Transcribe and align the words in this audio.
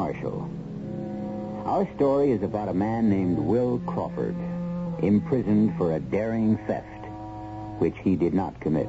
Marshall. 0.00 0.48
Our 1.66 1.86
story 1.94 2.32
is 2.32 2.42
about 2.42 2.70
a 2.70 2.72
man 2.72 3.10
named 3.10 3.38
Will 3.38 3.80
Crawford, 3.80 4.34
imprisoned 5.02 5.76
for 5.76 5.92
a 5.92 6.00
daring 6.00 6.56
theft, 6.66 7.04
which 7.80 7.96
he 8.02 8.16
did 8.16 8.32
not 8.32 8.58
commit. 8.62 8.88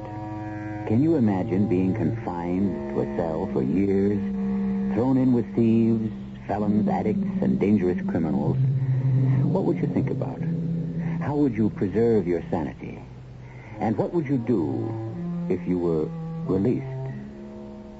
Can 0.88 1.02
you 1.02 1.16
imagine 1.16 1.68
being 1.68 1.92
confined 1.92 2.94
to 2.94 3.02
a 3.02 3.16
cell 3.18 3.46
for 3.52 3.62
years, 3.62 4.16
thrown 4.94 5.18
in 5.18 5.34
with 5.34 5.44
thieves, 5.54 6.10
felons, 6.46 6.88
addicts, 6.88 7.42
and 7.42 7.60
dangerous 7.60 8.00
criminals? 8.08 8.56
What 9.42 9.64
would 9.64 9.76
you 9.76 9.88
think 9.88 10.08
about? 10.08 10.40
How 11.20 11.36
would 11.36 11.54
you 11.54 11.68
preserve 11.68 12.26
your 12.26 12.42
sanity? 12.48 12.98
And 13.80 13.98
what 13.98 14.14
would 14.14 14.26
you 14.26 14.38
do 14.38 14.88
if 15.50 15.60
you 15.68 15.78
were 15.78 16.08
released? 16.46 16.86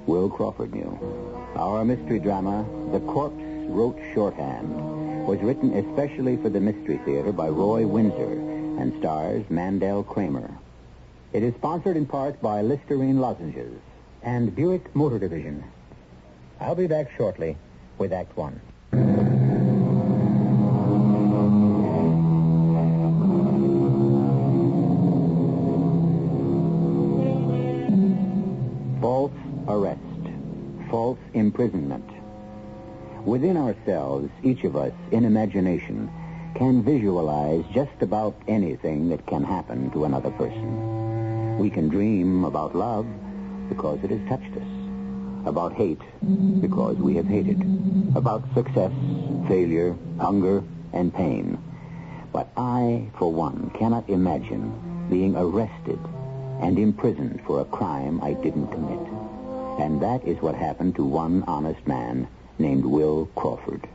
Will 0.07 0.31
Crawford 0.31 0.73
knew. 0.73 1.42
Our 1.55 1.85
mystery 1.85 2.17
drama, 2.17 2.65
The 2.91 2.99
Corpse 3.01 3.43
Wrote 3.69 3.99
Shorthand, 4.15 5.27
was 5.27 5.39
written 5.41 5.71
especially 5.73 6.35
for 6.37 6.49
the 6.49 6.59
Mystery 6.59 6.99
Theater 7.05 7.31
by 7.31 7.47
Roy 7.47 7.85
Winsor 7.85 8.31
and 8.81 8.91
stars 8.99 9.43
Mandel 9.51 10.03
Kramer. 10.03 10.49
It 11.31 11.43
is 11.43 11.53
sponsored 11.53 11.95
in 11.95 12.07
part 12.07 12.41
by 12.41 12.63
Listerine 12.63 13.19
Lozenges 13.19 13.79
and 14.23 14.55
Buick 14.55 14.95
Motor 14.95 15.19
Division. 15.19 15.63
I'll 16.59 16.73
be 16.73 16.87
back 16.87 17.11
shortly 17.15 17.55
with 17.99 18.11
Act 18.11 18.35
One. 18.35 18.59
Imprisonment. 31.33 32.09
Within 33.25 33.57
ourselves, 33.57 34.29
each 34.43 34.63
of 34.63 34.75
us, 34.75 34.93
in 35.11 35.25
imagination, 35.25 36.11
can 36.55 36.83
visualize 36.83 37.63
just 37.73 38.01
about 38.01 38.35
anything 38.47 39.09
that 39.09 39.25
can 39.25 39.43
happen 39.43 39.89
to 39.91 40.05
another 40.05 40.31
person. 40.31 41.57
We 41.57 41.69
can 41.69 41.87
dream 41.87 42.43
about 42.43 42.75
love 42.75 43.07
because 43.69 44.03
it 44.03 44.11
has 44.11 44.29
touched 44.29 44.55
us, 44.57 44.67
about 45.45 45.73
hate 45.73 46.01
because 46.61 46.97
we 46.97 47.15
have 47.15 47.27
hated, 47.27 47.61
about 48.15 48.43
success, 48.53 48.91
failure, 49.47 49.95
hunger, 50.19 50.63
and 50.91 51.13
pain. 51.13 51.57
But 52.31 52.49
I, 52.57 53.09
for 53.17 53.31
one, 53.31 53.71
cannot 53.79 54.09
imagine 54.09 55.07
being 55.09 55.35
arrested 55.35 55.99
and 56.61 56.77
imprisoned 56.77 57.41
for 57.45 57.61
a 57.61 57.65
crime 57.65 58.19
I 58.21 58.33
didn't 58.33 58.67
commit. 58.67 59.22
And 59.79 60.01
that 60.01 60.25
is 60.25 60.41
what 60.41 60.55
happened 60.55 60.95
to 60.95 61.03
one 61.03 61.43
honest 61.47 61.85
man 61.87 62.27
named 62.59 62.85
Will 62.85 63.27
Crawford. 63.35 63.87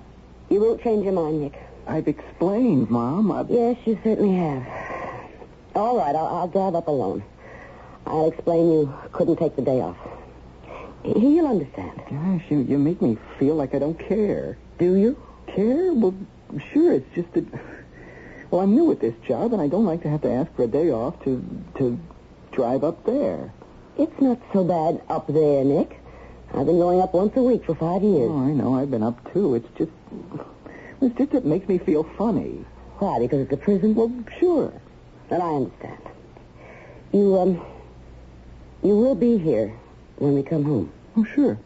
You 0.50 0.60
won't 0.60 0.82
change 0.82 1.04
your 1.04 1.12
mind, 1.12 1.40
Nick. 1.40 1.60
I've 1.86 2.08
explained, 2.08 2.90
Mom. 2.90 3.30
I've... 3.30 3.50
Yes, 3.50 3.76
you 3.84 3.98
certainly 4.04 4.36
have. 4.36 4.66
All 5.74 5.96
right, 5.96 6.14
I'll, 6.14 6.26
I'll 6.26 6.48
drive 6.48 6.74
up 6.74 6.88
alone. 6.88 7.22
I'll 8.06 8.28
explain 8.32 8.72
you 8.72 8.94
couldn't 9.12 9.36
take 9.36 9.56
the 9.56 9.62
day 9.62 9.80
off. 9.80 9.96
He'll 11.04 11.46
understand. 11.46 12.02
Gosh, 12.10 12.42
you, 12.50 12.60
you 12.60 12.78
make 12.78 13.00
me 13.00 13.16
feel 13.38 13.54
like 13.54 13.74
I 13.74 13.78
don't 13.78 13.98
care. 13.98 14.58
Do 14.78 14.96
you? 14.96 15.16
Care? 15.46 15.92
Well, 15.92 16.14
sure, 16.72 16.92
it's 16.92 17.14
just 17.14 17.32
that... 17.34 17.44
Well, 18.50 18.62
I'm 18.62 18.74
new 18.74 18.90
at 18.90 19.00
this 19.00 19.14
job, 19.26 19.52
and 19.52 19.60
I 19.60 19.68
don't 19.68 19.84
like 19.84 20.02
to 20.02 20.08
have 20.08 20.22
to 20.22 20.30
ask 20.30 20.50
for 20.56 20.64
a 20.64 20.66
day 20.66 20.90
off 20.90 21.22
to 21.24 21.44
to 21.76 22.00
drive 22.50 22.82
up 22.82 23.04
there. 23.04 23.52
It's 23.98 24.20
not 24.20 24.38
so 24.52 24.62
bad 24.62 25.02
up 25.08 25.26
there, 25.26 25.64
Nick. 25.64 25.98
I've 26.54 26.66
been 26.66 26.78
going 26.78 27.00
up 27.00 27.12
once 27.14 27.32
a 27.36 27.42
week 27.42 27.64
for 27.64 27.74
five 27.74 28.02
years. 28.02 28.30
Oh, 28.30 28.46
I 28.46 28.52
know. 28.52 28.76
I've 28.76 28.92
been 28.92 29.02
up 29.02 29.32
too. 29.32 29.56
It's 29.56 29.68
just, 29.76 29.90
it's 31.02 31.18
just 31.18 31.34
it 31.34 31.44
makes 31.44 31.68
me 31.68 31.78
feel 31.78 32.04
funny. 32.16 32.64
Why? 32.98 33.18
Because 33.18 33.40
it's 33.40 33.52
a 33.52 33.56
prison? 33.56 33.96
Well, 33.96 34.12
sure. 34.38 34.72
Then 35.28 35.42
I 35.42 35.50
understand. 35.50 36.00
You, 37.12 37.38
um, 37.38 37.66
you 38.84 38.96
will 38.96 39.16
be 39.16 39.36
here 39.36 39.74
when 40.18 40.34
we 40.34 40.44
come 40.44 40.62
home. 40.62 40.92
Oh, 41.16 41.24
sure. 41.34 41.58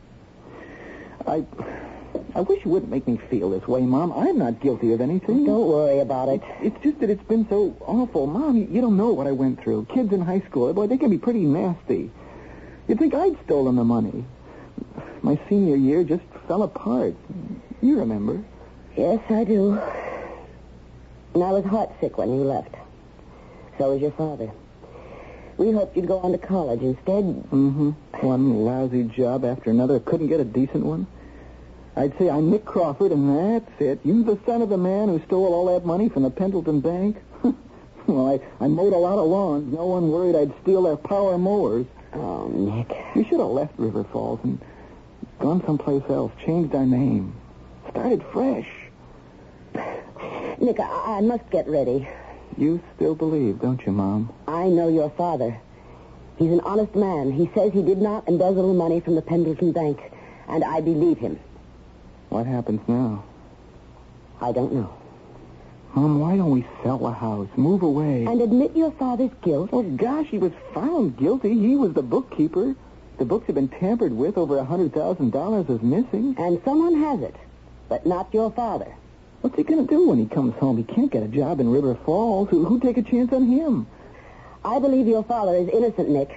I, 1.27 1.45
I 2.35 2.41
wish 2.41 2.65
you 2.65 2.71
wouldn't 2.71 2.91
make 2.91 3.07
me 3.07 3.19
feel 3.31 3.51
this 3.51 3.69
way, 3.69 3.83
Mom. 3.83 4.11
I'm 4.11 4.39
not 4.39 4.59
guilty 4.61 4.95
of 4.95 5.03
anything. 5.03 5.45
Don't 5.45 5.69
worry 5.69 6.01
about 6.01 6.31
it. 6.31 6.41
It's 6.63 6.83
just 6.83 6.99
that 7.01 7.11
it's 7.11 7.23
been 7.25 7.47
so 7.51 7.77
awful. 7.83 8.27
Mom, 8.27 8.57
you, 8.57 8.69
you 8.71 8.81
don't 8.81 8.97
know 8.97 9.13
what 9.13 9.27
I 9.27 9.33
went 9.33 9.63
through. 9.63 9.87
Kids 9.93 10.13
in 10.15 10.23
high 10.23 10.41
school, 10.49 10.73
boy, 10.73 10.87
they 10.87 10.97
can 10.97 11.11
be 11.11 11.19
pretty 11.19 11.45
nasty. 11.45 12.11
You'd 12.93 12.99
think 12.99 13.15
I'd 13.15 13.43
stolen 13.47 13.77
the 13.77 13.85
money. 13.85 14.23
My 15.23 15.41
senior 15.49 15.77
year 15.77 16.05
just 16.05 16.25
fell 16.47 16.63
apart. 16.63 17.15
You 17.81 18.01
remember. 18.01 18.45
Yes, 18.95 19.19
I 19.31 19.45
do. 19.45 19.81
And 21.33 21.43
I 21.43 21.53
was 21.53 21.65
heartsick 21.65 22.19
when 22.19 22.29
you 22.29 22.45
left. 22.45 22.75
So 23.79 23.93
was 23.93 24.03
your 24.03 24.11
father. 24.11 24.51
We 25.57 25.73
hoped 25.73 25.97
you'd 25.97 26.07
go 26.07 26.19
on 26.19 26.33
to 26.33 26.37
college 26.47 26.83
instead. 26.83 27.25
Mm-hmm. 27.25 27.93
One 28.21 28.63
lousy 28.63 29.05
job 29.05 29.47
after 29.47 29.71
another. 29.71 29.99
Couldn't 29.99 30.29
get 30.29 30.41
a 30.41 30.45
decent 30.45 30.85
one. 30.85 31.07
I'd 31.97 32.13
say 32.19 32.29
I'm 32.29 32.51
Nick 32.51 32.67
Crawford, 32.67 33.11
and 33.11 33.63
that's 33.63 33.81
it. 33.81 34.01
You 34.05 34.23
the 34.23 34.39
son 34.45 34.61
of 34.61 34.69
the 34.69 34.77
man 34.77 35.09
who 35.09 35.19
stole 35.25 35.55
all 35.55 35.73
that 35.73 35.87
money 35.87 36.11
from 36.11 36.25
the 36.25 36.31
Pendleton 36.31 36.81
Bank? 36.81 37.17
well, 38.07 38.39
I, 38.61 38.63
I 38.63 38.69
mowed 38.69 38.93
a 38.93 38.99
lot 38.99 39.19
of 39.19 39.29
lawns. 39.29 39.73
No 39.73 39.87
one 39.87 40.11
worried 40.11 40.37
I'd 40.37 40.53
steal 40.61 40.83
their 40.83 40.97
power 40.97 41.39
mowers. 41.39 41.87
Oh, 42.15 42.49
Nick. 42.49 42.97
You 43.15 43.25
should 43.25 43.41
have 43.41 43.49
left 43.49 43.79
River 43.79 44.05
Falls 44.05 44.41
and 44.45 44.61
gone 45.39 45.65
someplace 45.65 46.03
else. 46.09 46.33
Changed 46.45 46.75
our 46.75 46.87
name. 46.87 47.35
Started 47.91 48.23
fresh. 48.33 48.69
Nick, 50.61 50.79
I, 50.79 51.19
I 51.19 51.21
must 51.21 51.49
get 51.51 51.67
ready. 51.69 52.09
You 52.57 52.83
still 52.97 53.15
believe, 53.15 53.61
don't 53.61 53.85
you, 53.87 53.93
Mom? 53.93 54.33
I 54.47 54.69
know 54.69 54.89
your 54.89 55.11
father. 55.11 55.59
He's 56.37 56.51
an 56.51 56.61
honest 56.61 56.95
man. 56.95 57.33
He 57.33 57.51
says 57.55 57.73
he 57.73 57.83
did 57.83 57.99
not 57.99 58.29
embezzle 58.29 58.69
the 58.69 58.75
money 58.75 59.01
from 59.01 59.15
the 59.15 59.23
Pendleton 59.23 59.73
Bank, 59.73 60.01
and 60.49 60.63
I 60.63 60.81
believe 60.81 61.19
him. 61.19 61.39
What 62.29 62.47
happens 62.47 62.81
now? 62.89 63.25
I 64.41 64.53
don't 64.53 64.73
know. 64.73 64.93
Mom, 65.95 66.21
why 66.21 66.37
don't 66.37 66.51
we 66.51 66.65
sell 66.83 66.99
the 66.99 67.13
house, 67.13 67.49
move 67.57 67.83
away? 67.83 68.25
And 68.25 68.41
admit 68.41 68.75
your 68.75 68.93
father's 68.93 69.31
guilt? 69.43 69.71
Oh, 69.73 69.83
gosh, 69.83 70.27
he 70.29 70.39
was 70.39 70.53
found 70.73 71.19
guilty. 71.19 71.53
He 71.53 71.77
was 71.77 71.93
the 71.93 72.03
bookkeeper. 72.03 72.75
The 73.19 73.27
books 73.27 73.47
have 73.47 73.57
been 73.57 73.69
tampered 73.69 74.13
with. 74.13 74.39
Over 74.39 74.59
a 74.59 74.65
$100,000 74.65 75.71
is 75.71 75.83
missing. 75.83 76.35
And 76.39 76.63
someone 76.65 76.99
has 77.03 77.21
it, 77.21 77.37
but 77.91 78.07
not 78.07 78.33
your 78.33 78.51
father. 78.51 78.91
What's 79.43 79.57
he 79.57 79.65
going 79.65 79.87
to 79.87 79.95
do 79.95 80.09
when 80.09 80.19
he 80.19 80.27
comes 80.27 80.55
home? 80.55 80.79
He 80.79 80.85
can't 80.85 81.11
get 81.11 81.25
a 81.25 81.29
job 81.29 81.61
in 81.61 81.69
River 81.69 81.95
Falls. 82.07 82.49
Who, 82.49 82.65
who'd 82.65 82.81
take 82.81 82.97
a 82.97 83.03
chance 83.03 83.33
on 83.33 83.47
him? 83.47 83.87
I 84.65 84.79
believe 84.79 85.07
your 85.07 85.25
father 85.25 85.57
is 85.57 85.69
innocent, 85.69 86.09
Nick. 86.09 86.31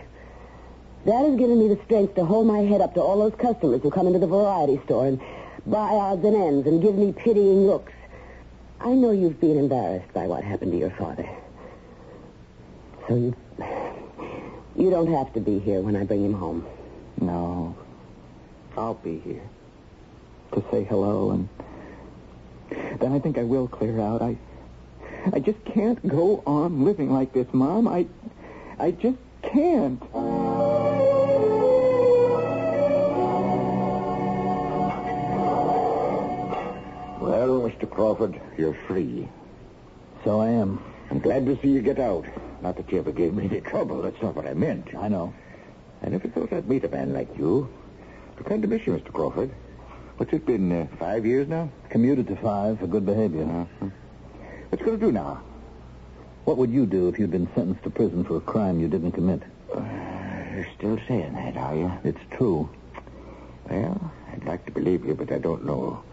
That 1.06 1.24
has 1.24 1.38
given 1.38 1.60
me 1.60 1.69
the 1.69 1.80
strength 1.86 2.16
to 2.16 2.25
hold 2.25 2.48
my 2.48 2.60
head 2.60 2.81
up 2.81 2.96
to 2.96 3.00
all 3.00 3.19
those 3.19 3.40
customers 3.40 3.81
who 3.84 3.92
come 3.92 4.07
into 4.07 4.19
the 4.19 4.28
variety 4.28 4.81
store 4.86 5.06
and 5.07 5.22
buy 5.66 5.92
odds 5.92 6.25
and 6.25 6.36
ends 6.36 6.68
and 6.68 6.81
give 6.81 6.96
me 6.96 7.13
pitying 7.13 7.68
looks. 7.68 7.94
I 8.86 8.90
know 8.90 9.10
you've 9.10 9.42
been 9.42 9.58
embarrassed 9.58 10.14
by 10.14 10.28
what 10.28 10.44
happened 10.44 10.72
to 10.74 10.78
your 10.78 10.92
father. 10.92 11.28
So 13.08 13.16
you, 13.16 13.36
you 14.76 14.92
don't 14.92 15.12
have 15.12 15.34
to 15.34 15.40
be 15.40 15.58
here 15.58 15.82
when 15.82 15.96
I 15.96 16.04
bring 16.04 16.24
him 16.24 16.34
home. 16.34 16.68
No. 17.20 17.76
I'll 18.78 18.94
be 18.94 19.18
here 19.18 19.42
to 20.54 20.64
say 20.70 20.84
hello 20.84 21.32
and 21.32 21.50
then 23.00 23.12
I 23.12 23.18
think 23.20 23.40
I 23.40 23.44
will 23.44 23.68
clear 23.68 24.00
out. 24.00 24.22
I 24.22 24.38
I 25.34 25.40
just 25.40 25.64
can't 25.66 26.08
go 26.08 26.44
on 26.46 26.86
living 26.86 27.12
like 27.12 27.34
this, 27.34 27.48
Mom. 27.54 27.88
I 27.88 28.06
I 28.78 28.92
just 28.92 29.18
can't. 29.42 30.02
Well, 37.25 37.60
Mr. 37.62 37.89
Crawford, 37.89 38.39
you're 38.56 38.77
free. 38.88 39.27
So 40.24 40.42
I 40.42 40.50
am. 40.50 40.80
I'm 41.10 41.18
glad 41.18 41.48
to 41.48 41.60
see 41.60 41.69
you 41.69 41.81
get 41.81 41.98
out. 41.98 42.24
Not 42.62 42.77
that 42.77 42.92
you 42.92 43.00
ever 43.00 43.12
gave 43.12 43.33
me 43.33 43.45
any 43.45 43.62
trouble. 43.62 44.04
That's 44.04 44.22
not 44.22 44.36
what 44.36 44.45
I 44.45 44.54
meant. 44.54 44.94
I 44.95 45.07
know. 45.07 45.33
I 46.04 46.10
never 46.10 46.27
thought 46.27 46.54
I'd 46.54 46.69
meet 46.69 46.83
a 46.83 46.88
man 46.88 47.13
like 47.13 47.36
you. 47.36 47.68
I 48.39 48.44
kind 48.44 48.63
of 48.63 48.69
miss 48.69 48.86
you, 48.86 48.94
Mr. 48.94 49.12
Crawford. 49.12 49.50
What's 50.18 50.33
it 50.33 50.45
been, 50.45 50.72
uh, 50.72 50.86
five 51.00 51.25
years 51.25 51.48
now? 51.48 51.72
Commuted 51.89 52.27
to 52.27 52.36
five 52.36 52.80
for 52.80 52.86
good 52.86 53.07
behavior. 53.07 53.42
Uh-huh. 53.42 53.88
What 54.69 54.80
you 54.81 54.86
going 54.86 55.00
to 55.00 55.06
do 55.07 55.12
now? 55.12 55.42
What 56.44 56.57
would 56.57 56.69
you 56.69 56.86
do 56.86 57.10
if 57.10 57.18
you'd 57.18 57.31
been 57.31 57.50
sentenced 57.56 57.81
to 57.86 57.89
prison 57.89 58.24
for 58.24 58.38
a 58.38 58.42
crime 58.42 58.80
you 58.80 58.88
didn't 58.88 59.13
commit? 59.13 59.42
Uh, 59.74 59.81
you're 60.54 60.68
still 60.78 61.00
saying 61.07 61.33
that, 61.33 61.57
are 61.57 61.75
you? 61.75 61.92
It's 62.04 62.21
true. 62.38 62.69
Well, 63.68 64.12
I'd 64.31 64.45
like 64.45 64.63
to 64.68 64.71
believe 64.71 65.04
you, 65.04 65.16
but 65.16 65.31
I 65.31 65.39
don't 65.39 65.66
know. 65.66 66.04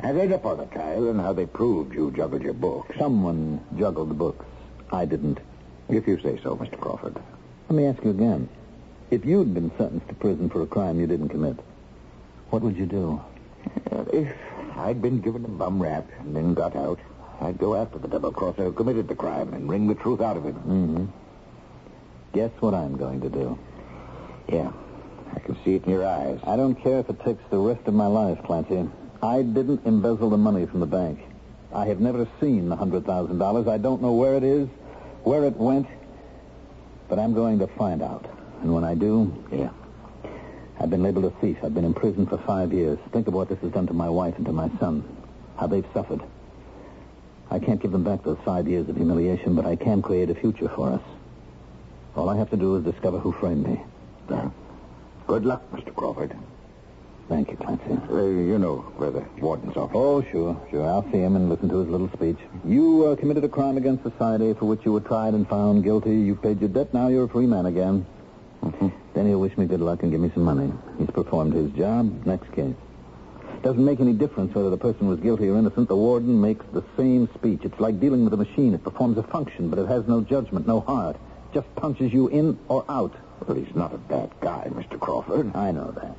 I 0.00 0.12
read 0.12 0.32
up 0.32 0.46
on 0.46 0.58
the 0.58 0.66
trial 0.66 1.08
and 1.08 1.20
how 1.20 1.32
they 1.32 1.46
proved 1.46 1.92
you 1.92 2.12
juggled 2.12 2.42
your 2.42 2.52
books. 2.52 2.96
Someone 2.98 3.60
juggled 3.76 4.10
the 4.10 4.14
books. 4.14 4.44
I 4.92 5.04
didn't. 5.04 5.38
If 5.88 6.06
you 6.06 6.20
say 6.20 6.38
so, 6.42 6.56
Mr. 6.56 6.78
Crawford. 6.78 7.16
Let 7.68 7.76
me 7.76 7.86
ask 7.86 8.02
you 8.04 8.10
again. 8.10 8.48
If 9.10 9.24
you'd 9.24 9.54
been 9.54 9.70
sentenced 9.76 10.08
to 10.08 10.14
prison 10.14 10.50
for 10.50 10.62
a 10.62 10.66
crime 10.66 11.00
you 11.00 11.06
didn't 11.06 11.30
commit, 11.30 11.56
what 12.50 12.62
would 12.62 12.76
you 12.76 12.86
do? 12.86 13.20
Uh, 13.90 14.04
if 14.12 14.34
I'd 14.76 15.02
been 15.02 15.20
given 15.20 15.44
a 15.44 15.48
bum 15.48 15.82
rap 15.82 16.06
and 16.20 16.36
then 16.36 16.54
got 16.54 16.76
out, 16.76 17.00
I'd 17.40 17.58
go 17.58 17.74
after 17.74 17.98
the 17.98 18.08
double 18.08 18.32
crosser 18.32 18.64
who 18.64 18.72
committed 18.72 19.08
the 19.08 19.14
crime 19.14 19.52
and 19.52 19.68
wring 19.68 19.88
the 19.88 19.94
truth 19.94 20.20
out 20.20 20.36
of 20.36 20.44
him. 20.44 20.54
Mm-hmm. 20.54 21.04
Guess 22.34 22.52
what 22.60 22.74
I'm 22.74 22.96
going 22.96 23.20
to 23.22 23.28
do? 23.28 23.58
Yeah, 24.48 24.70
I 25.34 25.38
can 25.40 25.56
see 25.64 25.74
it 25.74 25.84
in 25.84 25.90
your 25.90 26.06
eyes. 26.06 26.38
I 26.44 26.56
don't 26.56 26.74
care 26.74 27.00
if 27.00 27.08
it 27.08 27.22
takes 27.24 27.42
the 27.50 27.58
rest 27.58 27.86
of 27.86 27.94
my 27.94 28.06
life, 28.06 28.38
Clancy. 28.44 28.88
I 29.22 29.42
didn't 29.42 29.84
embezzle 29.84 30.30
the 30.30 30.36
money 30.36 30.66
from 30.66 30.80
the 30.80 30.86
bank. 30.86 31.20
I 31.74 31.86
have 31.86 32.00
never 32.00 32.26
seen 32.40 32.68
the 32.68 32.76
$100,000. 32.76 33.68
I 33.68 33.78
don't 33.78 34.00
know 34.00 34.12
where 34.12 34.36
it 34.36 34.44
is, 34.44 34.68
where 35.24 35.44
it 35.44 35.56
went, 35.56 35.86
but 37.08 37.18
I'm 37.18 37.34
going 37.34 37.58
to 37.58 37.66
find 37.66 38.02
out. 38.02 38.24
And 38.62 38.72
when 38.74 38.84
I 38.84 38.94
do, 38.94 39.32
Yeah. 39.52 39.70
I've 40.80 40.90
been 40.90 41.02
labeled 41.02 41.24
a 41.24 41.30
thief. 41.40 41.58
I've 41.64 41.74
been 41.74 41.84
in 41.84 41.92
prison 41.92 42.26
for 42.26 42.38
five 42.38 42.72
years. 42.72 42.98
Think 43.12 43.26
of 43.26 43.34
what 43.34 43.48
this 43.48 43.58
has 43.60 43.72
done 43.72 43.88
to 43.88 43.92
my 43.94 44.08
wife 44.08 44.36
and 44.36 44.46
to 44.46 44.52
my 44.52 44.70
son. 44.78 45.02
How 45.56 45.66
they've 45.66 45.84
suffered. 45.92 46.22
I 47.50 47.58
can't 47.58 47.80
give 47.82 47.90
them 47.90 48.04
back 48.04 48.22
those 48.22 48.38
five 48.44 48.68
years 48.68 48.88
of 48.88 48.94
humiliation, 48.96 49.56
but 49.56 49.66
I 49.66 49.74
can 49.74 50.02
create 50.02 50.30
a 50.30 50.36
future 50.36 50.68
for 50.68 50.92
us. 50.92 51.02
All 52.14 52.28
I 52.28 52.36
have 52.36 52.50
to 52.50 52.56
do 52.56 52.76
is 52.76 52.84
discover 52.84 53.18
who 53.18 53.32
framed 53.32 53.66
me. 53.66 53.80
Yeah. 54.30 54.50
Good 55.26 55.44
luck, 55.44 55.62
Mr. 55.72 55.92
Crawford. 55.94 56.36
Thank 57.28 57.50
you, 57.50 57.56
Clancy. 57.58 57.92
Uh, 58.10 58.22
you 58.24 58.58
know 58.58 58.76
where 58.96 59.10
the 59.10 59.20
warden's 59.40 59.76
office. 59.76 59.94
Oh, 59.94 60.22
sure, 60.32 60.56
sure. 60.70 60.86
I'll 60.86 61.02
see 61.12 61.18
him 61.18 61.36
and 61.36 61.50
listen 61.50 61.68
to 61.68 61.76
his 61.78 61.88
little 61.88 62.08
speech. 62.14 62.38
You 62.64 63.04
uh, 63.06 63.16
committed 63.16 63.44
a 63.44 63.48
crime 63.50 63.76
against 63.76 64.02
society 64.02 64.54
for 64.54 64.64
which 64.64 64.80
you 64.86 64.92
were 64.92 65.00
tried 65.00 65.34
and 65.34 65.46
found 65.46 65.84
guilty. 65.84 66.10
You've 66.16 66.40
paid 66.40 66.58
your 66.60 66.70
debt. 66.70 66.94
Now 66.94 67.08
you're 67.08 67.24
a 67.24 67.28
free 67.28 67.46
man 67.46 67.66
again. 67.66 68.06
Mhm. 68.62 68.92
Then 69.14 69.26
he'll 69.26 69.40
wish 69.40 69.56
me 69.58 69.66
good 69.66 69.80
luck 69.80 70.02
and 70.02 70.10
give 70.10 70.20
me 70.20 70.30
some 70.32 70.44
money. 70.44 70.72
He's 70.98 71.10
performed 71.10 71.52
his 71.52 71.70
job. 71.72 72.24
Next 72.24 72.50
case. 72.52 72.74
Doesn't 73.62 73.84
make 73.84 74.00
any 74.00 74.14
difference 74.14 74.54
whether 74.54 74.70
the 74.70 74.76
person 74.78 75.06
was 75.08 75.20
guilty 75.20 75.48
or 75.48 75.56
innocent. 75.58 75.88
The 75.88 75.96
warden 75.96 76.40
makes 76.40 76.64
the 76.72 76.82
same 76.96 77.28
speech. 77.34 77.60
It's 77.62 77.78
like 77.78 78.00
dealing 78.00 78.24
with 78.24 78.32
a 78.32 78.36
machine. 78.38 78.72
It 78.72 78.82
performs 78.84 79.18
a 79.18 79.22
function, 79.22 79.68
but 79.68 79.78
it 79.78 79.86
has 79.88 80.06
no 80.08 80.22
judgment, 80.22 80.66
no 80.66 80.80
heart. 80.80 81.16
Just 81.52 81.72
punches 81.76 82.10
you 82.12 82.28
in 82.28 82.58
or 82.68 82.84
out. 82.88 83.14
Well, 83.46 83.56
he's 83.58 83.74
not 83.74 83.92
a 83.92 83.98
bad 83.98 84.30
guy, 84.40 84.68
Mr. 84.72 84.98
Crawford. 84.98 85.54
I 85.54 85.72
know 85.72 85.90
that. 85.90 86.16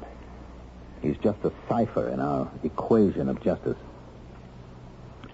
He's 1.01 1.17
just 1.17 1.39
a 1.43 1.51
cipher 1.67 2.09
in 2.09 2.19
our 2.19 2.49
equation 2.63 3.29
of 3.29 3.41
justice. 3.41 3.77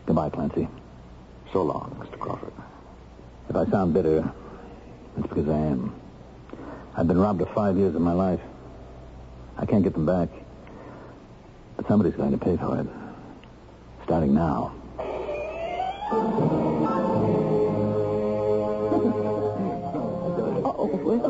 Goodbye, 0.05 0.29
Clancy. 0.29 0.67
So 1.51 1.63
long, 1.63 1.95
Mr. 1.99 2.19
Crawford. 2.19 2.53
If 3.49 3.55
I 3.55 3.65
sound 3.65 3.93
bitter, 3.93 4.31
it's 5.17 5.27
because 5.27 5.47
I 5.49 5.57
am. 5.57 5.95
I've 6.95 7.07
been 7.07 7.17
robbed 7.17 7.41
of 7.41 7.49
five 7.53 7.77
years 7.77 7.95
of 7.95 8.01
my 8.01 8.13
life. 8.13 8.39
I 9.57 9.65
can't 9.65 9.83
get 9.83 9.93
them 9.93 10.05
back. 10.05 10.29
But 11.77 11.87
somebody's 11.87 12.15
going 12.15 12.31
to 12.31 12.37
pay 12.37 12.57
for 12.57 12.79
it. 12.79 12.87
Starting 14.03 14.33
now. 14.33 14.73
Oh, 20.77 20.87
Will. 20.87 21.21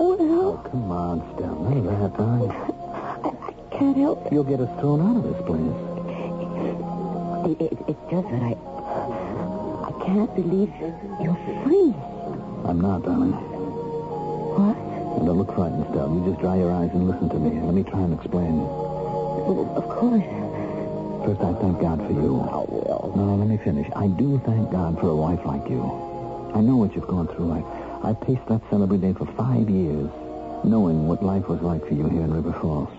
Oh, 0.00 0.56
come 0.70 0.90
on, 0.90 1.20
Stella. 1.34 1.68
None 1.68 1.86
of 1.86 2.00
that, 2.00 2.16
darling. 2.16 2.50
I, 2.50 2.54
I 2.54 2.77
can't 3.78 3.96
help 3.96 4.26
it. 4.26 4.32
You'll 4.32 4.44
get 4.44 4.60
us 4.60 4.68
thrown 4.80 5.00
out 5.00 5.16
of 5.16 5.22
this 5.22 5.40
place. 5.46 5.78
It, 7.46 7.62
it. 7.62 7.78
It's 7.86 8.04
just 8.10 8.26
that 8.28 8.42
I... 8.42 8.58
I 9.88 9.92
can't 10.04 10.34
believe 10.34 10.72
you're 11.22 11.38
free. 11.62 11.94
I'm 12.66 12.80
not, 12.80 13.04
darling. 13.04 13.32
What? 13.32 14.76
Now, 15.18 15.24
don't 15.24 15.38
look 15.38 15.54
frightened, 15.54 15.86
Stella. 15.90 16.10
You 16.12 16.26
just 16.28 16.40
dry 16.40 16.56
your 16.56 16.72
eyes 16.72 16.90
and 16.92 17.08
listen 17.08 17.28
to 17.30 17.38
me. 17.38 17.60
Let 17.60 17.74
me 17.74 17.84
try 17.84 18.00
and 18.00 18.12
explain. 18.18 18.60
Of 18.60 19.88
course. 19.88 20.26
First, 21.24 21.40
I 21.40 21.54
thank 21.60 21.80
God 21.80 21.98
for 22.04 22.12
you. 22.12 22.42
Oh, 22.50 22.66
Will. 22.68 23.12
No, 23.16 23.24
no, 23.24 23.36
let 23.36 23.48
me 23.48 23.58
finish. 23.62 23.86
I 23.94 24.08
do 24.08 24.40
thank 24.44 24.70
God 24.70 24.98
for 25.00 25.08
a 25.08 25.16
wife 25.16 25.40
like 25.46 25.68
you. 25.70 25.82
I 26.54 26.60
know 26.60 26.76
what 26.76 26.94
you've 26.94 27.06
gone 27.06 27.28
through. 27.28 27.52
I, 27.52 28.10
I 28.10 28.12
paced 28.14 28.46
that 28.48 28.60
celebrity 28.70 29.06
day 29.06 29.12
for 29.14 29.26
five 29.36 29.70
years, 29.70 30.10
knowing 30.64 31.06
what 31.06 31.22
life 31.22 31.48
was 31.48 31.60
like 31.62 31.86
for 31.86 31.94
you 31.94 32.08
here 32.08 32.22
in 32.22 32.32
River 32.32 32.52
Falls. 32.60 32.90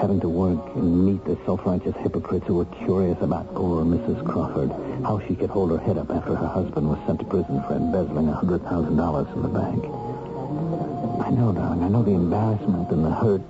Having 0.00 0.20
to 0.20 0.28
work 0.28 0.74
and 0.76 1.06
meet 1.06 1.24
the 1.24 1.38
self-righteous 1.46 1.94
hypocrites 2.02 2.46
who 2.46 2.54
were 2.56 2.64
curious 2.84 3.16
about 3.20 3.54
poor 3.54 3.84
Mrs. 3.84 4.24
Crawford, 4.26 4.70
how 5.04 5.20
she 5.26 5.34
could 5.34 5.50
hold 5.50 5.70
her 5.70 5.78
head 5.78 5.96
up 5.96 6.10
after 6.10 6.34
her 6.34 6.46
husband 6.48 6.88
was 6.88 6.98
sent 7.06 7.20
to 7.20 7.24
prison 7.24 7.62
for 7.66 7.74
embezzling 7.76 8.28
a 8.28 8.32
$100,000 8.32 9.32
from 9.32 9.42
the 9.42 9.48
bank. 9.48 9.84
I 11.24 11.30
know, 11.30 11.52
darling. 11.52 11.82
I 11.84 11.88
know 11.88 12.02
the 12.02 12.10
embarrassment 12.10 12.90
and 12.90 13.04
the 13.04 13.10
hurt. 13.10 13.42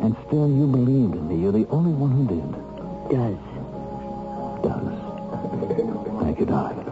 And 0.00 0.16
still, 0.26 0.48
you 0.48 0.66
believed 0.66 1.14
in 1.14 1.28
me. 1.28 1.42
You're 1.42 1.52
the 1.52 1.66
only 1.68 1.92
one 1.92 2.12
who 2.12 2.24
did. 2.30 2.52
Does. 3.10 3.40
Does. 4.62 6.22
Thank 6.22 6.38
you, 6.40 6.46
darling. 6.46 6.84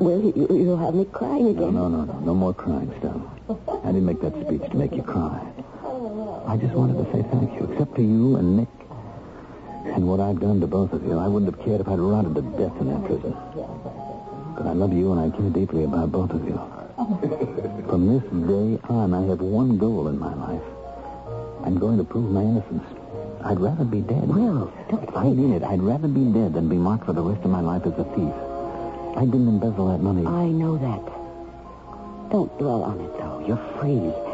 You, 0.00 0.46
you'll 0.50 0.76
have 0.78 0.94
me 0.94 1.04
crying 1.06 1.44
No, 1.44 1.50
again. 1.50 1.74
no, 1.74 1.88
no, 1.88 2.04
no. 2.04 2.18
No 2.20 2.34
more 2.34 2.54
crying, 2.54 2.92
Stella. 2.98 3.22
I 3.84 3.86
didn't 3.92 4.06
make 4.06 4.20
that 4.22 4.32
speech 4.46 4.62
to 4.70 4.76
make 4.76 4.92
you 4.92 5.02
cry. 5.02 5.40
I 6.50 6.56
just 6.56 6.74
wanted 6.74 6.98
to 6.98 7.06
say 7.12 7.22
thank 7.30 7.54
you. 7.54 7.70
Except 7.70 7.94
to 7.94 8.02
you 8.02 8.34
and 8.34 8.56
Nick 8.56 8.68
and 9.94 10.08
what 10.08 10.18
I've 10.18 10.40
done 10.40 10.58
to 10.58 10.66
both 10.66 10.92
of 10.92 11.06
you, 11.06 11.16
I 11.16 11.28
wouldn't 11.28 11.54
have 11.54 11.64
cared 11.64 11.80
if 11.80 11.86
I'd 11.86 12.00
rotted 12.00 12.34
to 12.34 12.42
death 12.58 12.74
in 12.82 12.90
that 12.90 13.06
prison. 13.06 13.38
But 14.58 14.66
I 14.66 14.72
love 14.74 14.92
you 14.92 15.12
and 15.12 15.20
I 15.22 15.30
care 15.30 15.48
deeply 15.48 15.84
about 15.84 16.10
both 16.10 16.32
of 16.32 16.42
you. 16.42 16.58
From 17.86 18.10
this 18.10 18.26
day 18.50 18.82
on, 18.90 19.14
I 19.14 19.22
have 19.30 19.38
one 19.40 19.78
goal 19.78 20.08
in 20.08 20.18
my 20.18 20.34
life. 20.34 20.66
I'm 21.62 21.78
going 21.78 21.98
to 21.98 22.04
prove 22.04 22.32
my 22.32 22.42
innocence. 22.42 22.82
I'd 23.44 23.60
rather 23.60 23.84
be 23.84 24.00
dead. 24.00 24.26
Will, 24.26 24.74
don't 24.90 25.16
I 25.16 25.30
mean 25.30 25.52
it. 25.52 25.62
I'd 25.62 25.80
rather 25.80 26.08
be 26.08 26.24
dead 26.34 26.54
than 26.54 26.68
be 26.68 26.82
marked 26.82 27.06
for 27.06 27.12
the 27.12 27.22
rest 27.22 27.44
of 27.44 27.50
my 27.52 27.60
life 27.60 27.86
as 27.86 27.94
a 27.94 28.04
thief. 28.10 28.34
I 29.16 29.22
didn't 29.22 29.46
embezzle 29.46 29.86
that 29.94 30.02
money. 30.02 30.26
I 30.26 30.50
know 30.50 30.74
that. 30.82 32.32
Don't 32.32 32.50
dwell 32.58 32.82
on 32.82 32.98
it, 32.98 33.12
though. 33.18 33.38
You're 33.46 33.62
free. 33.78 34.29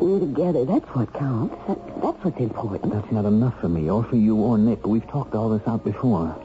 We're 0.00 0.20
together. 0.20 0.64
That's 0.64 0.86
what 0.94 1.12
counts. 1.12 1.56
That, 1.66 1.78
that's 2.00 2.24
what's 2.24 2.38
important. 2.38 2.92
That's 2.92 3.10
not 3.10 3.24
enough 3.24 3.60
for 3.60 3.68
me, 3.68 3.90
or 3.90 4.04
for 4.04 4.16
you, 4.16 4.36
or 4.36 4.56
Nick. 4.56 4.86
We've 4.86 5.06
talked 5.08 5.34
all 5.34 5.48
this 5.50 5.66
out 5.66 5.84
before. 5.84 6.36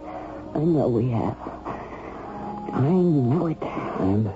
I 0.55 0.59
know 0.59 0.87
we 0.87 1.09
have. 1.09 1.37
I 2.73 2.89
know 2.89 3.47
it. 3.47 3.61
And 3.61 4.27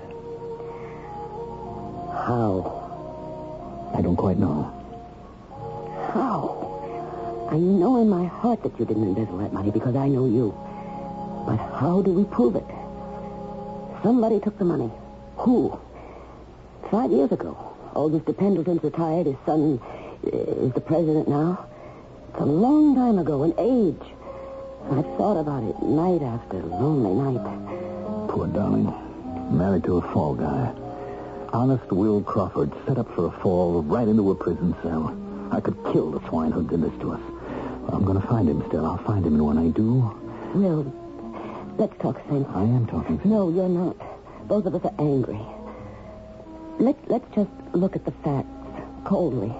How? 2.12 3.90
I 3.94 4.02
don't 4.02 4.16
quite 4.16 4.38
know. 4.38 4.70
How? 6.12 7.48
I 7.50 7.56
know 7.56 8.00
in 8.00 8.08
my 8.08 8.26
heart 8.26 8.62
that 8.62 8.78
you 8.78 8.84
didn't 8.84 9.02
embezzle 9.02 9.38
that 9.38 9.52
money 9.52 9.70
because 9.70 9.96
I 9.96 10.06
know 10.08 10.26
you. 10.26 10.54
But 11.46 11.56
how 11.80 12.02
do 12.02 12.12
we 12.12 12.24
prove 12.24 12.54
it? 12.54 12.66
Somebody 14.02 14.38
took 14.38 14.58
the 14.58 14.64
money. 14.64 14.90
Who? 15.38 15.76
Five 16.90 17.10
years 17.10 17.32
ago. 17.32 17.67
Old 17.98 18.12
Mr. 18.12 18.36
Pendleton's 18.36 18.84
retired. 18.84 19.26
His 19.26 19.34
son 19.44 19.80
uh, 19.82 20.28
is 20.30 20.72
the 20.72 20.80
president 20.80 21.26
now. 21.26 21.66
It's 22.30 22.38
a 22.40 22.44
long 22.44 22.94
time 22.94 23.18
ago, 23.18 23.42
an 23.42 23.52
age. 23.58 24.08
I've 24.92 25.16
thought 25.18 25.36
about 25.36 25.64
it 25.64 25.82
night 25.82 26.22
after 26.22 26.62
lonely 26.62 27.10
night. 27.10 28.28
Poor 28.30 28.46
darling. 28.46 28.94
Married 29.50 29.82
to 29.82 29.96
a 29.96 30.12
fall 30.12 30.36
guy. 30.36 30.72
Honest 31.52 31.90
Will 31.90 32.22
Crawford 32.22 32.70
set 32.86 32.98
up 32.98 33.12
for 33.16 33.26
a 33.26 33.32
fall 33.42 33.82
right 33.82 34.06
into 34.06 34.30
a 34.30 34.34
prison 34.36 34.76
cell. 34.80 35.10
I 35.50 35.58
could 35.58 35.76
kill 35.92 36.12
the 36.12 36.20
swine 36.28 36.52
who 36.52 36.62
did 36.62 36.82
this 36.82 36.96
to 37.00 37.14
us. 37.14 37.20
I'm 37.88 38.04
going 38.04 38.20
to 38.20 38.26
find 38.28 38.48
him 38.48 38.62
Stell. 38.68 38.86
I'll 38.86 38.98
find 38.98 39.26
him, 39.26 39.34
and 39.34 39.44
when 39.44 39.58
I 39.58 39.70
do, 39.70 40.14
Will, 40.54 40.86
let's 41.78 41.98
talk 42.00 42.24
sense. 42.28 42.46
I 42.54 42.62
am 42.62 42.86
talking 42.86 43.18
sense. 43.18 43.28
No, 43.28 43.50
you're 43.50 43.68
not. 43.68 43.96
Both 44.46 44.66
of 44.66 44.76
us 44.76 44.84
are 44.84 44.94
angry. 45.00 45.40
Let, 46.78 46.96
let's 47.10 47.26
just 47.34 47.50
look 47.72 47.96
at 47.96 48.04
the 48.04 48.12
facts 48.22 48.48
coldly. 49.04 49.52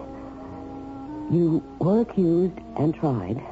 You 1.31 1.63
were 1.81 2.03
accused 2.03 2.59
and 2.77 2.95
tried 2.95 3.43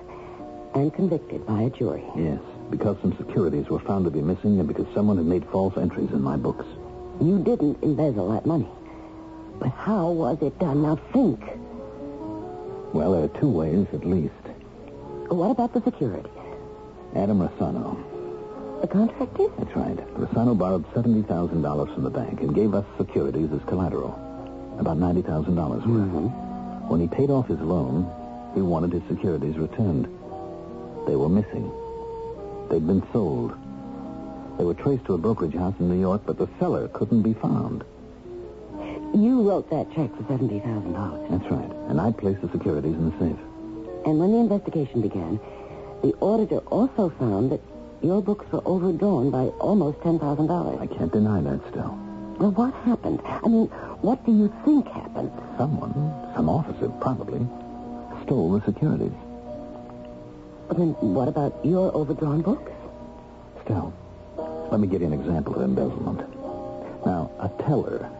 and 0.74 0.94
convicted 0.94 1.46
by 1.46 1.62
a 1.62 1.70
jury. 1.70 2.04
Yes, 2.16 2.40
because 2.70 2.96
some 3.00 3.16
securities 3.16 3.68
were 3.68 3.80
found 3.80 4.04
to 4.04 4.10
be 4.10 4.22
missing 4.22 4.58
and 4.60 4.68
because 4.68 4.86
someone 4.94 5.16
had 5.16 5.26
made 5.26 5.44
false 5.50 5.76
entries 5.76 6.10
in 6.10 6.22
my 6.22 6.36
books. 6.36 6.64
You 7.20 7.38
didn't 7.42 7.82
embezzle 7.82 8.30
that 8.32 8.46
money. 8.46 8.68
But 9.58 9.70
how 9.70 10.10
was 10.10 10.38
it 10.42 10.58
done? 10.58 10.82
Now 10.82 10.96
think. 11.12 11.40
Well, 12.92 13.12
there 13.12 13.24
are 13.24 13.40
two 13.40 13.48
ways 13.48 13.86
at 13.92 14.04
least. 14.04 14.32
What 15.28 15.50
about 15.50 15.72
the 15.74 15.82
securities? 15.82 16.30
Adam 17.14 17.40
Rossano. 17.40 18.15
The 18.80 18.86
contractors? 18.86 19.50
That's 19.58 19.74
right. 19.74 19.96
Rossano 20.14 20.56
borrowed 20.56 20.84
$70,000 20.92 21.94
from 21.94 22.04
the 22.04 22.10
bank 22.10 22.40
and 22.40 22.54
gave 22.54 22.74
us 22.74 22.84
securities 22.98 23.50
as 23.52 23.60
collateral. 23.66 24.14
About 24.78 24.98
$90,000 24.98 25.56
worth. 25.56 25.84
Mm-hmm. 25.84 26.88
When 26.88 27.00
he 27.00 27.08
paid 27.08 27.30
off 27.30 27.48
his 27.48 27.60
loan, 27.60 28.04
he 28.54 28.60
wanted 28.60 28.92
his 28.92 29.02
securities 29.08 29.56
returned. 29.56 30.04
They 31.06 31.16
were 31.16 31.28
missing. 31.28 31.72
They'd 32.68 32.86
been 32.86 33.02
sold. 33.12 33.56
They 34.58 34.64
were 34.64 34.74
traced 34.74 35.06
to 35.06 35.14
a 35.14 35.18
brokerage 35.18 35.54
house 35.54 35.74
in 35.80 35.88
New 35.88 36.00
York, 36.00 36.22
but 36.26 36.36
the 36.38 36.48
seller 36.58 36.88
couldn't 36.88 37.22
be 37.22 37.34
found. 37.34 37.84
You 39.14 39.42
wrote 39.48 39.70
that 39.70 39.88
check 39.94 40.14
for 40.16 40.22
$70,000. 40.24 41.30
That's 41.30 41.50
right. 41.50 41.70
And 41.88 42.00
I 42.00 42.12
placed 42.12 42.42
the 42.42 42.50
securities 42.50 42.94
in 42.94 43.10
the 43.10 43.18
safe. 43.18 43.38
And 44.04 44.18
when 44.20 44.32
the 44.32 44.38
investigation 44.38 45.00
began, 45.00 45.40
the 46.02 46.12
auditor 46.20 46.58
also 46.68 47.08
found 47.18 47.50
that 47.52 47.60
your 48.02 48.22
books 48.22 48.50
were 48.52 48.62
overdrawn 48.66 49.30
by 49.30 49.46
almost 49.58 49.98
$10,000. 50.00 50.80
I 50.80 50.86
can't 50.86 51.12
deny 51.12 51.40
that 51.40 51.60
still. 51.70 51.98
Well, 52.38 52.50
what 52.52 52.74
happened? 52.84 53.20
I 53.24 53.48
mean, 53.48 53.66
what 54.02 54.24
do 54.26 54.32
you 54.32 54.52
think 54.64 54.86
happened? 54.88 55.32
Someone, 55.56 55.92
some 56.34 56.48
officer 56.48 56.88
probably, 57.00 57.46
stole 58.24 58.52
the 58.52 58.64
securities. 58.64 59.12
But 60.68 60.76
then 60.76 60.90
what 61.00 61.28
about 61.28 61.64
your 61.64 61.94
overdrawn 61.94 62.42
books? 62.42 62.72
Stell, 63.64 63.94
let 64.70 64.80
me 64.80 64.86
give 64.86 65.00
you 65.00 65.06
an 65.06 65.12
example 65.12 65.54
of 65.54 65.62
embezzlement. 65.62 66.20
Now, 67.06 67.30
a 67.40 67.48
teller 67.62 68.10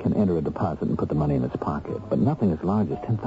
can 0.00 0.14
enter 0.14 0.38
a 0.38 0.40
deposit 0.40 0.88
and 0.88 0.96
put 0.96 1.08
the 1.10 1.14
money 1.14 1.34
in 1.34 1.42
his 1.42 1.52
pocket, 1.60 2.00
but 2.08 2.18
nothing 2.18 2.52
as 2.52 2.62
large 2.62 2.90
as 2.90 2.98
$10,000. 2.98 3.18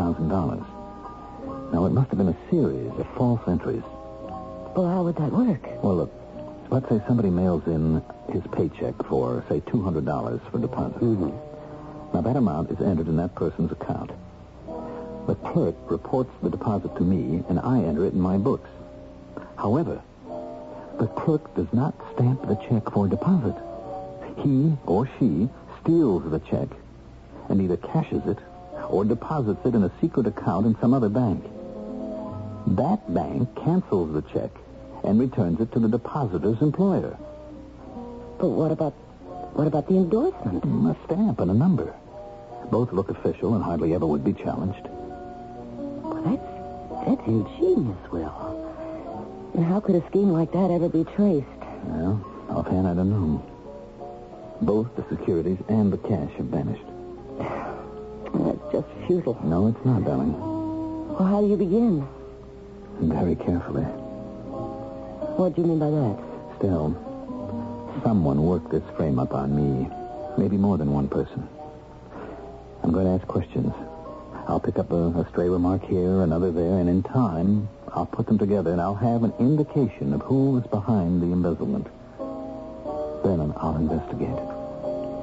Now, 1.71 1.85
it 1.85 1.91
must 1.91 2.09
have 2.09 2.17
been 2.17 2.29
a 2.29 2.49
series 2.49 2.91
of 2.97 3.07
false 3.15 3.41
entries. 3.47 3.83
Well, 4.75 4.87
how 4.87 5.03
would 5.03 5.15
that 5.17 5.31
work? 5.31 5.83
Well, 5.83 5.97
look, 5.97 6.13
let's 6.71 6.89
say 6.89 6.99
somebody 7.07 7.29
mails 7.29 7.61
in 7.67 8.01
his 8.31 8.41
paycheck 8.51 8.95
for, 9.05 9.45
say, 9.47 9.59
$200 9.61 10.51
for 10.51 10.57
deposit. 10.57 10.99
Mm-hmm. 10.99 12.15
Now, 12.15 12.21
that 12.21 12.35
amount 12.35 12.71
is 12.71 12.81
entered 12.81 13.07
in 13.07 13.15
that 13.17 13.35
person's 13.35 13.71
account. 13.71 14.09
The 15.27 15.35
clerk 15.35 15.75
reports 15.91 16.31
the 16.41 16.49
deposit 16.49 16.95
to 16.95 17.03
me, 17.03 17.43
and 17.49 17.59
I 17.59 17.83
enter 17.83 18.05
it 18.05 18.13
in 18.13 18.19
my 18.19 18.37
books. 18.37 18.67
However, 19.57 20.01
the 20.99 21.07
clerk 21.07 21.55
does 21.55 21.71
not 21.71 21.93
stamp 22.15 22.41
the 22.47 22.55
check 22.67 22.91
for 22.91 23.07
deposit. 23.07 23.55
He 24.37 24.73
or 24.87 25.07
she 25.19 25.49
steals 25.81 26.29
the 26.31 26.39
check 26.39 26.67
and 27.47 27.61
either 27.61 27.77
cashes 27.77 28.25
it 28.25 28.39
or 28.89 29.05
deposits 29.05 29.63
it 29.65 29.75
in 29.75 29.83
a 29.83 29.91
secret 30.01 30.25
account 30.25 30.65
in 30.65 30.75
some 30.81 30.95
other 30.95 31.09
bank. 31.09 31.43
That 32.65 33.13
bank 33.13 33.55
cancels 33.55 34.13
the 34.13 34.23
check 34.33 34.49
and 35.03 35.19
returns 35.19 35.59
it 35.59 35.71
to 35.73 35.79
the 35.79 35.87
depositor's 35.87 36.61
employer. 36.61 37.17
But 38.39 38.49
what 38.49 38.71
about 38.71 38.93
what 39.53 39.67
about 39.67 39.87
the 39.87 39.95
endorsement? 39.95 40.63
Mm, 40.63 40.89
a 40.91 41.05
stamp 41.05 41.39
and 41.39 41.51
a 41.51 41.53
number. 41.53 41.93
Both 42.71 42.91
look 42.91 43.09
official 43.09 43.53
and 43.53 43.63
hardly 43.63 43.93
ever 43.93 44.07
would 44.07 44.23
be 44.23 44.33
challenged. 44.33 44.87
Well, 44.87 46.23
that's 46.23 47.05
that's 47.05 47.27
ingenious, 47.27 48.11
Will. 48.11 49.51
And 49.53 49.63
how 49.63 49.79
could 49.79 49.95
a 49.95 50.07
scheme 50.07 50.29
like 50.29 50.51
that 50.53 50.71
ever 50.71 50.89
be 50.89 51.03
traced? 51.15 51.47
Well, 51.85 52.25
offhand, 52.49 52.87
I 52.87 52.93
don't 52.95 53.09
know. 53.09 53.45
Both 54.61 54.95
the 54.95 55.05
securities 55.09 55.59
and 55.69 55.93
the 55.93 55.97
cash 55.97 56.31
have 56.37 56.47
vanished. 56.47 56.85
That's 58.33 58.71
just 58.71 58.87
futile. 59.05 59.39
No, 59.43 59.67
it's 59.67 59.85
not, 59.85 60.05
darling. 60.05 60.33
Well, 60.39 61.25
how 61.25 61.41
do 61.41 61.47
you 61.47 61.57
begin? 61.57 62.07
Very 62.99 63.35
carefully. 63.35 63.85
What 65.35 65.55
do 65.55 65.61
you 65.61 65.67
mean 65.67 65.79
by 65.79 65.89
that? 65.89 66.15
Stell, 66.57 66.93
someone 68.03 68.43
worked 68.43 68.69
this 68.71 68.83
frame 68.95 69.17
up 69.17 69.33
on 69.33 69.55
me. 69.55 69.89
Maybe 70.37 70.57
more 70.57 70.77
than 70.77 70.91
one 70.91 71.09
person. 71.09 71.47
I'm 72.83 72.91
going 72.91 73.05
to 73.05 73.13
ask 73.13 73.25
questions. 73.27 73.73
I'll 74.47 74.59
pick 74.59 74.77
up 74.77 74.91
a, 74.91 75.07
a 75.07 75.27
stray 75.31 75.49
remark 75.49 75.83
here, 75.85 76.21
another 76.21 76.51
there, 76.51 76.77
and 76.77 76.87
in 76.87 77.01
time, 77.01 77.67
I'll 77.93 78.05
put 78.05 78.27
them 78.27 78.37
together 78.37 78.71
and 78.71 78.79
I'll 78.79 78.95
have 78.95 79.23
an 79.23 79.33
indication 79.39 80.13
of 80.13 80.21
who 80.21 80.51
was 80.51 80.67
behind 80.67 81.21
the 81.21 81.31
embezzlement. 81.33 81.87
Then 83.25 83.53
I'll 83.57 83.77
investigate. 83.77 84.37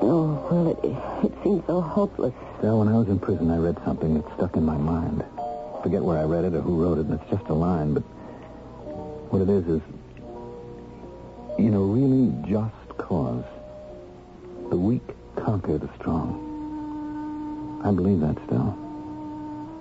Oh, 0.02 0.42
well, 0.50 0.70
it, 0.74 1.26
it 1.26 1.44
seems 1.44 1.64
so 1.66 1.80
hopeless. 1.80 2.34
Stell, 2.58 2.80
when 2.80 2.88
I 2.88 2.98
was 2.98 3.08
in 3.08 3.20
prison, 3.20 3.50
I 3.50 3.58
read 3.58 3.78
something 3.84 4.14
that 4.14 4.24
stuck 4.36 4.56
in 4.56 4.64
my 4.64 4.76
mind. 4.76 5.22
Forget 5.82 6.02
where 6.02 6.18
I 6.18 6.24
read 6.24 6.44
it 6.44 6.54
or 6.54 6.62
who 6.62 6.82
wrote 6.82 6.98
it, 6.98 7.06
and 7.06 7.14
it's 7.20 7.30
just 7.30 7.46
a 7.48 7.54
line, 7.54 7.94
but 7.94 8.02
what 9.30 9.42
it 9.42 9.48
is 9.48 9.66
is, 9.68 9.82
in 11.66 11.74
a 11.74 11.80
really 11.80 12.32
just 12.48 12.98
cause, 12.98 13.44
the 14.70 14.76
weak 14.76 15.02
conquer 15.36 15.76
the 15.76 15.90
strong. 15.98 16.46
I 17.84 17.90
believe 17.92 18.20
that 18.20 18.36
still. 18.46 18.76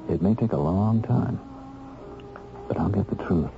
It 0.09 0.21
may 0.21 0.35
take 0.35 0.51
a 0.51 0.57
long 0.57 1.01
time, 1.03 1.39
but 2.67 2.77
I'll 2.77 2.89
get 2.89 3.09
the 3.09 3.15
truth. 3.23 3.51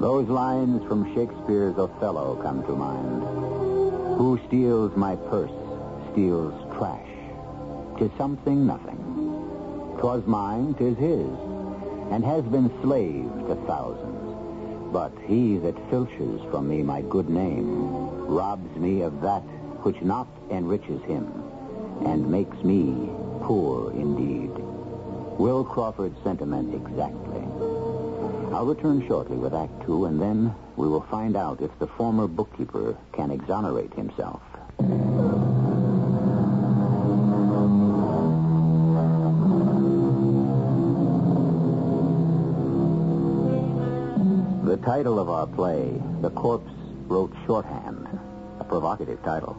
Those 0.00 0.28
lines 0.28 0.82
from 0.88 1.14
Shakespeare's 1.14 1.78
Othello 1.78 2.40
come 2.42 2.64
to 2.64 2.72
mind. 2.72 3.22
Who 4.18 4.40
steals 4.48 4.96
my 4.96 5.14
purse 5.16 5.52
steals 6.12 6.54
trash. 6.76 7.06
Tis 7.98 8.10
something 8.18 8.66
nothing. 8.66 8.99
'Twas 10.00 10.26
mine, 10.26 10.72
'tis 10.78 10.96
his, 10.96 11.28
and 12.10 12.24
has 12.24 12.42
been 12.44 12.72
slave 12.80 13.30
to 13.46 13.54
thousands. 13.66 14.16
But 14.90 15.12
he 15.26 15.58
that 15.58 15.76
filches 15.90 16.40
from 16.50 16.68
me 16.68 16.82
my 16.82 17.02
good 17.02 17.28
name 17.28 18.26
robs 18.26 18.74
me 18.76 19.02
of 19.02 19.20
that 19.20 19.42
which 19.82 20.00
not 20.00 20.26
enriches 20.50 21.02
him, 21.02 21.30
and 22.06 22.30
makes 22.30 22.56
me 22.64 23.10
poor 23.42 23.92
indeed. 23.92 24.50
Will 25.38 25.64
Crawford's 25.64 26.16
sentiment 26.24 26.74
exactly. 26.74 27.42
I'll 28.54 28.64
return 28.64 29.06
shortly 29.06 29.36
with 29.36 29.52
Act 29.52 29.84
Two, 29.84 30.06
and 30.06 30.18
then 30.18 30.54
we 30.76 30.88
will 30.88 31.06
find 31.10 31.36
out 31.36 31.60
if 31.60 31.78
the 31.78 31.86
former 31.86 32.26
bookkeeper 32.26 32.96
can 33.12 33.30
exonerate 33.30 33.92
himself. 33.92 34.40
Title 44.84 45.18
of 45.18 45.28
our 45.28 45.46
play, 45.46 45.92
The 46.22 46.30
Corpse 46.30 46.72
Wrote 47.06 47.34
Shorthand. 47.46 48.06
A 48.60 48.64
provocative 48.64 49.22
title. 49.22 49.54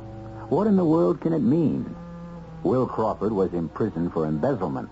What 0.49 0.67
in 0.67 0.75
the 0.75 0.85
world 0.85 1.21
can 1.21 1.33
it 1.33 1.39
mean? 1.39 1.95
Will 2.63 2.87
Crawford 2.87 3.31
was 3.31 3.53
imprisoned 3.53 4.13
for 4.13 4.25
embezzlement. 4.25 4.91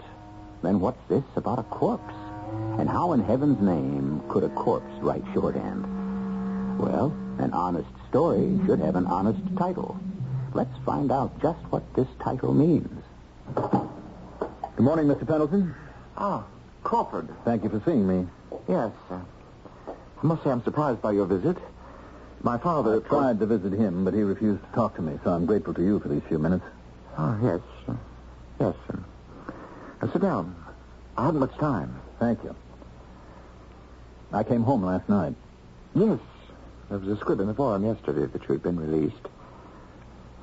Then 0.62 0.80
what's 0.80 1.02
this 1.08 1.24
about 1.36 1.60
a 1.60 1.64
corpse? 1.64 2.14
And 2.78 2.90
how 2.90 3.14
in 3.14 3.24
heaven's 3.24 3.62
name 3.62 4.22
could 4.30 4.44
a 4.44 4.50
corpse 4.50 4.92
write 5.02 5.24
shorthand? 5.34 5.86
Well, 6.80 7.14
an 7.40 7.52
honest 7.54 7.90
story 8.10 8.60
should 8.66 8.80
have 8.80 8.96
an 8.96 9.08
honest 9.08 9.40
title. 9.58 10.00
Let's 10.54 10.78
find 10.86 11.12
out 11.12 11.42
just 11.42 11.60
what 11.70 11.84
this 11.96 12.08
title 12.24 12.54
means. 12.54 13.04
Good 13.56 14.84
morning, 14.86 15.08
Mr. 15.08 15.28
Pendleton. 15.28 15.76
Ah, 16.18 16.46
Crawford. 16.84 17.30
Thank 17.46 17.64
you 17.64 17.70
for 17.70 17.82
seeing 17.86 18.08
me. 18.08 18.28
Yes. 18.68 18.92
Uh, 19.10 19.20
I 20.22 20.26
must 20.26 20.44
say 20.44 20.50
I'm 20.50 20.64
surprised 20.64 21.02
by 21.02 21.14
your 21.14 21.26
visit. 21.26 21.58
My 22.42 22.58
father 22.58 23.02
I 23.04 23.08
tried 23.08 23.40
to 23.40 23.46
visit 23.46 23.74
him, 23.74 24.04
but 24.06 24.14
he 24.14 24.22
refused 24.22 24.64
to 24.64 24.72
talk 24.74 24.96
to 24.96 25.02
me, 25.02 25.18
so 25.24 25.32
I'm 25.32 25.46
grateful 25.46 25.74
to 25.74 25.82
you 25.82 26.00
for 26.00 26.10
these 26.10 26.22
few 26.28 26.40
minutes. 26.40 26.66
Oh, 27.18 27.38
yes. 27.42 27.60
Uh, 27.88 27.94
yes. 28.60 28.76
Uh, 28.94 28.98
uh, 30.02 30.12
sit 30.12 30.22
down. 30.22 30.56
I 31.18 31.26
haven't 31.26 31.40
much 31.40 31.56
time. 31.58 32.00
Thank 32.20 32.44
you. 32.44 32.56
I 34.32 34.44
came 34.44 34.64
home 34.64 34.84
last 34.84 35.10
night. 35.10 35.36
Yes. 35.96 36.20
There 36.90 36.98
was 36.98 37.08
a 37.08 37.18
squib 37.18 37.40
in 37.40 37.48
the 37.48 37.54
forum 37.54 37.86
yesterday 37.86 38.26
that 38.26 38.42
you 38.44 38.54
had 38.54 38.64
been 38.64 38.80
released. 38.80 39.28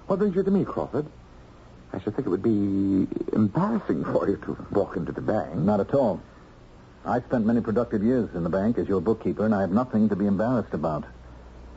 What 0.07 0.19
brings 0.19 0.37
you 0.37 0.43
to 0.43 0.51
me, 0.51 0.65
Crawford? 0.65 1.07
I 1.93 2.01
should 2.01 2.15
think 2.15 2.27
it 2.27 2.31
would 2.31 2.43
be 2.43 3.07
embarrassing 3.33 4.05
for 4.05 4.29
you 4.29 4.37
to 4.45 4.67
walk 4.71 4.97
into 4.97 5.13
the 5.13 5.21
bank. 5.21 5.55
Not 5.55 5.81
at 5.81 5.95
all. 5.95 6.21
I 7.07 7.21
spent 7.21 7.47
many 7.47 7.61
productive 7.61 8.03
years 8.03 8.29
in 8.35 8.43
the 8.43 8.51
bank 8.51 8.79
as 8.79 8.89
your 8.89 9.01
bookkeeper, 9.01 9.45
and 9.45 9.55
I 9.55 9.61
have 9.61 9.71
nothing 9.71 10.09
to 10.09 10.17
be 10.17 10.27
embarrassed 10.27 10.75
about. 10.75 11.05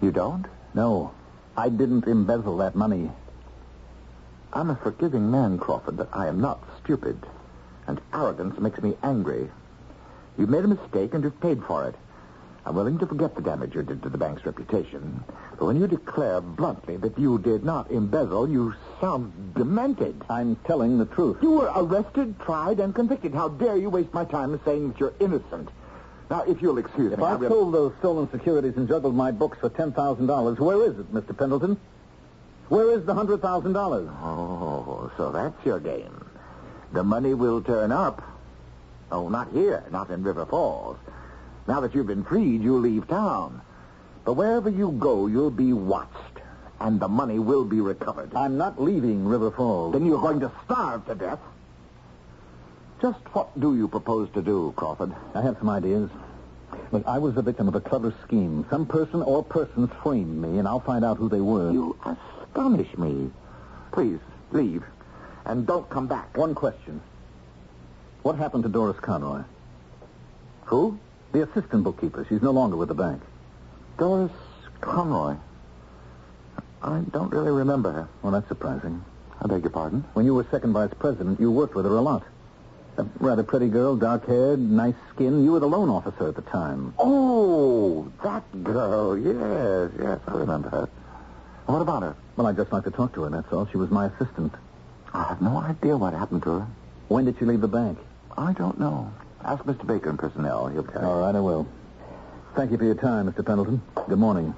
You 0.02 0.12
don't? 0.12 0.48
No. 0.74 1.12
I 1.56 1.70
didn't 1.70 2.08
embezzle 2.08 2.58
that 2.58 2.76
money. 2.76 3.12
I'm 4.52 4.72
a 4.72 4.76
forgiving 4.76 5.30
man, 5.30 5.60
Crawford, 5.60 5.98
but 5.98 6.10
I 6.12 6.28
am 6.28 6.42
not 6.42 6.64
stupid. 6.84 7.20
And 7.86 8.02
arrogance 8.12 8.60
makes 8.60 8.82
me 8.82 8.98
angry. 9.04 9.52
You've 10.36 10.50
made 10.50 10.64
a 10.64 10.68
mistake 10.68 11.14
and 11.14 11.24
you've 11.24 11.40
paid 11.42 11.64
for 11.64 11.88
it. 11.88 11.96
I'm 12.66 12.76
willing 12.76 12.98
to 13.00 13.08
forget 13.08 13.36
the 13.36 13.42
damage 13.42 13.74
you 13.74 13.84
did 13.84 14.04
to 14.04 14.10
the 14.10 14.18
bank's 14.18 14.46
reputation. 14.46 15.24
But 15.58 15.66
when 15.66 15.80
you 15.80 15.88
declare 15.88 16.42
bluntly 16.42 16.98
that 16.98 17.18
you 17.18 17.40
did 17.40 17.64
not 17.64 17.90
embezzle, 17.90 18.50
you 18.50 18.74
sound 19.00 19.54
demented. 19.56 20.22
I'm 20.30 20.56
telling 20.66 20.98
the 20.98 21.06
truth. 21.06 21.38
You 21.42 21.52
were 21.52 21.72
arrested, 21.76 22.40
tried, 22.40 22.80
and 22.80 22.94
convicted. 22.94 23.34
How 23.34 23.48
dare 23.50 23.78
you 23.78 23.90
waste 23.90 24.14
my 24.14 24.26
time 24.26 24.60
saying 24.66 24.90
that 24.90 25.00
you're 25.00 25.14
innocent? 25.20 25.70
Now, 26.30 26.44
if 26.44 26.62
you'll 26.62 26.78
excuse 26.78 27.10
me. 27.10 27.14
If 27.14 27.20
me, 27.20 27.26
I 27.26 27.34
really- 27.36 27.48
sold 27.48 27.74
those 27.74 27.94
stolen 28.00 28.30
securities 28.30 28.78
and 28.78 28.88
juggled 28.88 29.16
my 29.16 29.32
books 29.32 29.58
for 29.60 29.70
$10,000, 29.70 30.60
where 30.60 30.84
is 30.84 31.00
it, 31.00 31.14
Mr. 31.14 31.36
Pendleton? 31.36 31.78
Where 32.68 32.92
is 32.92 33.04
the 33.06 33.16
$100,000? 33.16 34.08
Oh, 34.22 35.10
so 35.18 35.32
that's 35.32 35.66
your 35.66 35.80
game. 35.80 36.24
The 36.94 37.04
money 37.04 37.34
will 37.34 37.62
turn 37.62 37.92
up. 37.92 38.22
Oh, 39.12 39.28
not 39.28 39.48
here, 39.52 39.84
not 39.92 40.12
in 40.12 40.22
River 40.22 40.46
Falls. 40.46 40.98
Now 41.70 41.82
that 41.82 41.94
you've 41.94 42.08
been 42.08 42.24
freed, 42.24 42.64
you'll 42.64 42.80
leave 42.80 43.08
town. 43.08 43.62
But 44.26 44.34
wherever 44.34 44.72
you 44.72 44.90
go, 44.90 45.28
you'll 45.28 45.52
be 45.52 45.72
watched, 45.72 46.40
and 46.80 47.00
the 47.00 47.08
money 47.08 47.38
will 47.38 47.64
be 47.64 47.80
recovered. 47.80 48.34
I'm 48.34 48.58
not 48.58 48.82
leaving 48.82 49.28
River 49.28 49.52
Falls. 49.52 49.94
Then 49.94 50.04
you're 50.08 50.20
going 50.20 50.40
to 50.40 50.52
starve 50.66 51.06
to 51.06 51.14
death. 51.14 51.38
Just 53.00 53.20
what 53.34 53.58
do 53.60 53.78
you 53.78 53.88
propose 53.88 54.30
to 54.34 54.42
do, 54.42 54.74
Crawford? 54.78 55.14
I 55.36 55.44
have 55.44 55.58
some 55.60 55.70
ideas. 55.70 56.10
Look, 56.92 57.06
I 57.06 57.20
was 57.20 57.36
the 57.36 57.44
victim 57.44 57.68
of 57.68 57.76
a 57.76 57.82
clever 57.82 58.16
scheme. 58.26 58.66
Some 58.72 58.88
person 58.88 59.22
or 59.22 59.44
persons 59.44 59.92
framed 60.02 60.42
me, 60.42 60.58
and 60.58 60.68
I'll 60.68 60.80
find 60.80 61.06
out 61.06 61.18
who 61.18 61.30
they 61.30 61.40
were. 61.40 61.72
You 61.72 61.96
astonish 62.04 62.98
me. 62.98 63.30
Please, 63.92 64.20
leave. 64.52 64.84
And 65.46 65.68
don't 65.68 65.88
come 65.92 66.08
back. 66.08 66.36
One 66.36 66.56
question. 66.56 67.00
What 68.24 68.38
happened 68.38 68.64
to 68.64 68.70
Doris 68.70 69.00
Conroy? 69.00 69.44
Who? 70.66 70.98
The 71.32 71.44
assistant 71.44 71.84
bookkeeper. 71.84 72.26
She's 72.28 72.42
no 72.42 72.52
longer 72.52 72.76
with 72.76 72.88
the 72.88 72.96
bank. 72.96 73.22
Doris 73.98 74.32
Conroy. 74.82 75.36
I 76.82 77.00
don't 77.12 77.32
really 77.32 77.52
remember 77.52 77.92
her. 77.92 78.10
Well, 78.22 78.32
that's 78.32 78.48
surprising. 78.48 79.04
I 79.42 79.48
beg 79.48 79.64
your 79.64 79.70
pardon? 79.70 80.04
When 80.14 80.26
you 80.26 80.34
were 80.34 80.46
second 80.50 80.74
vice 80.74 80.94
president, 80.98 81.40
you 81.40 81.52
worked 81.52 81.76
with 81.76 81.86
her 81.86 81.96
a 81.96 82.02
lot. 82.02 82.24
A 82.98 83.06
rather 83.20 83.44
pretty 83.44 83.70
girl, 83.70 83.96
dark-haired, 83.96 84.60
nice 84.60 84.96
skin. 85.14 85.44
You 85.44 85.54
were 85.54 85.60
the 85.60 85.68
loan 85.68 85.90
officer 85.90 86.28
at 86.28 86.36
the 86.36 86.42
time. 86.42 86.94
Oh, 86.98 88.12
that 88.24 88.44
girl. 88.64 89.18
Yes, 89.18 89.92
yes, 90.02 90.20
I 90.28 90.38
remember 90.38 90.70
her. 90.70 90.90
What 91.68 91.82
about 91.82 92.04
her? 92.04 92.16
Well, 92.36 92.48
I'd 92.48 92.58
just 92.58 92.72
like 92.74 92.86
to 92.86 92.92
talk 92.92 93.14
to 93.14 93.24
her, 93.24 93.30
that's 93.30 93.52
all. 93.54 93.68
She 93.68 93.78
was 93.78 93.92
my 93.92 94.08
assistant. 94.08 94.54
I 95.14 95.24
have 95.24 95.42
no 95.42 95.58
idea 95.58 95.96
what 95.96 96.14
happened 96.14 96.44
to 96.44 96.60
her. 96.60 96.68
When 97.08 97.26
did 97.26 97.38
she 97.38 97.46
leave 97.46 97.62
the 97.62 97.68
bank? 97.68 98.00
I 98.38 98.54
don't 98.54 98.80
know. 98.80 99.14
Ask 99.44 99.64
Mr. 99.64 99.86
Baker 99.88 100.10
in 100.10 100.18
personnel. 100.18 100.68
He'll 100.68 100.84
tell 100.84 101.02
you. 101.02 101.08
All 101.08 101.22
right, 101.22 101.36
I 101.36 101.40
will. 101.40 101.68
Thank 102.56 102.72
you 102.72 102.78
for 102.78 102.84
your 102.86 102.96
time, 102.96 103.32
Mr. 103.32 103.46
Pendleton. 103.46 103.82
Good 104.08 104.20
morning. 104.20 104.54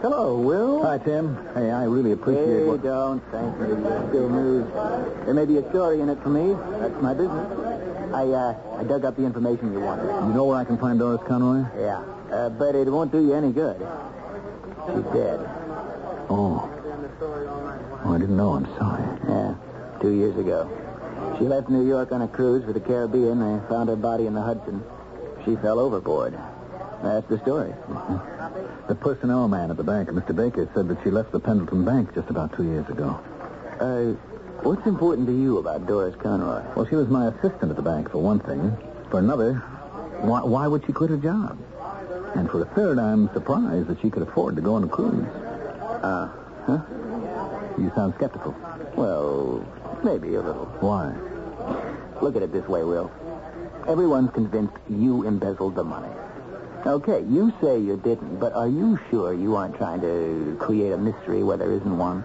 Hello, 0.00 0.36
Will. 0.38 0.82
Hi, 0.82 0.98
Tim. 0.98 1.36
Hey, 1.54 1.70
I 1.70 1.84
really 1.84 2.12
appreciate 2.12 2.46
Hey, 2.46 2.64
what... 2.64 2.82
don't 2.82 3.22
thank 3.30 3.56
me. 3.60 3.68
Still 4.08 4.28
news. 4.28 4.66
There 5.24 5.34
may 5.34 5.44
be 5.44 5.58
a 5.58 5.68
story 5.70 6.00
in 6.00 6.08
it 6.08 6.20
for 6.22 6.28
me. 6.28 6.54
That's 6.80 7.00
my 7.02 7.14
business. 7.14 7.46
I, 8.12 8.24
uh, 8.26 8.78
I 8.80 8.84
dug 8.84 9.04
up 9.04 9.16
the 9.16 9.24
information 9.24 9.72
you 9.72 9.80
wanted. 9.80 10.06
You 10.26 10.34
know 10.34 10.44
where 10.44 10.58
I 10.58 10.64
can 10.64 10.76
find 10.78 10.98
Doris 10.98 11.20
Conroy? 11.26 11.64
Yeah. 11.78 12.02
Uh, 12.30 12.48
but 12.50 12.74
it 12.74 12.88
won't 12.88 13.12
do 13.12 13.24
you 13.24 13.34
any 13.34 13.52
good. 13.52 13.80
She's 14.86 15.04
dead. 15.12 15.40
Oh. 16.28 16.68
Oh, 18.04 18.14
I 18.14 18.18
didn't 18.18 18.36
know. 18.36 18.54
I'm 18.54 18.66
sorry. 18.78 19.02
Yeah. 19.28 19.54
Two 20.00 20.10
years 20.10 20.36
ago. 20.36 20.68
She 21.38 21.44
left 21.44 21.68
New 21.68 21.86
York 21.86 22.10
on 22.12 22.22
a 22.22 22.28
cruise 22.28 22.64
for 22.64 22.72
the 22.72 22.80
Caribbean. 22.80 23.38
They 23.38 23.68
found 23.68 23.88
her 23.88 23.96
body 23.96 24.26
in 24.26 24.34
the 24.34 24.42
Hudson. 24.42 24.82
She 25.44 25.56
fell 25.56 25.78
overboard. 25.78 26.38
That's 27.02 27.28
the 27.28 27.38
story. 27.40 27.72
The 28.88 28.96
personnel 28.96 29.46
man 29.48 29.70
at 29.70 29.76
the 29.76 29.84
bank, 29.84 30.08
Mr. 30.08 30.34
Baker, 30.34 30.68
said 30.74 30.88
that 30.88 30.98
she 31.04 31.10
left 31.10 31.30
the 31.30 31.38
Pendleton 31.38 31.84
Bank 31.84 32.12
just 32.14 32.28
about 32.28 32.54
two 32.56 32.64
years 32.64 32.86
ago. 32.88 33.18
Uh, 33.80 34.12
what's 34.64 34.84
important 34.86 35.28
to 35.28 35.32
you 35.32 35.58
about 35.58 35.86
Doris 35.86 36.14
Conroy? 36.16 36.62
Well, 36.74 36.86
she 36.86 36.96
was 36.96 37.08
my 37.08 37.28
assistant 37.28 37.70
at 37.70 37.76
the 37.76 37.82
bank, 37.82 38.10
for 38.10 38.18
one 38.18 38.40
thing. 38.40 38.76
For 39.08 39.18
another, 39.20 39.54
why, 40.20 40.42
why 40.42 40.66
would 40.66 40.84
she 40.84 40.92
quit 40.92 41.10
her 41.10 41.16
job? 41.16 41.58
And 42.34 42.50
for 42.50 42.62
a 42.62 42.66
third, 42.74 42.98
I'm 42.98 43.32
surprised 43.32 43.88
that 43.88 44.00
she 44.00 44.10
could 44.10 44.22
afford 44.22 44.56
to 44.56 44.62
go 44.62 44.74
on 44.74 44.84
a 44.84 44.88
cruise. 44.88 45.26
Uh, 46.02 46.28
Huh? 46.66 46.78
You 47.76 47.90
sound 47.96 48.14
skeptical. 48.14 48.54
Well, 48.96 49.66
maybe 50.04 50.34
a 50.36 50.42
little. 50.42 50.66
Why? 50.78 51.12
Look 52.20 52.36
at 52.36 52.42
it 52.42 52.52
this 52.52 52.66
way, 52.68 52.84
Will. 52.84 53.10
Everyone's 53.88 54.30
convinced 54.30 54.76
you 54.88 55.26
embezzled 55.26 55.74
the 55.74 55.82
money. 55.82 56.12
Okay, 56.86 57.24
you 57.28 57.52
say 57.60 57.78
you 57.78 57.96
didn't, 57.96 58.38
but 58.38 58.52
are 58.52 58.68
you 58.68 58.98
sure 59.10 59.34
you 59.34 59.56
aren't 59.56 59.76
trying 59.76 60.00
to 60.02 60.56
create 60.60 60.92
a 60.92 60.98
mystery 60.98 61.42
where 61.42 61.56
there 61.56 61.72
isn't 61.72 61.98
one? 61.98 62.24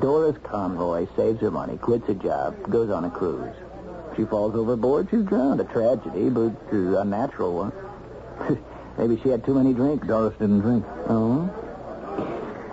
Doris 0.00 0.36
Conroy 0.42 1.06
saves 1.16 1.40
her 1.40 1.50
money, 1.50 1.76
quits 1.76 2.06
her 2.06 2.14
job, 2.14 2.54
goes 2.70 2.90
on 2.90 3.04
a 3.04 3.10
cruise. 3.10 3.54
She 4.16 4.24
falls 4.24 4.54
overboard, 4.54 5.08
she's 5.10 5.24
drowned. 5.24 5.60
A 5.60 5.64
tragedy, 5.64 6.30
but 6.30 6.52
a 6.72 7.04
natural 7.04 7.52
one. 7.54 7.72
Maybe 8.98 9.20
she 9.22 9.28
had 9.28 9.44
too 9.44 9.54
many 9.54 9.74
drinks. 9.74 10.06
Doris 10.06 10.36
didn't 10.38 10.60
drink. 10.60 10.84
Oh? 11.08 11.50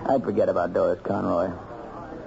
I'd 0.10 0.24
forget 0.24 0.50
about 0.50 0.74
Doris 0.74 1.00
Conroy. 1.02 1.52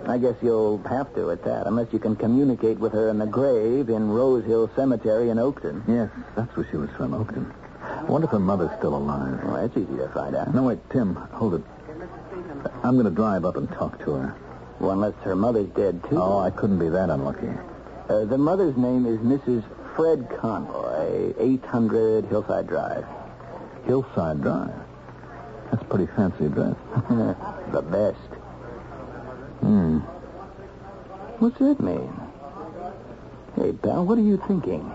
I 0.06 0.18
guess 0.18 0.37
you'll 0.40 0.78
have 0.88 1.12
to 1.14 1.30
at 1.30 1.42
that, 1.44 1.66
unless 1.66 1.92
you 1.92 1.98
can 1.98 2.14
communicate 2.14 2.78
with 2.78 2.92
her 2.92 3.09
in 3.09 3.18
the 3.18 3.26
grave 3.26 3.88
in 3.88 4.09
Rose 4.09 4.44
Hill 4.44 4.70
Cemetery 4.76 5.30
in 5.30 5.38
Oakton. 5.38 5.82
Yes, 5.88 6.11
that's 6.37 6.54
where 6.56 6.66
she 6.70 6.76
was 6.76 6.90
from, 6.96 7.12
Oakton. 7.12 7.52
I 7.82 8.04
wonder 8.04 8.26
if 8.26 8.30
her 8.30 8.38
mother's 8.38 8.70
still 8.78 8.96
alive. 8.96 9.42
Well, 9.44 9.56
that's 9.56 9.76
easy 9.76 9.96
to 9.96 10.09
find 10.11 10.37
out. 10.37 10.54
No, 10.54 10.62
wait, 10.64 10.78
Tim, 10.90 11.14
hold 11.14 11.54
it. 11.54 11.62
I'm 12.85 12.94
going 12.94 13.06
to 13.06 13.11
drive 13.11 13.44
up 13.44 13.56
and 13.56 13.68
talk 13.70 13.98
to 14.04 14.12
her. 14.12 14.37
Well, 14.78 14.92
unless 14.92 15.14
her 15.24 15.35
mother's 15.35 15.68
dead, 15.70 16.02
too. 16.09 16.20
Oh, 16.20 16.38
I 16.38 16.50
couldn't 16.50 16.78
be 16.78 16.88
that 16.88 17.11
unlucky. 17.11 17.48
Uh, 18.09 18.24
the 18.26 18.38
mother's 18.38 18.76
name 18.76 19.06
is 19.06 19.18
Mrs. 19.18 19.64
Fred 19.96 20.28
Conroy, 20.38 21.35
800 21.38 22.26
Hillside 22.26 22.68
Drive. 22.68 23.04
Hillside 23.87 24.42
Drive. 24.42 24.75
That's 25.70 25.83
a 25.83 25.87
pretty 25.87 26.07
fancy 26.14 26.46
address. 26.46 26.77
the 27.72 27.83
best. 27.83 28.18
Hmm. 29.61 29.99
What's 31.38 31.59
that 31.59 31.81
mean? 31.81 32.12
Hey, 33.57 33.72
pal, 33.72 34.05
what 34.05 34.18
are 34.18 34.22
you 34.22 34.42
thinking? 34.46 34.92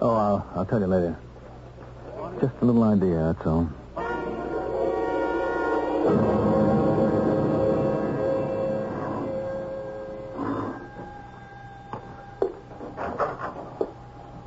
Oh, 0.00 0.14
I'll, 0.14 0.46
I'll 0.54 0.64
tell 0.64 0.80
you 0.80 0.86
later. 0.86 1.18
Just 2.40 2.54
a 2.60 2.64
little 2.64 2.82
idea, 2.84 3.34
that's 3.34 3.46
all. 3.46 3.68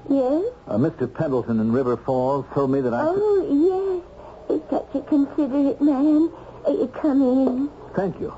Yes? 0.10 0.44
Uh, 0.68 0.78
Mr. 0.78 1.12
Pendleton 1.12 1.60
in 1.60 1.72
River 1.72 1.98
Falls 1.98 2.46
told 2.54 2.72
me 2.72 2.82
that 2.82 2.94
I 2.94 3.06
could... 3.06 3.16
Oh, 3.18 3.48
yes. 3.50 3.83
He's 5.14 5.28
such 5.28 5.30
a 5.30 5.36
considerate 5.36 5.82
man. 5.82 6.32
Uh, 6.68 6.72
you 6.72 6.88
come 6.88 7.22
in. 7.22 7.70
Thank 7.96 8.20
you. 8.20 8.34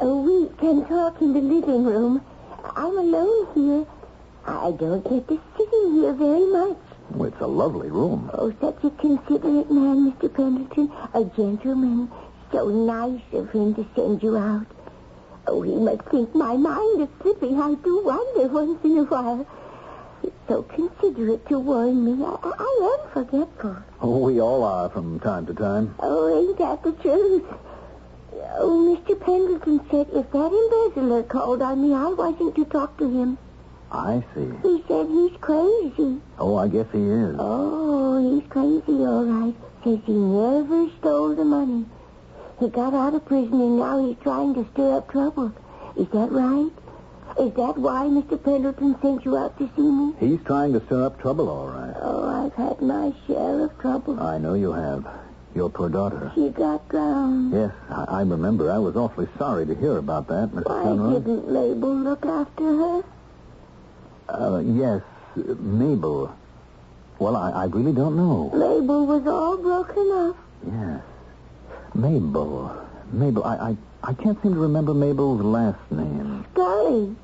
We 0.00 0.48
can 0.58 0.86
talk 0.86 1.20
in 1.20 1.32
the 1.32 1.40
living 1.40 1.84
room. 1.84 2.24
I'm 2.76 2.96
alone 2.96 3.46
here. 3.54 3.86
I 4.46 4.70
don't 4.70 5.02
get 5.02 5.26
to 5.28 5.40
sit 5.56 5.72
in 5.72 5.94
here 5.94 6.12
very 6.12 6.46
much. 6.46 6.76
Oh, 7.18 7.24
it's 7.24 7.40
a 7.40 7.46
lovely 7.46 7.90
room. 7.90 8.30
Oh, 8.34 8.52
such 8.60 8.84
a 8.84 8.90
considerate 8.90 9.70
man, 9.70 10.12
Mr. 10.12 10.32
Pendleton. 10.32 10.92
A 11.14 11.24
gentleman. 11.24 12.08
So 12.52 12.68
nice 12.68 13.22
of 13.32 13.50
him 13.50 13.74
to 13.74 13.84
send 13.96 14.22
you 14.22 14.36
out. 14.36 14.66
Oh, 15.48 15.62
he 15.62 15.74
must 15.74 16.02
think 16.08 16.34
my 16.36 16.56
mind 16.56 17.02
is 17.02 17.08
slipping. 17.20 17.60
I 17.60 17.74
do 17.74 18.02
wonder 18.04 18.48
once 18.48 18.78
in 18.84 18.98
a 18.98 19.04
while. 19.04 19.46
So 20.46 20.62
considerate 20.62 21.46
to 21.48 21.58
warn 21.58 22.04
me. 22.04 22.24
I, 22.24 22.36
I 22.42 22.98
am 23.00 23.10
forgetful. 23.12 23.76
Oh, 24.00 24.18
we 24.18 24.40
all 24.40 24.62
are 24.62 24.90
from 24.90 25.18
time 25.20 25.46
to 25.46 25.54
time. 25.54 25.94
Oh, 26.00 26.28
ain't 26.38 26.58
that 26.58 26.82
the 26.82 26.92
truth? 27.02 27.44
Oh, 28.56 28.96
Mr. 28.96 29.18
Pendleton 29.18 29.80
said 29.90 30.06
if 30.12 30.30
that 30.32 30.52
embezzler 30.52 31.22
called 31.22 31.62
on 31.62 31.80
me, 31.80 31.94
I 31.94 32.08
wasn't 32.08 32.54
to 32.56 32.64
talk 32.66 32.98
to 32.98 33.08
him. 33.08 33.38
I 33.90 34.22
see. 34.34 34.50
He 34.62 34.84
said 34.86 35.06
he's 35.08 35.36
crazy. 35.40 36.20
Oh, 36.38 36.56
I 36.56 36.68
guess 36.68 36.86
he 36.92 36.98
is. 36.98 37.36
Oh, 37.38 38.18
he's 38.38 38.48
crazy, 38.50 39.04
all 39.04 39.24
right. 39.24 39.54
Says 39.82 40.00
he 40.04 40.12
never 40.12 40.90
stole 40.98 41.34
the 41.34 41.44
money. 41.44 41.86
He 42.60 42.68
got 42.68 42.92
out 42.92 43.14
of 43.14 43.24
prison 43.24 43.60
and 43.60 43.78
now 43.78 44.04
he's 44.06 44.16
trying 44.22 44.54
to 44.54 44.66
stir 44.72 44.96
up 44.98 45.10
trouble. 45.10 45.52
Is 45.96 46.08
that 46.08 46.30
right? 46.30 46.70
Is 47.38 47.52
that 47.54 47.76
why 47.76 48.06
Mr. 48.06 48.42
Pendleton 48.42 48.96
sent 49.02 49.24
you 49.24 49.36
out 49.36 49.58
to 49.58 49.68
see 49.74 49.82
me? 49.82 50.12
He's 50.20 50.40
trying 50.44 50.72
to 50.72 50.84
stir 50.86 51.04
up 51.04 51.20
trouble, 51.20 51.48
all 51.48 51.66
right. 51.68 51.94
Oh, 52.00 52.28
I've 52.46 52.54
had 52.54 52.80
my 52.80 53.12
share 53.26 53.64
of 53.64 53.76
trouble. 53.80 54.20
I 54.20 54.38
know 54.38 54.54
you 54.54 54.72
have. 54.72 55.04
Your 55.54 55.68
poor 55.70 55.88
daughter. 55.88 56.32
She 56.34 56.48
got 56.50 56.88
drowned. 56.88 57.52
Yes, 57.52 57.70
I, 57.88 58.04
I 58.08 58.20
remember. 58.22 58.70
I 58.72 58.78
was 58.78 58.96
awfully 58.96 59.28
sorry 59.38 59.66
to 59.66 59.74
hear 59.74 59.98
about 59.98 60.26
that, 60.28 60.50
Mr. 60.50 60.64
Why 60.68 60.82
Conroy. 60.82 61.14
didn't 61.20 61.48
Mabel 61.52 61.94
look 61.96 62.26
after 62.26 62.64
her? 62.64 63.04
Uh, 64.28 64.58
yes, 64.64 65.02
Mabel. 65.36 66.34
Well, 67.20 67.36
I, 67.36 67.50
I 67.50 67.64
really 67.66 67.92
don't 67.92 68.16
know. 68.16 68.50
Mabel 68.52 69.06
was 69.06 69.26
all 69.28 69.56
broken 69.56 70.10
up. 70.12 70.36
Yes. 70.66 71.02
Mabel. 71.94 72.76
Mabel. 73.12 73.44
I, 73.44 73.54
I, 73.56 73.76
I 74.02 74.12
can't 74.14 74.40
seem 74.42 74.54
to 74.54 74.60
remember 74.60 74.92
Mabel's 74.94 75.40
last 75.40 75.78
name. 75.92 76.44
Scully. 76.52 77.14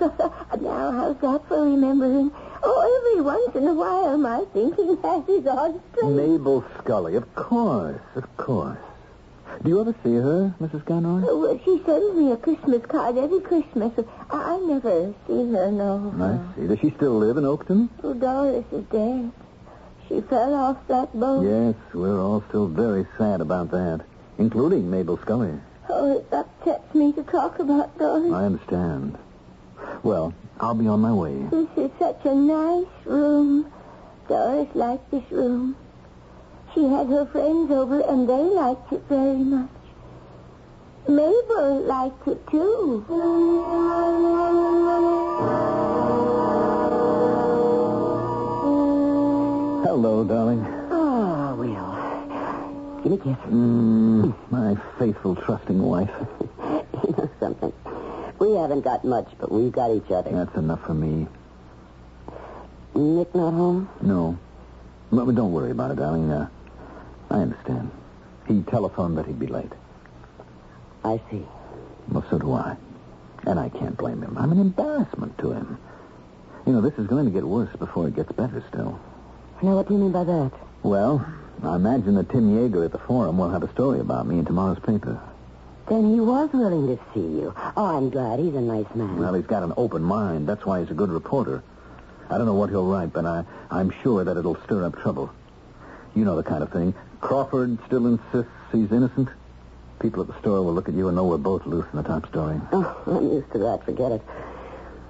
now, 0.60 0.90
how's 0.92 1.16
that 1.18 1.42
for 1.48 1.64
remembering? 1.64 2.30
Oh, 2.62 3.12
every 3.12 3.22
once 3.22 3.54
in 3.54 3.66
a 3.66 3.74
while 3.74 4.16
my 4.16 4.44
thinking 4.52 4.96
passes 4.98 5.46
on 5.46 5.80
straight. 5.92 6.10
Mabel 6.10 6.64
Scully. 6.78 7.16
Of 7.16 7.34
course, 7.34 8.00
of 8.14 8.36
course. 8.36 8.78
Do 9.62 9.68
you 9.68 9.80
ever 9.80 9.94
see 10.02 10.14
her, 10.14 10.54
Mrs. 10.60 10.84
Conroy? 10.86 11.28
Oh, 11.28 11.40
well, 11.40 11.60
she 11.64 11.82
sends 11.84 12.16
me 12.16 12.32
a 12.32 12.36
Christmas 12.36 12.84
card 12.86 13.16
every 13.16 13.40
Christmas. 13.40 13.92
I, 14.30 14.54
I 14.54 14.58
never 14.58 15.14
see 15.26 15.52
her, 15.52 15.70
no. 15.70 16.12
I 16.18 16.56
see. 16.56 16.66
Does 16.66 16.80
she 16.80 16.90
still 16.90 17.18
live 17.18 17.36
in 17.36 17.44
Oakton? 17.44 17.88
Oh, 18.02 18.14
Doris 18.14 18.64
is 18.72 18.84
dead. 18.86 19.30
She 20.08 20.20
fell 20.22 20.54
off 20.54 20.78
that 20.88 21.18
boat. 21.18 21.44
Yes, 21.44 21.74
we're 21.94 22.20
all 22.20 22.42
still 22.48 22.66
very 22.66 23.06
sad 23.16 23.40
about 23.40 23.70
that, 23.70 24.04
including 24.38 24.90
Mabel 24.90 25.18
Scully. 25.18 25.58
Oh, 25.88 26.18
it 26.18 26.26
upsets 26.32 26.94
me 26.94 27.12
to 27.12 27.22
talk 27.22 27.58
about 27.58 27.96
Doris. 27.98 28.32
I 28.32 28.44
understand. 28.44 29.16
Well, 30.04 30.34
I'll 30.60 30.74
be 30.74 30.86
on 30.86 31.00
my 31.00 31.14
way. 31.14 31.34
This 31.50 31.68
is 31.78 31.90
such 31.98 32.20
a 32.26 32.34
nice 32.34 33.06
room. 33.06 33.72
Doris 34.28 34.68
liked 34.74 35.10
this 35.10 35.24
room. 35.30 35.76
She 36.74 36.84
had 36.84 37.06
her 37.06 37.24
friends 37.24 37.70
over, 37.70 38.00
and 38.00 38.28
they 38.28 38.34
liked 38.34 38.92
it 38.92 39.02
very 39.08 39.38
much. 39.38 39.70
Mabel 41.08 41.84
liked 41.86 42.28
it, 42.28 42.46
too. 42.50 43.02
Hello, 49.84 50.22
darling. 50.24 50.66
Oh, 50.90 51.54
Will. 51.58 53.02
Give 53.02 53.12
me 53.12 53.18
a 53.18 53.36
kiss. 53.36 53.50
Mm, 53.50 54.34
my 54.50 54.76
faithful, 54.98 55.34
trusting 55.34 55.82
wife. 55.82 56.10
you 56.60 57.14
know 57.16 57.30
something? 57.40 57.72
We 58.44 58.56
haven't 58.56 58.82
got 58.82 59.06
much, 59.06 59.28
but 59.38 59.50
we've 59.50 59.72
got 59.72 59.90
each 59.90 60.10
other. 60.10 60.30
That's 60.30 60.54
enough 60.56 60.84
for 60.84 60.92
me. 60.92 61.26
Nick 62.94 63.34
not 63.34 63.52
home? 63.52 63.88
No. 64.02 64.38
But 65.10 65.24
but 65.24 65.34
don't 65.34 65.52
worry 65.52 65.70
about 65.70 65.92
it, 65.92 65.96
darling. 65.96 66.30
Uh, 66.30 66.48
I 67.30 67.38
understand. 67.38 67.90
He 68.46 68.60
telephoned 68.60 69.16
that 69.16 69.24
he'd 69.24 69.38
be 69.38 69.46
late. 69.46 69.72
I 71.02 71.22
see. 71.30 71.42
Well, 72.08 72.22
so 72.28 72.38
do 72.38 72.52
I. 72.52 72.76
And 73.46 73.58
I 73.58 73.70
can't 73.70 73.96
blame 73.96 74.22
him. 74.22 74.36
I'm 74.36 74.52
an 74.52 74.60
embarrassment 74.60 75.38
to 75.38 75.52
him. 75.52 75.78
You 76.66 76.74
know, 76.74 76.82
this 76.82 76.98
is 76.98 77.06
going 77.06 77.24
to 77.24 77.30
get 77.30 77.44
worse 77.44 77.74
before 77.78 78.08
it 78.08 78.16
gets 78.16 78.32
better 78.32 78.62
still. 78.68 79.00
Now, 79.62 79.76
what 79.76 79.88
do 79.88 79.94
you 79.94 80.00
mean 80.00 80.12
by 80.12 80.24
that? 80.24 80.52
Well, 80.82 81.24
I 81.62 81.76
imagine 81.76 82.14
that 82.16 82.28
Tim 82.28 82.54
Yeager 82.54 82.84
at 82.84 82.92
the 82.92 82.98
forum 82.98 83.38
will 83.38 83.50
have 83.50 83.62
a 83.62 83.72
story 83.72 84.00
about 84.00 84.26
me 84.26 84.38
in 84.38 84.44
tomorrow's 84.44 84.80
paper. 84.80 85.18
Then 85.88 86.14
he 86.14 86.20
was 86.20 86.50
willing 86.52 86.86
to 86.86 87.02
see 87.12 87.20
you. 87.20 87.52
Oh, 87.76 87.96
I'm 87.96 88.08
glad. 88.10 88.38
He's 88.40 88.54
a 88.54 88.60
nice 88.60 88.86
man. 88.94 89.18
Well, 89.18 89.34
he's 89.34 89.44
got 89.46 89.62
an 89.62 89.74
open 89.76 90.02
mind. 90.02 90.48
That's 90.48 90.64
why 90.64 90.80
he's 90.80 90.90
a 90.90 90.94
good 90.94 91.10
reporter. 91.10 91.62
I 92.30 92.38
don't 92.38 92.46
know 92.46 92.54
what 92.54 92.70
he'll 92.70 92.86
write, 92.86 93.12
but 93.12 93.26
I, 93.26 93.44
I'm 93.70 93.92
sure 94.02 94.24
that 94.24 94.36
it'll 94.36 94.56
stir 94.64 94.84
up 94.84 94.98
trouble. 95.00 95.30
You 96.14 96.24
know 96.24 96.36
the 96.36 96.42
kind 96.42 96.62
of 96.62 96.72
thing. 96.72 96.94
Crawford 97.20 97.78
still 97.86 98.06
insists 98.06 98.50
he's 98.72 98.90
innocent. 98.92 99.28
People 100.00 100.22
at 100.22 100.28
the 100.28 100.38
store 100.40 100.62
will 100.62 100.74
look 100.74 100.88
at 100.88 100.94
you 100.94 101.08
and 101.08 101.16
know 101.16 101.24
we're 101.24 101.36
both 101.38 101.66
loose 101.66 101.86
in 101.92 101.96
the 101.98 102.02
top 102.02 102.28
story. 102.28 102.60
Oh, 102.72 103.02
I'm 103.06 103.32
used 103.32 103.52
to 103.52 103.58
that. 103.58 103.84
Forget 103.84 104.12
it. 104.12 104.22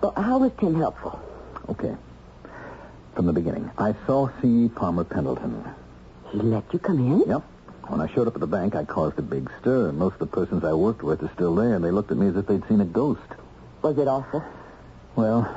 Well, 0.00 0.12
how 0.16 0.38
was 0.38 0.52
Tim 0.58 0.74
helpful? 0.74 1.20
Okay. 1.68 1.94
From 3.14 3.26
the 3.26 3.32
beginning, 3.32 3.70
I 3.78 3.94
saw 4.06 4.28
C. 4.42 4.68
Palmer 4.74 5.04
Pendleton. 5.04 5.64
He 6.30 6.38
let 6.38 6.64
you 6.72 6.78
come 6.80 6.98
in? 6.98 7.28
Yep. 7.28 7.42
When 7.88 8.00
I 8.00 8.12
showed 8.12 8.26
up 8.26 8.34
at 8.34 8.40
the 8.40 8.46
bank, 8.46 8.74
I 8.74 8.84
caused 8.84 9.18
a 9.18 9.22
big 9.22 9.48
stir. 9.64 9.92
Most 9.92 10.14
of 10.14 10.18
the 10.18 10.27
persons 10.27 10.62
I 10.62 10.74
worked 10.74 11.03
with 11.03 11.22
are 11.22 11.31
still 11.35 11.55
there, 11.55 11.74
and 11.74 11.83
they 11.83 11.90
looked 11.90 12.11
at 12.11 12.18
me 12.18 12.27
as 12.27 12.37
if 12.37 12.46
they'd 12.46 12.66
seen 12.68 12.83
a 12.83 12.85
ghost. 12.85 13.22
Was 13.81 13.96
it 13.96 14.07
awful? 14.07 14.44
Well, 15.16 15.48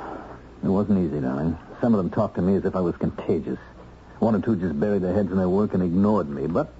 it 0.64 0.68
wasn't 0.68 1.06
easy, 1.06 1.20
darling. 1.20 1.58
Some 1.82 1.94
of 1.94 1.98
them 1.98 2.08
talked 2.08 2.36
to 2.36 2.42
me 2.42 2.54
as 2.56 2.64
if 2.64 2.74
I 2.74 2.80
was 2.80 2.96
contagious. 2.96 3.58
One 4.18 4.34
or 4.34 4.40
two 4.40 4.56
just 4.56 4.80
buried 4.80 5.02
their 5.02 5.12
heads 5.12 5.30
in 5.30 5.36
their 5.36 5.48
work 5.48 5.74
and 5.74 5.82
ignored 5.82 6.28
me, 6.28 6.46
but 6.46 6.72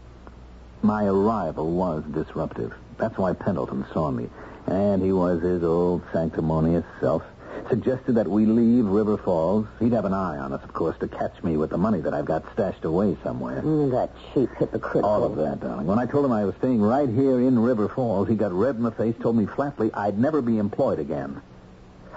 my 0.81 1.05
arrival 1.05 1.71
was 1.71 2.03
disruptive. 2.15 2.73
That's 2.97 3.19
why 3.19 3.35
Pendleton 3.35 3.85
saw 3.93 4.11
me. 4.11 4.31
And 4.67 5.03
he 5.03 5.13
was 5.13 5.43
his 5.43 5.63
old 5.63 6.03
sanctimonious 6.13 6.85
self. 6.99 7.23
Suggested 7.69 8.15
that 8.15 8.27
we 8.27 8.47
leave 8.47 8.87
River 8.87 9.19
Falls. 9.19 9.67
He'd 9.79 9.93
have 9.93 10.07
an 10.07 10.15
eye 10.15 10.39
on 10.39 10.55
us, 10.55 10.63
of 10.65 10.73
course, 10.73 10.97
to 11.01 11.09
catch 11.09 11.43
me 11.43 11.59
with 11.59 11.69
the 11.69 11.77
money 11.77 12.01
that 12.01 12.15
I've 12.15 12.25
got 12.25 12.51
stashed 12.55 12.85
away 12.85 13.17
somewhere. 13.23 13.61
Mm, 13.61 13.91
that 13.91 14.11
cheap 14.33 14.49
hypocrite. 14.59 15.05
All 15.05 15.23
of 15.23 15.37
that, 15.37 15.61
darling. 15.61 15.87
When 15.87 15.99
I 15.99 16.07
told 16.07 16.25
him 16.25 16.33
I 16.33 16.47
was 16.47 16.55
staying 16.57 16.81
right 16.81 17.09
here 17.09 17.41
in 17.41 17.59
River 17.59 17.89
Falls, 17.89 18.27
he 18.27 18.37
got 18.37 18.53
red 18.53 18.77
in 18.77 18.83
the 18.85 18.91
face, 18.91 19.15
told 19.21 19.37
me 19.37 19.45
flatly 19.45 19.91
I'd 19.93 20.19
never 20.19 20.41
be 20.41 20.57
employed 20.59 20.99
again. 20.99 21.43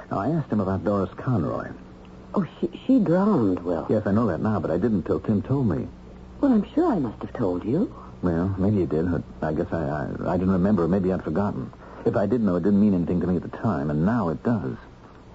Now, 0.10 0.20
I 0.20 0.30
asked 0.30 0.52
him 0.52 0.62
about 0.62 0.86
Doris 0.86 1.14
Conroy. 1.18 1.70
Oh, 2.34 2.48
she, 2.60 2.70
she 2.88 3.00
drowned, 3.00 3.60
Will. 3.60 3.86
Yes, 3.90 4.04
I 4.08 4.12
know 4.12 4.28
that 4.28 4.40
now, 4.40 4.60
but 4.62 4.72
I 4.72 4.78
didn't 4.78 5.04
till 5.04 5.20
Tim 5.20 5.42
told 5.42 5.68
me. 5.68 5.88
Well, 6.40 6.54
I'm 6.54 6.66
sure 6.74 6.90
I 6.92 7.00
must 7.00 7.22
have 7.22 7.34
told 7.34 7.66
you. 7.66 7.94
Well, 8.22 8.56
maybe 8.58 8.78
you 8.78 8.86
did. 8.86 9.12
but 9.12 9.24
I 9.42 9.52
guess 9.54 9.68
I, 9.74 9.84
I, 9.84 10.34
I 10.34 10.38
didn't 10.38 10.54
remember. 10.54 10.88
Maybe 10.88 11.12
I'd 11.12 11.24
forgotten. 11.24 11.74
If 12.06 12.16
I 12.16 12.26
did 12.26 12.42
know, 12.42 12.56
it 12.56 12.64
didn't 12.64 12.80
mean 12.80 12.94
anything 12.94 13.20
to 13.20 13.28
me 13.28 13.36
at 13.36 13.42
the 13.42 13.58
time, 13.58 13.90
and 13.90 14.06
now 14.06 14.30
it 14.30 14.44
does. 14.44 14.78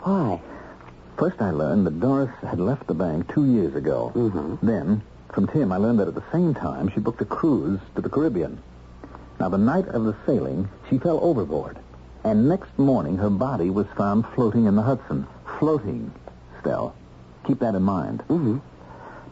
Why? 0.06 0.40
First, 1.18 1.42
I 1.42 1.50
learned 1.50 1.84
that 1.84 1.98
Doris 1.98 2.30
had 2.40 2.60
left 2.60 2.86
the 2.86 2.94
bank 2.94 3.34
two 3.34 3.44
years 3.44 3.74
ago. 3.74 4.12
Mm-hmm. 4.14 4.64
Then, 4.64 5.02
from 5.34 5.48
Tim, 5.48 5.72
I 5.72 5.78
learned 5.78 5.98
that 5.98 6.06
at 6.06 6.14
the 6.14 6.30
same 6.30 6.54
time 6.54 6.88
she 6.94 7.00
booked 7.00 7.22
a 7.22 7.24
cruise 7.24 7.80
to 7.96 8.02
the 8.02 8.08
Caribbean. 8.08 8.62
Now, 9.40 9.48
the 9.48 9.58
night 9.58 9.88
of 9.88 10.04
the 10.04 10.14
sailing, 10.24 10.68
she 10.88 10.98
fell 10.98 11.18
overboard. 11.24 11.78
And 12.22 12.48
next 12.48 12.78
morning, 12.78 13.16
her 13.16 13.30
body 13.30 13.68
was 13.68 13.88
found 13.96 14.26
floating 14.28 14.66
in 14.66 14.76
the 14.76 14.82
Hudson. 14.82 15.26
Floating, 15.58 16.12
Stell. 16.60 16.94
Keep 17.44 17.58
that 17.58 17.74
in 17.74 17.82
mind. 17.82 18.20
Mm-hmm. 18.28 18.58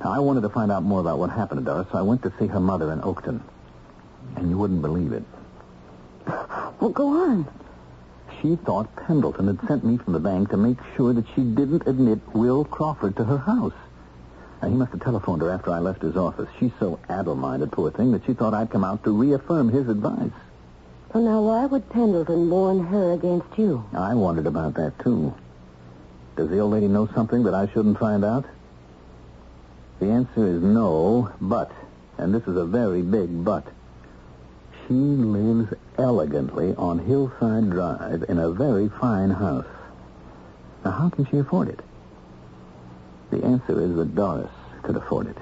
Now, 0.03 0.13
I 0.13 0.19
wanted 0.19 0.41
to 0.41 0.49
find 0.49 0.73
out 0.73 0.83
more 0.83 0.99
about 0.99 1.21
what 1.21 1.31
happened 1.31 1.61
to 1.61 1.65
Doris, 1.65 1.87
so 1.93 1.99
I 1.99 2.03
went 2.03 2.25
to 2.25 2.33
see 2.37 2.49
her 2.49 2.59
mother 2.59 2.91
in 2.91 3.01
Oakton. 3.01 3.43
And 4.35 4.51
you 4.51 4.59
wouldn't 4.59 4.83
believe 4.83 5.13
it. 5.13 5.23
Well, 6.81 6.91
go 6.91 7.07
on. 7.11 7.49
She 8.45 8.57
thought 8.57 8.95
Pendleton 8.95 9.47
had 9.47 9.67
sent 9.67 9.85
me 9.87 9.97
from 9.97 10.13
the 10.13 10.21
bank 10.21 10.51
to 10.51 10.59
make 10.59 10.77
sure 10.95 11.15
that 11.15 11.25
she 11.35 11.41
didn't 11.41 11.87
admit 11.87 12.21
Will 12.35 12.67
Crawford 12.67 13.17
to 13.17 13.25
her 13.25 13.39
house. 13.39 13.73
Now, 14.61 14.69
he 14.69 14.75
must 14.75 14.93
have 14.93 15.01
telephoned 15.01 15.41
her 15.41 15.51
after 15.51 15.71
I 15.71 15.79
left 15.79 16.03
his 16.03 16.15
office. 16.15 16.51
She's 16.61 16.73
so 16.79 17.01
addle-minded, 17.09 17.73
poor 17.73 17.91
thing, 17.91 18.13
that 18.13 18.27
she 18.27 18.35
thought 18.35 18.53
I'd 18.53 18.69
come 18.69 18.85
out 18.85 19.03
to 19.05 19.13
reaffirm 19.13 19.71
his 19.71 19.89
advice. 19.89 20.31
Well, 21.15 21.25
now, 21.25 21.41
why 21.41 21.65
would 21.65 21.89
Pendleton 21.89 22.51
warn 22.51 22.85
her 22.85 23.13
against 23.13 23.57
you? 23.57 23.83
I 23.95 24.15
wondered 24.15 24.47
about 24.47 24.75
that, 24.75 24.99
too. 24.99 25.33
Does 26.37 26.51
the 26.51 26.59
old 26.59 26.73
lady 26.73 26.89
know 26.89 27.09
something 27.15 27.45
that 27.45 27.55
I 27.55 27.67
shouldn't 27.69 27.99
find 27.99 28.27
out? 28.27 28.45
The 30.01 30.11
answer 30.11 30.47
is 30.47 30.63
no, 30.63 31.33
but, 31.41 31.73
and 32.19 32.35
this 32.35 32.43
is 32.43 32.59
a 32.59 32.67
very 32.67 33.01
big 33.01 33.43
but, 33.43 33.67
she 34.87 34.94
lives 34.94 35.73
elegantly 35.99 36.75
on 36.77 36.99
Hillside 36.99 37.70
Drive 37.70 38.25
in 38.29 38.38
a 38.38 38.51
very 38.51 38.88
fine 38.88 39.31
house. 39.31 39.66
Now, 40.85 40.90
how 40.90 41.09
can 41.09 41.27
she 41.27 41.38
afford 41.38 41.68
it? 41.68 41.81
The 43.31 43.44
answer 43.44 43.81
is 43.81 43.97
that 43.97 44.14
Doris 44.14 44.51
could 44.83 44.97
afford 44.97 45.29
it. 45.29 45.38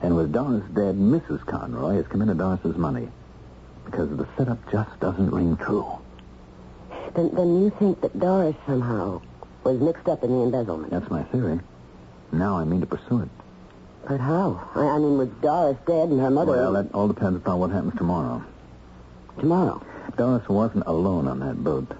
And 0.00 0.16
with 0.16 0.32
Doris 0.32 0.64
dead, 0.72 0.96
Mrs. 0.96 1.44
Conroy 1.44 1.96
has 1.96 2.06
come 2.06 2.22
into 2.22 2.34
Doris's 2.34 2.76
money. 2.76 3.08
Because 3.84 4.16
the 4.16 4.26
setup 4.36 4.58
just 4.70 4.98
doesn't 5.00 5.30
ring 5.30 5.56
true. 5.56 5.86
Then, 7.14 7.34
then 7.34 7.62
you 7.62 7.70
think 7.78 8.00
that 8.00 8.18
Doris 8.18 8.56
somehow 8.66 9.20
was 9.64 9.80
mixed 9.80 10.08
up 10.08 10.22
in 10.22 10.30
the 10.30 10.42
embezzlement. 10.44 10.90
That's 10.90 11.10
my 11.10 11.22
theory. 11.24 11.60
Now 12.32 12.58
I 12.58 12.64
mean 12.64 12.80
to 12.80 12.86
pursue 12.86 13.22
it. 13.22 13.28
But 14.06 14.20
how? 14.20 14.68
I, 14.74 14.80
I 14.80 14.98
mean, 14.98 15.18
with 15.18 15.40
Doris 15.42 15.76
dead 15.86 16.08
and 16.08 16.20
her 16.20 16.30
mother... 16.30 16.52
Well, 16.52 16.72
that 16.74 16.94
all 16.94 17.08
depends 17.08 17.36
upon 17.36 17.58
what 17.60 17.70
happens 17.70 17.94
tomorrow. 17.96 18.42
Tomorrow? 19.38 19.82
Doris 20.16 20.48
wasn't 20.48 20.86
alone 20.86 21.28
on 21.28 21.38
that 21.40 21.62
boat. 21.62 21.92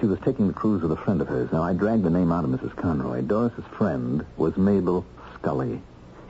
She 0.00 0.06
was 0.06 0.18
taking 0.20 0.48
the 0.48 0.52
cruise 0.52 0.82
with 0.82 0.92
a 0.92 0.96
friend 0.96 1.20
of 1.22 1.28
hers. 1.28 1.50
Now, 1.50 1.62
I 1.62 1.72
dragged 1.72 2.02
the 2.02 2.10
name 2.10 2.30
out 2.30 2.44
of 2.44 2.50
Mrs. 2.50 2.76
Conroy. 2.76 3.22
Doris's 3.22 3.64
friend 3.78 4.24
was 4.36 4.56
Mabel 4.56 5.04
Scully. 5.34 5.80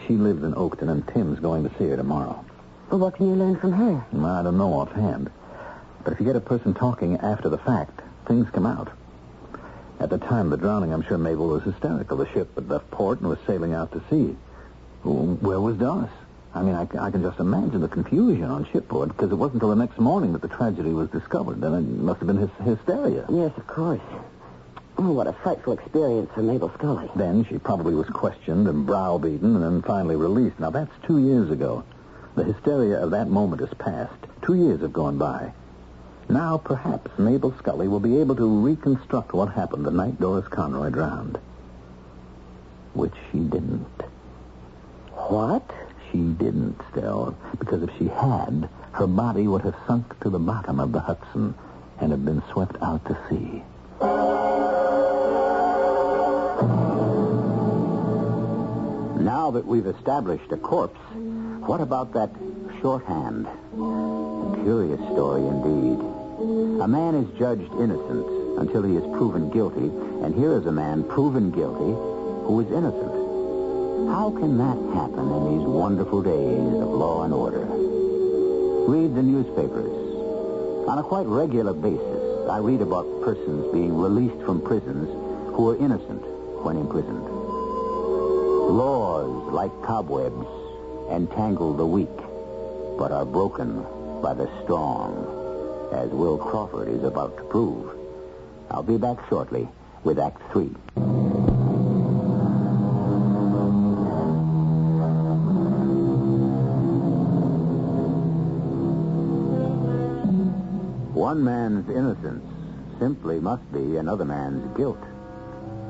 She 0.07 0.17
lives 0.17 0.43
in 0.43 0.53
Oakton, 0.55 0.91
and 0.91 1.07
Tim's 1.09 1.41
going 1.41 1.69
to 1.69 1.77
see 1.77 1.89
her 1.89 1.97
tomorrow. 1.97 2.45
Well, 2.91 3.01
what 3.01 3.17
can 3.17 3.27
you 3.29 3.35
learn 3.35 3.57
from 3.57 3.73
her? 3.73 4.05
I 4.13 4.43
don't 4.43 4.59
know 4.59 4.75
offhand. 4.75 5.31
But 6.05 6.13
if 6.13 6.21
you 6.21 6.27
get 6.27 6.37
a 6.37 6.41
person 6.41 6.75
talking 6.75 7.17
after 7.17 7.49
the 7.49 7.59
fact, 7.59 8.01
things 8.29 8.49
come 8.51 8.67
out. 8.67 8.93
At 9.99 10.11
the 10.11 10.19
time 10.19 10.53
of 10.53 10.59
the 10.59 10.65
drowning, 10.65 10.93
I'm 10.93 11.03
sure 11.03 11.19
Mabel 11.19 11.49
was 11.49 11.63
hysterical. 11.63 12.19
The 12.19 12.29
ship 12.33 12.55
had 12.55 12.69
left 12.69 12.91
port 12.91 13.21
and 13.21 13.29
was 13.29 13.39
sailing 13.47 13.73
out 13.73 13.91
to 13.93 14.03
sea. 14.11 14.37
Where 15.03 15.61
was 15.61 15.77
Doris? 15.79 16.11
I 16.55 16.63
mean, 16.63 16.75
I, 16.75 16.83
I 17.01 17.11
can 17.11 17.23
just 17.23 17.41
imagine 17.41 17.81
the 17.81 17.89
confusion 17.89 18.45
on 18.45 18.65
shipboard 18.73 19.09
because 19.09 19.33
it 19.33 19.35
wasn't 19.35 19.55
until 19.55 19.71
the 19.71 19.85
next 19.85 19.99
morning 19.99 20.33
that 20.33 20.43
the 20.43 20.49
tragedy 20.49 20.91
was 20.91 21.11
discovered. 21.11 21.61
Then 21.61 21.75
it 21.75 21.83
must 21.83 22.21
have 22.21 22.29
been 22.29 22.37
his 22.37 22.51
hysteria. 22.65 23.27
Yes, 23.29 23.53
of 23.57 23.67
course. 23.67 24.01
Oh, 24.97 25.11
what 25.11 25.27
a 25.27 25.33
frightful 25.33 25.73
experience 25.73 26.31
for 26.33 26.43
Mabel 26.43 26.71
Scully. 26.79 27.11
Then 27.17 27.45
she 27.47 27.59
probably 27.59 27.95
was 27.95 28.07
questioned 28.07 28.69
and 28.69 28.87
browbeaten 28.87 29.57
and 29.57 29.65
then 29.65 29.83
finally 29.83 30.15
released. 30.15 30.61
Now, 30.61 30.71
that's 30.71 30.93
two 31.05 31.19
years 31.19 31.51
ago. 31.51 31.83
The 32.37 32.45
hysteria 32.45 33.03
of 33.03 33.11
that 33.11 33.29
moment 33.29 33.61
is 33.61 33.75
past. 33.75 34.15
Two 34.43 34.55
years 34.55 34.81
have 34.83 34.93
gone 34.93 35.19
by. 35.19 35.53
Now, 36.29 36.59
perhaps 36.59 37.19
Mabel 37.19 37.53
Scully 37.59 37.89
will 37.89 38.01
be 38.01 38.19
able 38.19 38.37
to 38.37 38.47
reconstruct 38.47 39.33
what 39.33 39.53
happened 39.53 39.85
the 39.85 39.91
night 39.91 40.21
Doris 40.21 40.47
Conroy 40.47 40.91
drowned. 40.91 41.39
Which 42.95 43.15
she 43.31 43.39
didn't. 43.39 44.03
What? 45.13 45.69
She 46.15 46.21
didn't, 46.21 46.81
Stell, 46.93 47.37
because 47.59 47.83
if 47.83 47.91
she 47.99 48.07
had, 48.07 48.69
her 48.93 49.09
body 49.09 49.49
would 49.49 49.63
have 49.63 49.75
sunk 49.85 50.21
to 50.21 50.31
the 50.31 50.39
bottom 50.39 50.79
of 50.79 50.93
the 50.93 51.01
Hudson 51.01 51.57
and 51.99 52.13
have 52.13 52.25
been 52.25 52.41
swept 52.53 52.77
out 52.81 53.05
to 53.07 53.19
sea. 53.29 53.65
Now 59.25 59.51
that 59.51 59.67
we've 59.67 59.89
established 59.89 60.53
a 60.53 60.57
corpse, 60.57 61.01
what 61.67 61.81
about 61.81 62.13
that 62.13 62.31
shorthand? 62.81 63.49
A 63.49 64.63
curious 64.63 65.01
story 65.11 65.45
indeed. 65.45 65.99
A 66.81 66.87
man 66.87 67.17
is 67.17 67.39
judged 67.41 67.73
innocent 67.81 68.61
until 68.61 68.85
he 68.85 68.95
is 68.95 69.03
proven 69.19 69.51
guilty, 69.51 69.91
and 70.25 70.33
here 70.33 70.57
is 70.57 70.67
a 70.67 70.73
man 70.73 71.03
proven 71.03 71.51
guilty 71.51 71.91
who 72.47 72.61
is 72.61 72.71
innocent. 72.71 73.14
How 74.15 74.31
can 74.31 74.59
that 74.59 74.79
happen 74.95 75.27
in 75.29 75.59
these 75.59 75.67
wonderful 75.67 76.23
days 76.23 76.81
of 76.81 76.89
law 76.89 77.25
and 77.25 77.35
order? 77.35 77.67
Read 78.87 79.13
the 79.13 79.25
newspapers. 79.25 79.91
On 80.87 80.99
a 80.99 81.03
quite 81.03 81.27
regular 81.27 81.73
basis, 81.75 82.49
I 82.49 82.59
read 82.59 82.81
about 82.81 83.23
persons 83.25 83.73
being 83.73 83.99
released 83.99 84.41
from 84.47 84.63
prisons 84.63 85.09
who 85.57 85.69
are 85.69 85.77
innocent 85.85 86.23
when 86.63 86.77
imprisoned. 86.77 87.27
Laws, 88.79 89.53
like 89.53 89.73
cobwebs, 89.83 90.47
entangle 91.11 91.75
the 91.75 91.85
weak, 91.85 92.17
but 92.97 93.11
are 93.11 93.27
broken 93.27 93.85
by 94.23 94.33
the 94.33 94.49
strong, 94.63 95.91
as 95.93 96.09
Will 96.11 96.39
Crawford 96.39 96.87
is 96.87 97.03
about 97.03 97.37
to 97.37 97.43
prove. 97.43 97.91
I'll 98.71 98.85
be 98.85 98.97
back 98.97 99.19
shortly 99.29 99.67
with 100.05 100.21
Act 100.21 100.41
Three. 100.53 100.71
One 111.35 111.43
man's 111.43 111.91
innocence 111.91 112.45
simply 113.01 113.41
must 113.41 113.65
be 113.73 113.97
another 113.97 114.25
man's 114.25 114.65
guilt. 114.77 115.03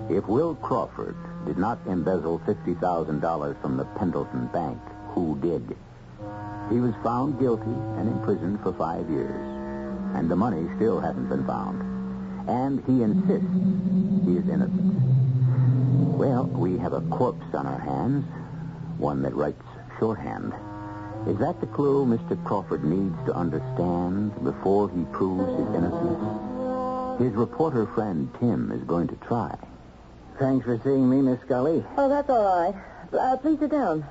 If 0.09 0.27
Will 0.27 0.55
Crawford 0.55 1.17
did 1.45 1.59
not 1.59 1.79
embezzle 1.87 2.39
$50,000 2.47 3.61
from 3.61 3.77
the 3.77 3.85
Pendleton 3.85 4.47
Bank, 4.47 4.79
who 5.09 5.39
did? 5.43 5.77
He 6.71 6.81
was 6.81 6.95
found 7.03 7.39
guilty 7.39 7.77
and 7.99 8.09
imprisoned 8.09 8.63
for 8.63 8.73
five 8.73 9.11
years. 9.11 9.37
And 10.17 10.31
the 10.31 10.35
money 10.35 10.67
still 10.77 10.99
hasn't 10.99 11.29
been 11.29 11.47
found. 11.47 11.79
And 12.49 12.83
he 12.87 13.03
insists 13.03 14.25
he 14.25 14.39
is 14.39 14.49
innocent. 14.49 14.97
Well, 16.17 16.47
we 16.47 16.79
have 16.79 16.95
a 16.95 17.03
corpse 17.03 17.53
on 17.53 17.67
our 17.67 17.81
hands, 17.81 18.25
one 18.97 19.21
that 19.21 19.35
writes 19.35 19.61
shorthand. 19.99 20.55
Is 21.27 21.39
that 21.39 21.59
the 21.61 21.67
clue 21.67 22.05
Mr. 22.05 22.43
Crawford 22.45 22.85
needs 22.85 23.17
to 23.27 23.33
understand 23.33 24.45
before 24.45 24.91
he 24.91 25.05
proves 25.05 25.49
his 25.59 25.75
innocence? 25.75 27.19
His 27.19 27.33
reporter 27.33 27.87
friend, 27.95 28.29
Tim, 28.41 28.71
is 28.73 28.83
going 28.83 29.09
to 29.09 29.17
try. 29.17 29.57
Thanks 30.39 30.67
for 30.67 30.79
seeing 30.85 31.09
me, 31.09 31.23
Miss 31.23 31.41
Scully. 31.43 31.83
Oh, 31.97 32.09
that's 32.09 32.29
all 32.29 32.45
right. 32.45 32.75
Uh, 33.13 33.37
please 33.39 33.59
sit 33.59 33.71
down. 33.71 34.05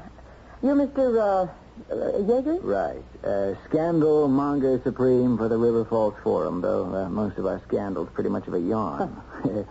You're 0.63 0.75
Mr. 0.75 1.19
Uh, 1.19 1.51
uh, 1.91 1.95
Yeager? 2.21 2.59
Right. 2.63 3.03
Uh, 3.23 3.53
scandal 3.69 4.27
monger 4.27 4.81
supreme 4.83 5.37
for 5.37 5.49
the 5.49 5.57
River 5.57 5.85
Falls 5.85 6.15
Forum, 6.23 6.61
though 6.61 6.85
uh, 6.95 7.09
most 7.09 7.37
of 7.37 7.45
our 7.45 7.61
scandals 7.67 8.09
pretty 8.13 8.29
much 8.29 8.47
of 8.47 8.53
a 8.53 8.59
yarn. 8.59 9.21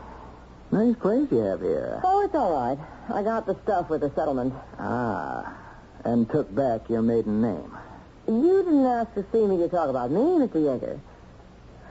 nice 0.71 0.97
place 0.97 1.27
you 1.31 1.39
have 1.39 1.61
here. 1.61 2.01
Oh, 2.05 2.25
it's 2.25 2.35
all 2.35 2.53
right. 2.53 2.79
I 3.13 3.23
got 3.23 3.47
the 3.47 3.57
stuff 3.63 3.89
with 3.89 4.03
the 4.03 4.13
settlement. 4.15 4.55
Ah, 4.79 5.57
and 6.05 6.29
took 6.31 6.53
back 6.55 6.88
your 6.88 7.03
maiden 7.03 7.43
name. 7.43 7.77
You 8.27 8.62
didn't 8.65 8.87
ask 8.87 9.12
to 9.15 9.25
see 9.33 9.47
me 9.47 9.57
to 9.59 9.69
talk 9.69 9.88
about 9.88 10.11
me, 10.11 10.21
Mr. 10.21 10.55
Yeager. 10.55 11.01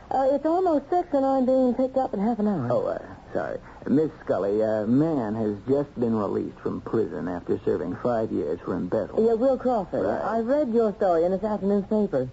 Uh, 0.09 0.27
it's 0.31 0.45
almost 0.45 0.89
six, 0.89 1.07
and 1.13 1.25
I'm 1.25 1.45
being 1.45 1.73
picked 1.73 1.97
up 1.97 2.13
in 2.13 2.19
half 2.19 2.39
an 2.39 2.47
hour. 2.47 2.67
Oh, 2.69 2.85
uh, 2.85 2.99
sorry. 3.33 3.59
Miss 3.87 4.11
Scully, 4.23 4.61
a 4.61 4.85
man 4.85 5.35
has 5.35 5.55
just 5.67 5.97
been 5.99 6.15
released 6.15 6.59
from 6.59 6.81
prison 6.81 7.27
after 7.27 7.59
serving 7.63 7.95
five 8.03 8.31
years 8.31 8.59
for 8.65 8.75
embezzlement. 8.75 9.25
Yeah, 9.25 9.33
Will 9.33 9.57
Crawford. 9.57 10.05
Right. 10.05 10.21
I 10.21 10.39
read 10.39 10.73
your 10.73 10.93
story 10.95 11.23
in 11.23 11.31
this 11.31 11.43
afternoon's 11.43 11.85
paper. 11.85 12.29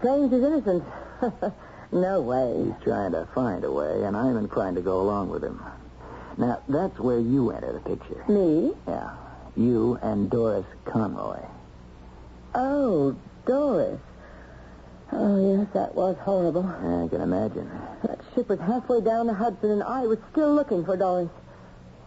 Claims 0.00 0.32
he's 0.32 0.42
innocent. 0.42 0.84
no 1.92 2.20
way. 2.20 2.64
He's 2.64 2.84
trying 2.84 3.12
to 3.12 3.28
find 3.34 3.64
a 3.64 3.70
way, 3.70 4.02
and 4.02 4.16
I'm 4.16 4.36
inclined 4.36 4.76
to 4.76 4.82
go 4.82 5.00
along 5.00 5.30
with 5.30 5.44
him. 5.44 5.62
Now, 6.38 6.60
that's 6.68 6.98
where 6.98 7.20
you 7.20 7.50
enter 7.52 7.72
the 7.72 7.80
picture. 7.80 8.24
Me? 8.28 8.72
Yeah. 8.86 9.10
You 9.56 9.98
and 10.02 10.30
Doris 10.30 10.66
Conroy. 10.84 11.40
Oh, 12.54 13.16
Doris. 13.46 14.00
Oh, 15.12 15.58
yes, 15.58 15.68
that 15.72 15.94
was 15.94 16.16
horrible. 16.18 16.66
I 16.66 17.08
can 17.08 17.20
imagine. 17.20 17.70
That 18.02 18.18
ship 18.34 18.48
was 18.48 18.58
halfway 18.60 19.00
down 19.00 19.28
the 19.28 19.34
Hudson, 19.34 19.70
and 19.70 19.82
I 19.82 20.06
was 20.06 20.18
still 20.32 20.54
looking 20.54 20.84
for 20.84 20.96
Doris. 20.96 21.28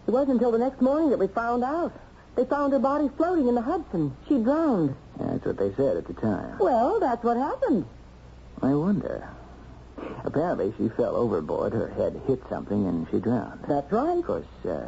It 0.08 0.12
wasn't 0.12 0.34
until 0.34 0.52
the 0.52 0.58
next 0.58 0.82
morning 0.82 1.10
that 1.10 1.20
we 1.20 1.28
found 1.28 1.64
out. 1.64 1.94
They 2.36 2.46
found 2.46 2.74
her 2.74 2.80
body 2.80 3.10
floating 3.18 3.48
in 3.48 3.56
the 3.56 3.62
Hudson. 3.62 4.16
She 4.28 4.38
drowned. 4.38 4.96
That's 5.18 5.46
what 5.46 5.58
they 5.58 5.74
said 5.76 5.98
at 5.98 6.08
the 6.08 6.14
time. 6.14 6.58
Well, 6.60 7.00
that's 7.00 7.24
what 7.24 7.38
happened. 7.38 7.86
I 8.62 8.74
wonder. 8.74 9.28
Apparently, 10.24 10.74
she 10.78 10.90
fell 10.90 11.16
overboard. 11.16 11.74
Her 11.74 11.90
head 11.90 12.20
hit 12.28 12.42
something, 12.50 12.88
and 12.88 13.08
she 13.12 13.20
drowned. 13.20 13.66
That's 13.68 13.92
right. 13.92 14.20
Of 14.20 14.26
course, 14.26 14.46
uh, 14.66 14.86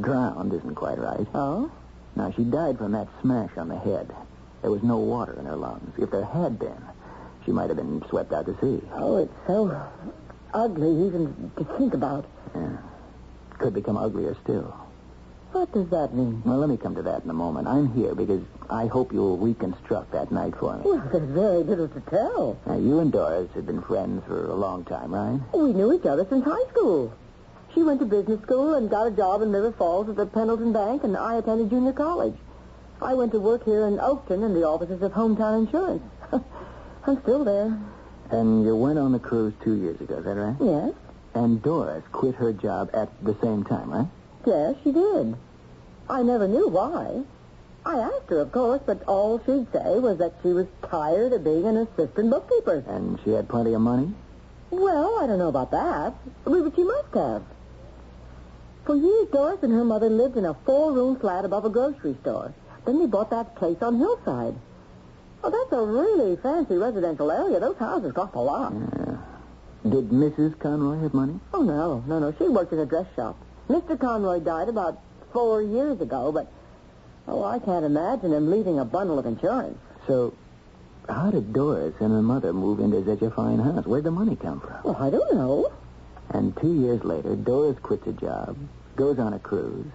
drowned 0.00 0.52
isn't 0.52 0.74
quite 0.74 0.98
right. 0.98 1.26
Oh? 1.34 1.70
Now, 2.14 2.30
she 2.32 2.44
died 2.44 2.78
from 2.78 2.92
that 2.92 3.08
smash 3.20 3.56
on 3.56 3.68
the 3.68 3.78
head. 3.78 4.14
There 4.60 4.70
was 4.70 4.82
no 4.82 4.98
water 4.98 5.34
in 5.38 5.46
her 5.46 5.56
lungs. 5.56 5.92
If 5.98 6.10
there 6.10 6.24
had 6.24 6.58
been, 6.58 6.82
she 7.44 7.52
might 7.52 7.68
have 7.68 7.76
been 7.76 8.04
swept 8.08 8.32
out 8.32 8.46
to 8.46 8.56
sea. 8.60 8.82
Oh, 8.94 9.16
it's 9.18 9.32
so 9.46 9.82
ugly 10.54 11.06
even 11.06 11.52
to 11.56 11.64
think 11.76 11.94
about. 11.94 12.26
Yeah. 12.54 12.76
Could 13.58 13.74
become 13.74 13.96
uglier 13.96 14.36
still. 14.42 14.76
What 15.52 15.72
does 15.72 15.88
that 15.90 16.14
mean? 16.14 16.42
Well, 16.46 16.58
let 16.58 16.70
me 16.70 16.78
come 16.78 16.94
to 16.94 17.02
that 17.02 17.24
in 17.24 17.30
a 17.30 17.34
moment. 17.34 17.68
I'm 17.68 17.92
here 17.94 18.14
because 18.14 18.42
I 18.70 18.86
hope 18.86 19.12
you'll 19.12 19.36
reconstruct 19.36 20.12
that 20.12 20.32
night 20.32 20.54
for 20.58 20.76
me. 20.76 20.82
Well, 20.84 21.02
there's 21.12 21.30
very 21.30 21.62
little 21.62 21.88
to 21.88 22.00
tell. 22.00 22.58
Now, 22.66 22.78
you 22.78 23.00
and 23.00 23.12
Doris 23.12 23.50
have 23.54 23.66
been 23.66 23.82
friends 23.82 24.22
for 24.26 24.46
a 24.46 24.54
long 24.54 24.84
time, 24.84 25.14
right? 25.14 25.40
We 25.52 25.74
knew 25.74 25.92
each 25.92 26.06
other 26.06 26.26
since 26.28 26.44
high 26.44 26.70
school. 26.70 27.12
She 27.74 27.82
went 27.82 28.00
to 28.00 28.06
business 28.06 28.40
school 28.42 28.74
and 28.74 28.90
got 28.90 29.06
a 29.06 29.10
job 29.10 29.40
in 29.40 29.50
River 29.50 29.72
Falls 29.72 30.08
at 30.08 30.16
the 30.16 30.26
Pendleton 30.26 30.72
Bank, 30.72 31.04
and 31.04 31.16
I 31.16 31.36
attended 31.36 31.70
junior 31.70 31.92
college. 31.92 32.34
I 33.00 33.14
went 33.14 33.32
to 33.32 33.40
work 33.40 33.64
here 33.64 33.86
in 33.86 33.96
Oakton 33.96 34.44
in 34.44 34.52
the 34.52 34.64
offices 34.64 35.00
of 35.02 35.12
Hometown 35.12 35.64
Insurance. 35.64 36.02
I'm 37.06 37.20
still 37.22 37.44
there. 37.44 37.78
And 38.30 38.64
you 38.64 38.76
went 38.76 38.98
on 38.98 39.12
the 39.12 39.18
cruise 39.18 39.54
two 39.64 39.74
years 39.74 40.00
ago, 40.00 40.18
is 40.18 40.24
that 40.24 40.36
right? 40.36 40.56
Yes. 40.60 40.92
And 41.34 41.62
Doris 41.62 42.04
quit 42.12 42.34
her 42.36 42.52
job 42.52 42.90
at 42.92 43.08
the 43.24 43.34
same 43.42 43.64
time, 43.64 43.90
right? 43.90 44.06
Yes, 44.46 44.76
she 44.84 44.92
did. 44.92 45.34
I 46.08 46.22
never 46.22 46.46
knew 46.46 46.68
why. 46.68 47.22
I 47.84 47.98
asked 47.98 48.28
her, 48.28 48.40
of 48.40 48.52
course, 48.52 48.80
but 48.84 49.02
all 49.08 49.40
she'd 49.44 49.72
say 49.72 49.98
was 49.98 50.18
that 50.18 50.34
she 50.42 50.52
was 50.52 50.66
tired 50.88 51.32
of 51.32 51.42
being 51.42 51.66
an 51.66 51.78
assistant 51.78 52.30
bookkeeper. 52.30 52.84
And 52.86 53.18
she 53.24 53.30
had 53.30 53.48
plenty 53.48 53.72
of 53.72 53.80
money? 53.80 54.12
Well, 54.70 55.18
I 55.20 55.26
don't 55.26 55.38
know 55.38 55.48
about 55.48 55.70
that, 55.72 56.14
but 56.44 56.76
she 56.76 56.84
must 56.84 57.14
have. 57.14 57.42
For 58.84 58.96
years, 58.96 59.28
Doris 59.32 59.62
and 59.62 59.72
her 59.72 59.84
mother 59.84 60.10
lived 60.10 60.36
in 60.36 60.44
a 60.44 60.54
four-room 60.54 61.16
flat 61.16 61.44
above 61.44 61.64
a 61.64 61.70
grocery 61.70 62.16
store. 62.20 62.52
Then 62.84 62.98
they 62.98 63.06
bought 63.06 63.30
that 63.30 63.54
place 63.54 63.80
on 63.80 63.98
Hillside. 63.98 64.54
Oh, 65.44 65.50
that's 65.50 65.72
a 65.72 65.84
really 65.84 66.36
fancy 66.36 66.76
residential 66.76 67.30
area. 67.30 67.60
Those 67.60 67.76
houses 67.76 68.12
cost 68.12 68.34
a 68.34 68.40
lot. 68.40 68.72
Did 69.88 70.10
Mrs. 70.10 70.58
Conroy 70.58 71.00
have 71.00 71.14
money? 71.14 71.38
Oh, 71.52 71.62
no, 71.62 72.02
no, 72.06 72.18
no. 72.18 72.34
She 72.38 72.48
worked 72.48 72.72
in 72.72 72.78
a 72.78 72.86
dress 72.86 73.06
shop. 73.16 73.36
Mr. 73.68 73.98
Conroy 73.98 74.40
died 74.40 74.68
about 74.68 75.00
four 75.32 75.62
years 75.62 76.00
ago, 76.00 76.30
but, 76.32 76.50
oh, 77.26 77.44
I 77.44 77.58
can't 77.58 77.84
imagine 77.84 78.32
him 78.32 78.50
leaving 78.50 78.78
a 78.78 78.84
bundle 78.84 79.18
of 79.18 79.26
insurance. 79.26 79.78
So, 80.06 80.34
how 81.08 81.30
did 81.30 81.52
Doris 81.52 81.94
and 82.00 82.12
her 82.12 82.22
mother 82.22 82.52
move 82.52 82.80
into 82.80 83.04
such 83.04 83.22
a 83.22 83.30
fine 83.30 83.58
house? 83.58 83.86
Where'd 83.86 84.04
the 84.04 84.10
money 84.10 84.36
come 84.36 84.60
from? 84.60 84.76
Well, 84.84 84.96
I 84.96 85.10
don't 85.10 85.34
know. 85.34 85.72
And 86.30 86.56
two 86.56 86.74
years 86.74 87.04
later, 87.04 87.36
Doris 87.36 87.78
quits 87.82 88.06
a 88.06 88.12
job, 88.12 88.56
goes 88.96 89.18
on 89.18 89.34
a 89.34 89.38
cruise. 89.38 89.86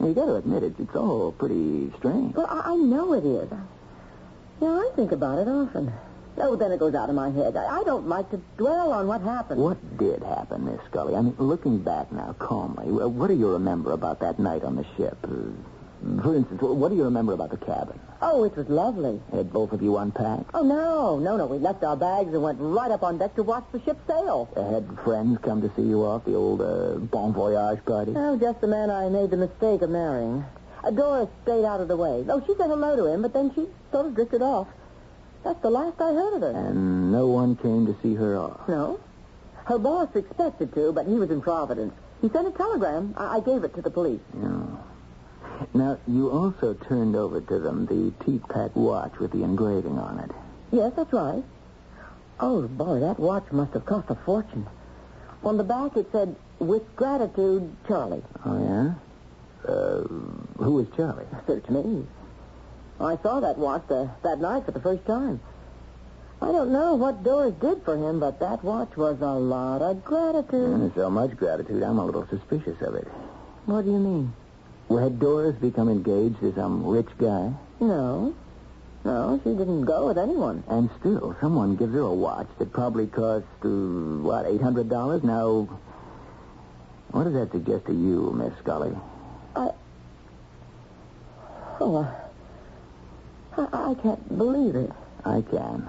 You 0.00 0.14
got 0.14 0.26
to 0.26 0.36
admit, 0.36 0.62
it's, 0.62 0.80
it's 0.80 0.96
all 0.96 1.32
pretty 1.32 1.92
strange. 1.98 2.34
Well, 2.34 2.46
I, 2.46 2.72
I 2.72 2.76
know 2.76 3.12
it 3.12 3.24
is. 3.24 3.48
Yeah, 4.62 4.68
I 4.68 4.90
think 4.96 5.12
about 5.12 5.38
it 5.38 5.48
often. 5.48 5.92
Oh, 6.38 6.56
then 6.56 6.72
it 6.72 6.78
goes 6.78 6.94
out 6.94 7.10
of 7.10 7.14
my 7.14 7.30
head. 7.30 7.56
I, 7.56 7.80
I 7.80 7.84
don't 7.84 8.08
like 8.08 8.30
to 8.30 8.40
dwell 8.56 8.92
on 8.92 9.06
what 9.06 9.20
happened. 9.20 9.60
What 9.60 9.98
did 9.98 10.22
happen, 10.22 10.64
Miss 10.64 10.80
Scully? 10.88 11.14
I 11.14 11.20
mean, 11.20 11.34
looking 11.38 11.78
back 11.78 12.10
now, 12.12 12.34
calmly, 12.38 12.86
what 12.90 13.26
do 13.28 13.34
you 13.34 13.50
remember 13.52 13.92
about 13.92 14.20
that 14.20 14.38
night 14.38 14.62
on 14.64 14.76
the 14.76 14.86
ship? 14.96 15.18
Uh, 16.02 16.22
for 16.22 16.34
instance, 16.34 16.60
what 16.62 16.88
do 16.88 16.96
you 16.96 17.04
remember 17.04 17.32
about 17.32 17.50
the 17.50 17.56
cabin? 17.56 17.98
Oh, 18.22 18.44
it 18.44 18.56
was 18.56 18.68
lovely. 18.68 19.20
Had 19.32 19.52
both 19.52 19.72
of 19.72 19.82
you 19.82 19.96
unpacked? 19.96 20.50
Oh, 20.54 20.62
no, 20.62 21.18
no, 21.18 21.36
no. 21.36 21.46
We 21.46 21.58
left 21.58 21.82
our 21.84 21.96
bags 21.96 22.32
and 22.32 22.42
went 22.42 22.58
right 22.60 22.90
up 22.90 23.02
on 23.02 23.18
deck 23.18 23.34
to 23.36 23.42
watch 23.42 23.64
the 23.72 23.80
ship 23.82 23.98
sail. 24.06 24.48
Uh, 24.56 24.72
had 24.72 24.98
friends 25.04 25.38
come 25.42 25.62
to 25.62 25.70
see 25.76 25.82
you 25.82 26.02
off, 26.04 26.24
the 26.24 26.34
old 26.34 26.60
uh, 26.60 26.98
bon 26.98 27.32
voyage 27.32 27.84
party? 27.84 28.12
Oh, 28.16 28.36
just 28.36 28.60
the 28.60 28.66
man 28.66 28.90
I 28.90 29.08
made 29.08 29.30
the 29.30 29.36
mistake 29.36 29.82
of 29.82 29.90
marrying. 29.90 30.44
Uh, 30.82 30.90
Doris 30.90 31.28
stayed 31.42 31.64
out 31.64 31.80
of 31.80 31.88
the 31.88 31.96
way. 31.96 32.24
Oh, 32.28 32.42
she 32.46 32.54
said 32.56 32.68
hello 32.68 32.96
to 32.96 33.06
him, 33.06 33.22
but 33.22 33.32
then 33.32 33.52
she 33.54 33.66
sort 33.90 34.06
of 34.06 34.14
drifted 34.14 34.42
off. 34.42 34.68
That's 35.44 35.60
the 35.62 35.70
last 35.70 36.00
I 36.00 36.12
heard 36.12 36.34
of 36.34 36.42
her. 36.42 36.50
And 36.50 37.12
no 37.12 37.26
one 37.26 37.56
came 37.56 37.86
to 37.86 37.96
see 38.02 38.14
her 38.14 38.36
off? 38.36 38.68
No. 38.68 39.00
Her 39.64 39.78
boss 39.78 40.08
expected 40.14 40.74
to, 40.74 40.92
but 40.92 41.06
he 41.06 41.14
was 41.14 41.30
in 41.30 41.40
Providence. 41.40 41.94
He 42.20 42.28
sent 42.28 42.48
a 42.48 42.50
telegram. 42.50 43.14
I, 43.16 43.36
I 43.36 43.40
gave 43.40 43.64
it 43.64 43.74
to 43.76 43.82
the 43.82 43.90
police. 43.90 44.20
No. 44.34 44.78
Now, 45.74 45.98
you 46.06 46.30
also 46.30 46.74
turned 46.74 47.16
over 47.16 47.40
to 47.40 47.58
them 47.58 47.86
the 47.86 48.12
teat 48.24 48.46
pack 48.48 48.74
watch 48.74 49.18
with 49.18 49.32
the 49.32 49.42
engraving 49.42 49.98
on 49.98 50.18
it. 50.20 50.30
Yes, 50.72 50.92
that's 50.96 51.12
right. 51.12 51.42
Oh, 52.38 52.66
boy, 52.68 53.00
that 53.00 53.18
watch 53.18 53.44
must 53.52 53.74
have 53.74 53.84
cost 53.84 54.08
a 54.10 54.14
fortune. 54.14 54.66
On 55.44 55.56
the 55.56 55.64
back 55.64 55.96
it 55.96 56.06
said, 56.12 56.34
with 56.58 56.82
gratitude, 56.96 57.74
Charlie. 57.86 58.22
Oh, 58.44 58.62
yeah? 58.62 59.70
Uh, 59.70 60.02
who 60.62 60.72
was 60.72 60.86
Charlie? 60.96 61.26
Search 61.46 61.68
me. 61.68 62.06
I 62.98 63.16
saw 63.22 63.40
that 63.40 63.58
watch 63.58 63.82
the, 63.88 64.10
that 64.22 64.40
night 64.40 64.64
for 64.64 64.72
the 64.72 64.80
first 64.80 65.04
time. 65.06 65.40
I 66.42 66.52
don't 66.52 66.72
know 66.72 66.94
what 66.94 67.22
Doris 67.22 67.54
did 67.60 67.82
for 67.84 67.96
him, 67.96 68.20
but 68.20 68.40
that 68.40 68.64
watch 68.64 68.96
was 68.96 69.20
a 69.20 69.34
lot 69.34 69.82
of 69.82 70.02
gratitude. 70.04 70.80
And 70.80 70.94
so 70.94 71.10
much 71.10 71.36
gratitude, 71.36 71.82
I'm 71.82 71.98
a 71.98 72.04
little 72.04 72.26
suspicious 72.28 72.80
of 72.80 72.94
it. 72.94 73.06
What 73.66 73.84
do 73.84 73.90
you 73.90 73.98
mean? 73.98 74.32
Well, 74.90 75.04
had 75.04 75.20
Doris 75.20 75.54
become 75.54 75.88
engaged 75.88 76.40
to 76.40 76.52
some 76.56 76.84
rich 76.84 77.06
guy? 77.16 77.52
No. 77.78 78.34
No, 79.04 79.40
she 79.44 79.50
didn't 79.50 79.84
go 79.84 80.08
with 80.08 80.18
anyone. 80.18 80.64
And 80.68 80.90
still, 80.98 81.36
someone 81.40 81.76
gives 81.76 81.94
her 81.94 82.00
a 82.00 82.12
watch 82.12 82.48
that 82.58 82.72
probably 82.72 83.06
cost, 83.06 83.46
uh, 83.64 83.68
what, 83.68 84.46
$800? 84.46 85.22
Now, 85.22 85.68
what 87.12 87.22
does 87.22 87.34
that 87.34 87.52
suggest 87.52 87.86
to 87.86 87.92
you, 87.92 88.32
Miss 88.32 88.52
Scully? 88.58 88.90
I... 89.54 89.70
Oh, 91.78 91.96
I, 93.56 93.62
I, 93.62 93.90
I 93.92 93.94
can't 93.94 94.36
believe 94.36 94.74
it. 94.74 94.90
I 95.24 95.42
can. 95.42 95.88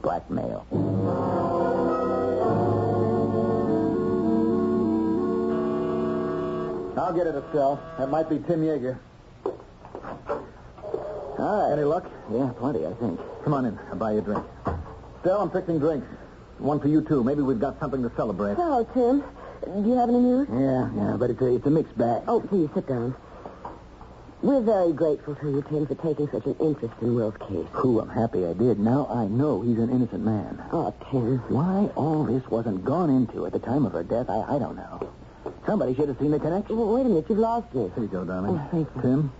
Blackmail. 0.00 1.76
I'll 6.98 7.12
get 7.12 7.26
it, 7.26 7.34
Estelle. 7.34 7.80
That 7.98 8.10
might 8.10 8.28
be 8.28 8.38
Tim 8.38 8.62
Yeager. 8.62 8.98
Hi. 11.38 11.72
Any 11.72 11.84
luck? 11.84 12.04
Yeah, 12.32 12.50
plenty, 12.58 12.84
I 12.86 12.92
think. 12.94 13.20
Come 13.44 13.54
on 13.54 13.64
in. 13.64 13.78
I'll 13.90 13.96
buy 13.96 14.12
you 14.12 14.18
a 14.18 14.22
drink. 14.22 14.44
Estelle, 15.18 15.40
I'm 15.40 15.50
fixing 15.50 15.78
drinks. 15.78 16.06
One 16.58 16.80
for 16.80 16.88
you, 16.88 17.02
too. 17.02 17.22
Maybe 17.22 17.42
we've 17.42 17.60
got 17.60 17.78
something 17.78 18.02
to 18.02 18.10
celebrate. 18.16 18.56
Hello, 18.56 18.84
Tim. 18.92 19.22
Do 19.82 19.88
you 19.88 19.96
have 19.96 20.08
any 20.08 20.18
news? 20.18 20.48
Yeah, 20.50 20.90
yeah, 20.96 21.16
but 21.16 21.30
it's 21.30 21.40
a, 21.40 21.54
it's 21.54 21.66
a 21.66 21.70
mixed 21.70 21.96
bag. 21.96 22.22
Oh, 22.26 22.40
please, 22.40 22.68
sit 22.74 22.88
down. 22.88 23.14
We're 24.42 24.62
very 24.62 24.92
grateful 24.92 25.34
to 25.34 25.50
you, 25.50 25.64
Tim, 25.68 25.86
for 25.86 25.96
taking 25.96 26.28
such 26.30 26.46
an 26.46 26.54
interest 26.60 26.94
in 27.00 27.14
Will's 27.14 27.36
case. 27.48 27.66
Who 27.72 28.00
I'm 28.00 28.08
happy 28.08 28.46
I 28.46 28.52
did. 28.52 28.78
Now 28.78 29.06
I 29.10 29.26
know 29.26 29.62
he's 29.62 29.78
an 29.78 29.90
innocent 29.90 30.24
man. 30.24 30.62
Oh, 30.72 30.94
Tim. 31.10 31.38
Why 31.48 31.90
all 31.96 32.24
this 32.24 32.48
wasn't 32.48 32.84
gone 32.84 33.10
into 33.10 33.46
at 33.46 33.52
the 33.52 33.58
time 33.58 33.84
of 33.84 33.92
her 33.92 34.04
death, 34.04 34.30
I, 34.30 34.56
I 34.56 34.58
don't 34.58 34.76
know. 34.76 35.12
Somebody 35.68 35.94
should 35.94 36.08
have 36.08 36.18
seen 36.18 36.30
the 36.30 36.40
connection. 36.40 36.78
Well, 36.78 36.94
wait 36.94 37.04
a 37.04 37.10
minute. 37.10 37.26
You've 37.28 37.38
lost 37.38 37.74
me. 37.74 37.90
Here 37.94 38.04
you 38.04 38.08
go, 38.08 38.24
darling. 38.24 38.58
Oh, 38.58 38.68
thank 38.70 38.88
you. 38.96 39.02
Tim? 39.02 39.32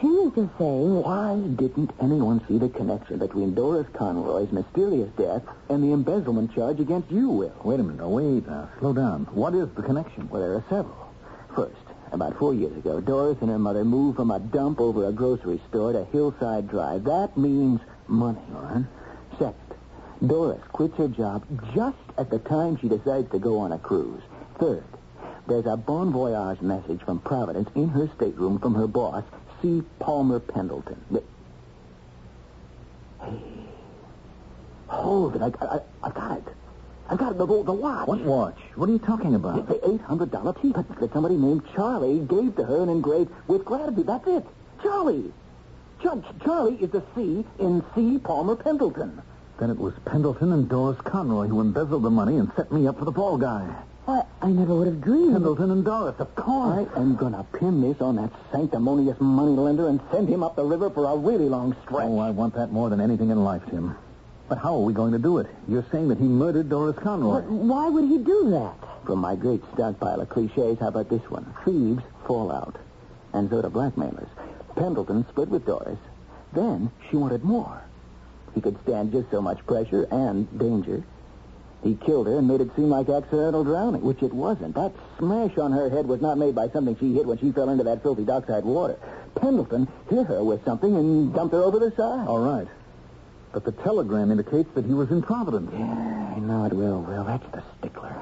Tim 0.00 0.16
is 0.28 0.32
just 0.36 0.58
saying... 0.58 1.02
Why 1.02 1.34
didn't 1.56 1.90
anyone 2.00 2.40
see 2.46 2.56
the 2.56 2.68
connection 2.68 3.18
between 3.18 3.54
Doris 3.54 3.88
Conroy's 3.92 4.52
mysterious 4.52 5.10
death 5.18 5.42
and 5.68 5.82
the 5.82 5.92
embezzlement 5.92 6.54
charge 6.54 6.78
against 6.78 7.10
you, 7.10 7.28
Will? 7.28 7.52
Wait 7.64 7.80
a 7.80 7.82
minute. 7.82 7.98
Now, 7.98 8.08
wait. 8.10 8.46
Now, 8.46 8.70
slow 8.78 8.92
down. 8.92 9.26
What 9.32 9.56
is 9.56 9.68
the 9.74 9.82
connection? 9.82 10.28
Well, 10.28 10.40
there 10.40 10.54
are 10.54 10.64
several. 10.70 11.12
First, 11.56 11.74
about 12.12 12.38
four 12.38 12.54
years 12.54 12.76
ago, 12.76 13.00
Doris 13.00 13.38
and 13.40 13.50
her 13.50 13.58
mother 13.58 13.84
moved 13.84 14.18
from 14.18 14.30
a 14.30 14.38
dump 14.38 14.80
over 14.80 15.08
a 15.08 15.12
grocery 15.12 15.60
store 15.68 15.92
to 15.92 16.04
Hillside 16.12 16.68
Drive. 16.68 17.02
That 17.04 17.36
means 17.36 17.80
money. 18.06 18.40
All 18.54 18.62
right. 18.62 18.84
Second, 19.32 19.74
Doris 20.24 20.62
quits 20.70 20.96
her 20.96 21.08
job 21.08 21.44
just 21.74 21.98
at 22.18 22.30
the 22.30 22.38
time 22.38 22.78
she 22.78 22.88
decides 22.88 23.28
to 23.32 23.40
go 23.40 23.58
on 23.58 23.72
a 23.72 23.78
cruise. 23.78 24.22
Third, 24.60 24.84
there's 25.46 25.66
a 25.66 25.76
bon 25.76 26.12
voyage 26.12 26.60
message 26.60 27.00
from 27.02 27.20
Providence 27.20 27.68
in 27.74 27.88
her 27.88 28.08
stateroom 28.16 28.58
from 28.58 28.74
her 28.74 28.86
boss, 28.86 29.24
C. 29.62 29.82
Palmer 29.98 30.40
Pendleton. 30.40 31.00
Hey. 33.20 33.40
Hold 34.88 35.36
it. 35.36 35.42
I, 35.42 35.52
I, 35.64 35.80
I 36.02 36.10
got 36.10 36.38
it. 36.38 36.44
I 37.08 37.16
got 37.16 37.32
it. 37.32 37.38
The, 37.38 37.46
the 37.46 37.72
watch. 37.72 38.08
What 38.08 38.20
watch? 38.20 38.58
What 38.76 38.88
are 38.88 38.92
you 38.92 38.98
talking 38.98 39.34
about? 39.34 39.58
It's 39.58 39.68
the 39.68 39.74
$800 39.98 40.62
piece 40.62 40.72
that 41.00 41.12
somebody 41.12 41.36
named 41.36 41.62
Charlie 41.74 42.20
gave 42.20 42.56
to 42.56 42.64
her 42.64 42.82
and 42.82 42.90
engraved 42.90 43.30
with 43.48 43.64
gratitude. 43.64 44.06
That's 44.06 44.26
it. 44.26 44.46
Charlie. 44.82 45.32
Ch- 46.00 46.42
Charlie 46.44 46.76
is 46.76 46.90
the 46.90 47.02
C 47.14 47.44
in 47.58 47.84
C. 47.94 48.18
Palmer 48.18 48.56
Pendleton. 48.56 49.20
Then 49.58 49.70
it 49.70 49.78
was 49.78 49.92
Pendleton 50.06 50.52
and 50.52 50.68
Doris 50.68 51.00
Conroy 51.02 51.46
who 51.48 51.60
embezzled 51.60 52.02
the 52.02 52.10
money 52.10 52.36
and 52.38 52.50
set 52.56 52.72
me 52.72 52.86
up 52.86 52.98
for 52.98 53.04
the 53.04 53.10
ball 53.10 53.36
guy. 53.36 53.68
Why, 54.10 54.24
I 54.42 54.48
never 54.50 54.74
would 54.74 54.88
have 54.88 55.00
dreamed. 55.00 55.34
Pendleton 55.34 55.70
and 55.70 55.84
Doris, 55.84 56.18
of 56.18 56.34
course. 56.34 56.88
I 56.96 57.00
am 57.00 57.14
going 57.14 57.32
to 57.32 57.44
pin 57.44 57.80
this 57.80 58.00
on 58.00 58.16
that 58.16 58.32
sanctimonious 58.50 59.16
moneylender 59.20 59.86
and 59.86 60.00
send 60.10 60.28
him 60.28 60.42
up 60.42 60.56
the 60.56 60.64
river 60.64 60.90
for 60.90 61.04
a 61.04 61.16
really 61.16 61.48
long 61.48 61.76
stretch. 61.84 62.08
Oh, 62.08 62.18
I 62.18 62.30
want 62.30 62.54
that 62.54 62.72
more 62.72 62.90
than 62.90 63.00
anything 63.00 63.30
in 63.30 63.44
life, 63.44 63.62
Tim. 63.70 63.94
But 64.48 64.58
how 64.58 64.74
are 64.74 64.82
we 64.82 64.92
going 64.92 65.12
to 65.12 65.18
do 65.20 65.38
it? 65.38 65.46
You're 65.68 65.86
saying 65.92 66.08
that 66.08 66.18
he 66.18 66.24
murdered 66.24 66.68
Doris 66.68 66.96
Conroy. 66.96 67.42
But 67.42 67.50
why 67.52 67.88
would 67.88 68.02
he 68.02 68.18
do 68.18 68.50
that? 68.50 68.74
From 69.06 69.20
my 69.20 69.36
great 69.36 69.62
stockpile 69.74 70.20
of 70.20 70.28
cliches, 70.28 70.80
how 70.80 70.88
about 70.88 71.08
this 71.08 71.30
one? 71.30 71.46
Thieves 71.64 72.02
fall 72.26 72.50
out. 72.50 72.74
And 73.32 73.48
so 73.48 73.62
do 73.62 73.68
blackmailers. 73.68 74.28
Pendleton 74.74 75.24
split 75.28 75.50
with 75.50 75.64
Doris. 75.64 76.00
Then 76.52 76.90
she 77.08 77.16
wanted 77.16 77.44
more. 77.44 77.80
He 78.56 78.60
could 78.60 78.82
stand 78.82 79.12
just 79.12 79.30
so 79.30 79.40
much 79.40 79.64
pressure 79.68 80.08
and 80.10 80.58
danger. 80.58 81.04
He 81.82 81.94
killed 81.94 82.26
her 82.26 82.38
and 82.38 82.46
made 82.46 82.60
it 82.60 82.70
seem 82.76 82.90
like 82.90 83.08
accidental 83.08 83.64
drowning, 83.64 84.02
which 84.02 84.22
it 84.22 84.32
wasn't. 84.32 84.74
That 84.74 84.92
smash 85.18 85.56
on 85.56 85.72
her 85.72 85.88
head 85.88 86.06
was 86.06 86.20
not 86.20 86.36
made 86.36 86.54
by 86.54 86.68
something 86.68 86.96
she 86.98 87.14
hit 87.14 87.24
when 87.26 87.38
she 87.38 87.52
fell 87.52 87.70
into 87.70 87.84
that 87.84 88.02
filthy 88.02 88.24
dockside 88.24 88.64
water. 88.64 88.98
Pendleton 89.34 89.88
hit 90.10 90.26
her 90.26 90.44
with 90.44 90.62
something 90.64 90.94
and 90.94 91.32
dumped 91.32 91.54
her 91.54 91.62
over 91.62 91.78
the 91.78 91.90
side. 91.92 92.28
All 92.28 92.38
right. 92.40 92.68
But 93.52 93.64
the 93.64 93.72
telegram 93.72 94.30
indicates 94.30 94.68
that 94.74 94.84
he 94.84 94.92
was 94.92 95.10
in 95.10 95.22
Providence. 95.22 95.70
Yeah, 95.72 96.34
I 96.36 96.38
know 96.38 96.64
it 96.66 96.72
will, 96.72 97.00
Will. 97.02 97.24
That's 97.24 97.46
the 97.50 97.62
stickler. 97.78 98.14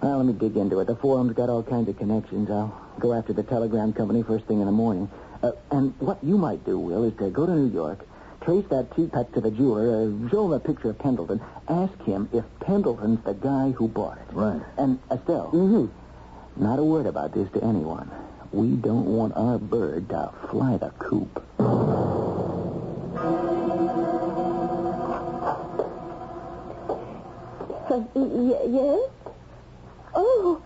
Well, 0.00 0.16
let 0.18 0.26
me 0.26 0.32
dig 0.32 0.56
into 0.56 0.80
it. 0.80 0.86
The 0.86 0.96
forum's 0.96 1.34
got 1.34 1.48
all 1.48 1.62
kinds 1.62 1.88
of 1.88 1.98
connections. 1.98 2.50
I'll 2.50 2.72
go 2.98 3.12
after 3.12 3.32
the 3.32 3.42
telegram 3.42 3.92
company 3.92 4.22
first 4.22 4.46
thing 4.46 4.60
in 4.60 4.66
the 4.66 4.72
morning. 4.72 5.10
Uh, 5.42 5.52
and 5.70 5.92
what 5.98 6.22
you 6.22 6.38
might 6.38 6.64
do, 6.64 6.78
Will, 6.78 7.04
is 7.04 7.14
to 7.18 7.30
go 7.30 7.46
to 7.46 7.52
New 7.52 7.72
York, 7.72 8.06
trace 8.44 8.64
that 8.70 8.94
teapot 8.96 9.32
to 9.34 9.40
the 9.40 9.50
jeweler, 9.50 10.02
uh, 10.08 10.28
show 10.30 10.46
him 10.46 10.52
a 10.52 10.60
picture 10.60 10.90
of 10.90 10.98
Pendleton, 10.98 11.40
ask 11.68 11.96
him 12.02 12.28
if 12.32 12.44
Pendleton's 12.60 13.22
the 13.24 13.34
guy 13.34 13.70
who 13.70 13.88
bought 13.88 14.18
it. 14.18 14.32
Right. 14.34 14.60
And 14.78 14.98
Estelle, 15.10 15.50
Mm-hmm. 15.52 16.62
not 16.64 16.78
a 16.78 16.84
word 16.84 17.06
about 17.06 17.32
this 17.34 17.48
to 17.52 17.62
anyone. 17.64 18.10
We 18.52 18.70
don't 18.76 19.06
want 19.06 19.34
our 19.36 19.58
bird 19.58 20.08
to 20.10 20.30
fly 20.50 20.76
the 20.76 20.90
coop. 20.98 21.42
Uh, 27.90 28.00
y- 28.14 28.64
yes? 28.68 29.10
Oh, 30.14 30.62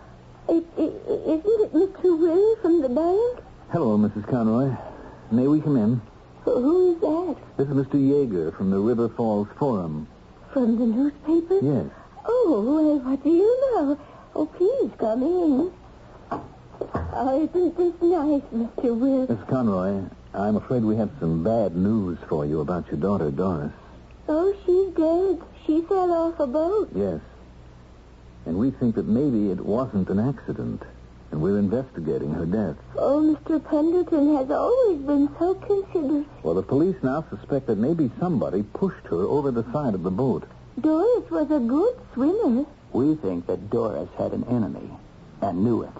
it, 0.48 0.64
it, 0.76 0.92
isn't 1.08 1.60
it 1.64 1.72
Mr. 1.72 2.18
Will 2.18 2.56
from 2.62 2.82
the 2.82 2.88
bank? 2.88 3.38
Hello, 3.72 3.96
Mrs. 3.98 4.28
Conroy. 4.28 4.76
May 5.32 5.46
we 5.48 5.60
come 5.60 5.76
in? 5.76 6.00
Who- 6.54 6.92
is 6.92 7.00
that? 7.00 7.36
This 7.56 7.68
is 7.68 7.74
Mr. 7.74 7.98
Yeager 7.98 8.56
from 8.56 8.70
the 8.70 8.78
River 8.78 9.08
Falls 9.08 9.48
Forum. 9.58 10.06
From 10.52 10.78
the 10.78 10.86
newspaper? 10.86 11.58
Yes. 11.60 11.86
Oh, 12.24 12.62
well, 12.64 12.98
what 13.00 13.22
do 13.22 13.30
you 13.30 13.60
know? 13.74 13.98
Oh, 14.34 14.46
please 14.46 14.90
come 14.98 15.22
in. 15.22 15.70
Oh, 16.30 17.42
isn't 17.42 17.76
this 17.76 17.94
nice, 18.00 18.42
Mr. 18.54 18.96
Will? 18.96 19.26
Miss 19.28 19.48
Conroy, 19.48 20.02
I'm 20.34 20.56
afraid 20.56 20.84
we 20.84 20.96
have 20.96 21.10
some 21.18 21.42
bad 21.42 21.74
news 21.76 22.18
for 22.28 22.46
you 22.46 22.60
about 22.60 22.86
your 22.88 23.00
daughter, 23.00 23.30
Doris. 23.30 23.72
Oh, 24.28 24.54
she's 24.64 24.94
dead. 24.94 25.40
She 25.66 25.82
fell 25.82 26.12
off 26.12 26.38
a 26.38 26.46
boat. 26.46 26.90
Yes. 26.94 27.20
And 28.44 28.56
we 28.58 28.70
think 28.70 28.94
that 28.94 29.06
maybe 29.08 29.50
it 29.50 29.60
wasn't 29.60 30.08
an 30.10 30.20
accident, 30.20 30.82
and 31.30 31.40
we're 31.42 31.58
investigating 31.58 32.32
her 32.32 32.46
death. 32.46 32.76
Oh, 32.96 33.20
Mr. 33.20 33.62
Pendleton 33.68 34.36
has 34.36 34.50
always 34.50 34.98
been 35.02 35.28
so 35.38 35.54
considerate. 35.54 36.26
Well, 36.42 36.54
the 36.54 36.62
police 36.62 36.96
now 37.02 37.24
suspect 37.30 37.66
that 37.66 37.78
maybe 37.78 38.10
somebody 38.18 38.62
pushed 38.62 39.06
her 39.08 39.22
over 39.22 39.50
the 39.50 39.64
side 39.72 39.94
of 39.94 40.02
the 40.02 40.10
boat. 40.10 40.44
Doris 40.80 41.30
was 41.30 41.50
a 41.50 41.58
good 41.58 41.94
swimmer. 42.14 42.64
We 42.92 43.14
think 43.16 43.46
that 43.46 43.70
Doris 43.70 44.08
had 44.18 44.32
an 44.32 44.44
enemy 44.44 44.90
and 45.42 45.64
knew 45.64 45.82
it. 45.82 45.92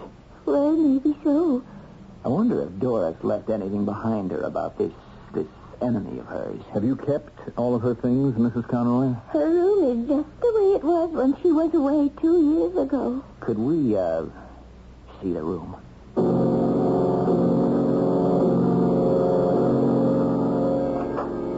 Well, 0.45 0.75
maybe 0.77 1.15
so. 1.23 1.63
I 2.23 2.29
wonder 2.29 2.61
if 2.63 2.79
Doris 2.79 3.15
left 3.23 3.49
anything 3.49 3.85
behind 3.85 4.31
her 4.31 4.41
about 4.41 4.77
this 4.77 4.91
this 5.33 5.47
enemy 5.81 6.19
of 6.19 6.25
hers. 6.25 6.61
Have 6.73 6.83
you 6.83 6.95
kept 6.95 7.37
all 7.57 7.75
of 7.75 7.81
her 7.81 7.93
things, 7.93 8.35
Mrs. 8.35 8.67
Conroy? 8.67 9.13
Her 9.29 9.49
room 9.49 10.01
is 10.01 10.07
just 10.07 10.41
the 10.41 10.51
way 10.53 10.75
it 10.75 10.83
was 10.83 11.09
when 11.11 11.35
she 11.41 11.51
was 11.51 11.73
away 11.73 12.09
two 12.19 12.55
years 12.55 12.75
ago. 12.77 13.23
Could 13.41 13.59
we 13.59 13.95
uh 13.95 14.23
see 15.21 15.33
the 15.33 15.41
room? 15.41 15.75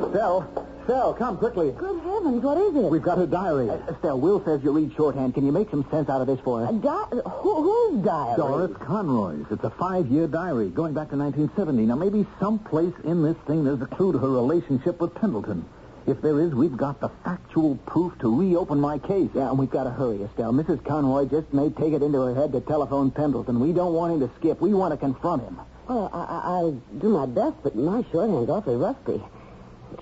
Estelle, 0.05 0.47
Estelle, 0.81 1.13
come 1.13 1.37
quickly. 1.37 1.71
Good 1.71 1.99
heavens, 2.01 2.41
what 2.43 2.57
is 2.57 2.75
it? 2.75 2.89
We've 2.89 3.01
got 3.01 3.17
her 3.19 3.27
diary. 3.27 3.69
Uh, 3.69 3.77
Estelle, 3.91 4.19
Will 4.19 4.43
says 4.43 4.61
you 4.63 4.71
read 4.71 4.91
shorthand. 4.95 5.33
Can 5.35 5.45
you 5.45 5.51
make 5.51 5.69
some 5.69 5.85
sense 5.91 6.09
out 6.09 6.21
of 6.21 6.27
this 6.27 6.39
for 6.39 6.61
A 6.63 6.65
us? 6.65 6.73
di- 6.81 7.21
who, 7.29 7.61
whose 7.91 8.03
diary? 8.05 8.35
Doris 8.37 8.71
Conroy's. 8.77 9.45
It's 9.51 9.63
a 9.63 9.69
five-year 9.69 10.27
diary 10.27 10.69
going 10.69 10.93
back 10.93 11.09
to 11.11 11.17
1970. 11.17 11.85
Now, 11.85 11.95
maybe 11.95 12.25
someplace 12.39 12.93
in 13.03 13.21
this 13.23 13.37
thing 13.45 13.63
there's 13.63 13.81
a 13.81 13.85
clue 13.85 14.11
to 14.13 14.17
her 14.17 14.29
relationship 14.29 14.99
with 14.99 15.13
Pendleton. 15.15 15.63
If 16.09 16.23
there 16.23 16.39
is, 16.41 16.55
we've 16.55 16.75
got 16.75 16.99
the 16.99 17.09
factual 17.23 17.75
proof 17.85 18.17
to 18.19 18.35
reopen 18.35 18.79
my 18.79 18.97
case. 18.97 19.29
Yeah, 19.35 19.49
and 19.49 19.59
we've 19.59 19.69
got 19.69 19.83
to 19.83 19.91
hurry, 19.91 20.23
Estelle. 20.23 20.51
Mrs. 20.51 20.83
Conroy 20.83 21.25
just 21.25 21.53
may 21.53 21.69
take 21.69 21.93
it 21.93 22.01
into 22.01 22.19
her 22.21 22.33
head 22.33 22.51
to 22.53 22.61
telephone 22.61 23.11
Pendleton. 23.11 23.59
We 23.59 23.73
don't 23.73 23.93
want 23.93 24.13
him 24.13 24.27
to 24.27 24.35
skip. 24.39 24.59
We 24.59 24.73
want 24.73 24.91
to 24.91 24.97
confront 24.97 25.43
him. 25.43 25.59
Well, 25.87 26.09
I, 26.11 26.17
I, 26.17 26.41
I'll 26.45 26.81
do 26.99 27.09
my 27.09 27.27
best, 27.27 27.57
but 27.61 27.75
my 27.75 28.03
shorthand's 28.11 28.49
awfully 28.49 28.75
rusty. 28.77 29.21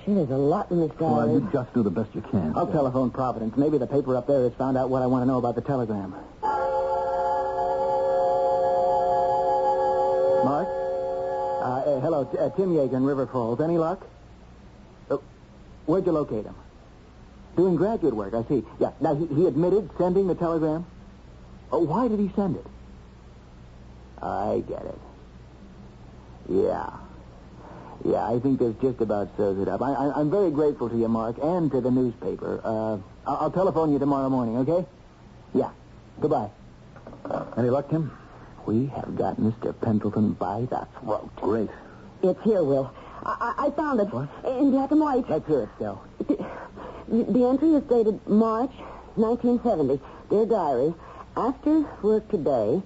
Gee, 0.05 0.13
there's 0.13 0.29
a 0.29 0.37
lot 0.37 0.71
in 0.71 0.79
this 0.79 0.91
diary. 0.97 1.13
Well, 1.13 1.33
you 1.33 1.49
just 1.51 1.73
do 1.73 1.83
the 1.83 1.89
best 1.89 2.15
you 2.15 2.21
can. 2.21 2.53
I'll 2.55 2.71
telephone 2.71 3.11
Providence. 3.11 3.57
Maybe 3.57 3.77
the 3.77 3.87
paper 3.87 4.15
up 4.15 4.27
there 4.27 4.43
has 4.43 4.53
found 4.53 4.77
out 4.77 4.89
what 4.89 5.01
I 5.01 5.07
want 5.07 5.23
to 5.23 5.25
know 5.25 5.39
about 5.39 5.55
the 5.55 5.61
telegram. 5.61 6.11
Mark? 10.45 10.67
Uh, 10.67 11.65
uh, 11.67 11.99
hello, 11.99 12.21
uh, 12.39 12.49
Tim 12.55 12.69
Yeager 12.73 12.93
in 12.93 13.03
River 13.03 13.27
Falls. 13.27 13.59
Any 13.59 13.77
luck? 13.77 14.07
Where'd 15.87 16.05
you 16.05 16.11
locate 16.11 16.45
him? 16.45 16.55
Doing 17.55 17.75
graduate 17.75 18.13
work, 18.13 18.33
I 18.35 18.43
see. 18.47 18.63
Yeah. 18.79 18.91
Now, 19.01 19.15
he, 19.15 19.25
he 19.33 19.47
admitted 19.47 19.89
sending 19.97 20.27
the 20.27 20.35
telegram? 20.35 20.85
Oh, 21.71 21.79
why 21.79 22.07
did 22.07 22.19
he 22.19 22.31
send 22.35 22.57
it? 22.57 22.65
I 24.21 24.63
get 24.67 24.83
it. 24.83 24.99
Yeah. 26.49 26.89
Yeah, 28.05 28.27
I 28.27 28.39
think 28.39 28.59
this 28.59 28.75
just 28.81 29.01
about 29.01 29.29
shows 29.37 29.59
it 29.59 29.67
up. 29.67 29.81
I, 29.81 29.93
I, 29.93 30.19
I'm 30.19 30.29
very 30.29 30.51
grateful 30.51 30.89
to 30.89 30.95
you, 30.95 31.07
Mark, 31.07 31.37
and 31.41 31.71
to 31.71 31.81
the 31.81 31.89
newspaper. 31.89 32.61
Uh, 32.63 32.97
I'll, 33.25 33.37
I'll 33.41 33.51
telephone 33.51 33.91
you 33.91 33.99
tomorrow 33.99 34.29
morning, 34.29 34.57
okay? 34.57 34.87
Yeah. 35.53 35.71
Goodbye. 36.19 36.49
Any 37.57 37.69
luck, 37.69 37.89
Tim? 37.89 38.11
We 38.65 38.87
have 38.87 39.15
got 39.15 39.37
Mr. 39.37 39.73
Pendleton 39.81 40.33
by 40.33 40.61
the 40.69 40.87
throat. 40.99 41.35
Great. 41.37 41.69
It's 42.21 42.41
here, 42.43 42.63
Will. 42.63 42.93
I, 43.27 43.53
I, 43.67 43.69
found 43.71 43.99
it. 43.99 44.13
What? 44.13 44.29
In 44.45 44.71
black 44.71 44.91
and 44.91 45.01
white. 45.01 45.29
Let's 45.29 45.45
hear 45.47 45.63
it, 45.63 45.69
Stell. 45.75 46.01
The, 47.09 47.23
the 47.23 47.45
entry 47.45 47.73
is 47.73 47.83
dated 47.83 48.25
March 48.27 48.71
1970. 49.15 50.01
Dear 50.29 50.45
Diary, 50.45 50.93
after 51.35 51.85
work 52.01 52.29
today, 52.29 52.81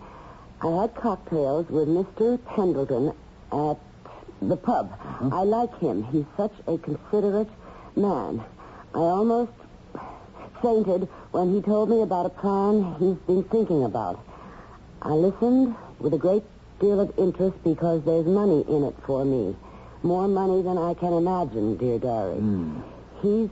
I 0.62 0.82
had 0.82 0.96
cocktails 0.96 1.70
with 1.70 1.88
Mr. 1.88 2.40
Pendleton 2.56 3.14
at 3.52 3.78
the 4.42 4.58
pub. 4.58 4.98
I 5.32 5.44
like 5.44 5.78
him. 5.80 6.04
He's 6.06 6.26
such 6.38 6.54
a 6.68 6.78
considerate 6.80 7.50
man. 7.96 8.44
I 8.96 8.98
almost 8.98 9.52
fainted 10.62 11.08
when 11.32 11.54
he 11.54 11.62
told 11.62 11.90
me 11.90 12.02
about 12.02 12.26
a 12.26 12.30
plan 12.30 12.96
he's 13.00 13.18
been 13.28 13.44
thinking 13.44 13.84
about. 13.84 14.20
I 15.04 15.12
listened 15.12 15.76
with 16.00 16.14
a 16.14 16.18
great 16.18 16.44
deal 16.80 17.00
of 17.00 17.14
interest 17.18 17.64
because 17.64 18.04
there's 18.06 18.26
money 18.26 18.66
in 18.68 18.84
it 18.84 18.96
for 19.06 19.24
me. 19.24 19.56
More 20.04 20.28
money 20.28 20.62
than 20.64 20.78
I 20.78 20.94
can 20.96 21.14
imagine, 21.14 21.78
dear 21.78 22.00
Diary. 22.00 22.36
Hmm. 22.38 22.80
He's 23.22 23.50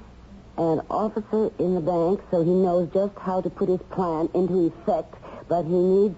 an 0.57 0.81
officer 0.89 1.51
in 1.59 1.75
the 1.75 1.81
bank, 1.81 2.21
so 2.31 2.43
he 2.43 2.51
knows 2.51 2.89
just 2.93 3.17
how 3.17 3.39
to 3.41 3.49
put 3.49 3.69
his 3.69 3.79
plan 3.91 4.29
into 4.33 4.67
effect, 4.67 5.13
but 5.47 5.63
he 5.63 5.77
needs 5.77 6.17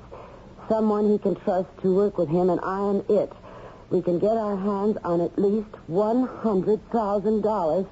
someone 0.69 1.11
he 1.11 1.17
can 1.17 1.36
trust 1.36 1.69
to 1.82 1.93
work 1.93 2.17
with 2.17 2.29
him, 2.29 2.49
and 2.49 2.59
I 2.61 2.79
am 2.79 3.03
it. 3.09 3.32
We 3.89 4.01
can 4.01 4.19
get 4.19 4.38
our 4.38 4.55
hands 4.55 4.97
on 5.03 5.19
at 5.19 5.38
least 5.38 5.67
$100,000, 5.89 7.88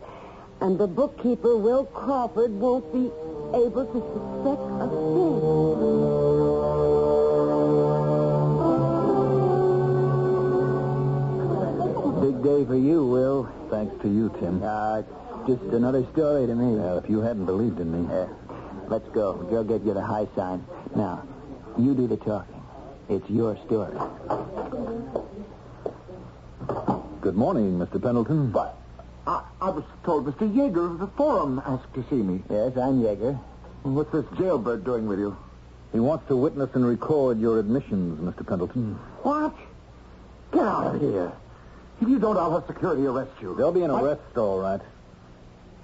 And 0.62 0.78
the 0.78 0.88
bookkeeper, 0.88 1.56
Will 1.58 1.86
Crawford, 1.86 2.52
won't 2.52 2.92
be 2.92 3.12
able 3.54 3.86
to 3.86 4.00
suspect 4.14 4.62
a 4.82 4.88
Big 12.22 12.44
day 12.44 12.66
for 12.66 12.76
you, 12.76 13.06
Will. 13.06 13.50
Thanks 13.70 13.96
to 14.02 14.10
you, 14.10 14.30
Tim. 14.40 14.62
Uh, 14.62 15.04
just 15.48 15.62
another 15.72 16.06
story 16.12 16.48
to 16.48 16.54
me. 16.54 16.76
Well, 16.76 16.98
if 16.98 17.10
you 17.10 17.20
hadn't 17.22 17.46
believed 17.46 17.80
in 17.80 17.92
me. 17.92 18.14
Uh, 18.14 18.28
let's 18.90 19.08
go. 19.10 19.48
Joe 19.50 19.64
gave 19.64 19.86
you 19.86 19.94
the 19.94 20.04
high 20.04 20.28
sign. 20.36 20.66
Now, 20.96 21.24
you 21.78 21.94
do 21.94 22.08
the 22.08 22.18
talking. 22.18 22.62
It's 23.08 23.30
your 23.30 23.58
story. 23.66 23.96
Good 27.22 27.36
morning, 27.36 27.80
Mr. 27.80 28.02
Pendleton. 28.02 28.52
But 28.52 28.78
I, 29.26 29.44
I 29.62 29.70
was 29.70 29.86
told 30.04 30.26
Mr. 30.26 30.52
Yeager 30.54 30.92
of 30.92 31.00
the 31.00 31.08
Forum 31.08 31.62
asked 31.66 31.94
to 31.94 32.04
see 32.10 32.22
me. 32.22 32.42
Yes, 32.50 32.76
I'm 32.76 33.02
Yeager. 33.02 33.40
What's 33.84 34.12
this 34.12 34.26
jailbird 34.38 34.84
doing 34.84 35.08
with 35.08 35.20
you? 35.20 35.38
He 35.94 36.02
wants 36.02 36.28
to 36.28 36.36
witness 36.36 36.70
and 36.74 36.86
record 36.86 37.40
your 37.40 37.60
admissions, 37.60 38.20
Mr. 38.20 38.46
Pendleton. 38.46 38.96
What? 39.24 39.56
Get 40.52 40.64
out 40.64 40.96
of 40.96 41.02
here. 41.02 41.32
If 42.02 42.08
you 42.08 42.20
don't, 42.20 42.38
I'll 42.38 42.52
have 42.60 42.68
security 42.68 43.06
arrest 43.06 43.32
you. 43.42 43.56
There'll 43.56 43.72
be 43.72 43.82
an 43.84 43.92
What? 43.92 44.04
arrest, 44.04 44.38
all 44.38 44.60
right. 44.60 44.82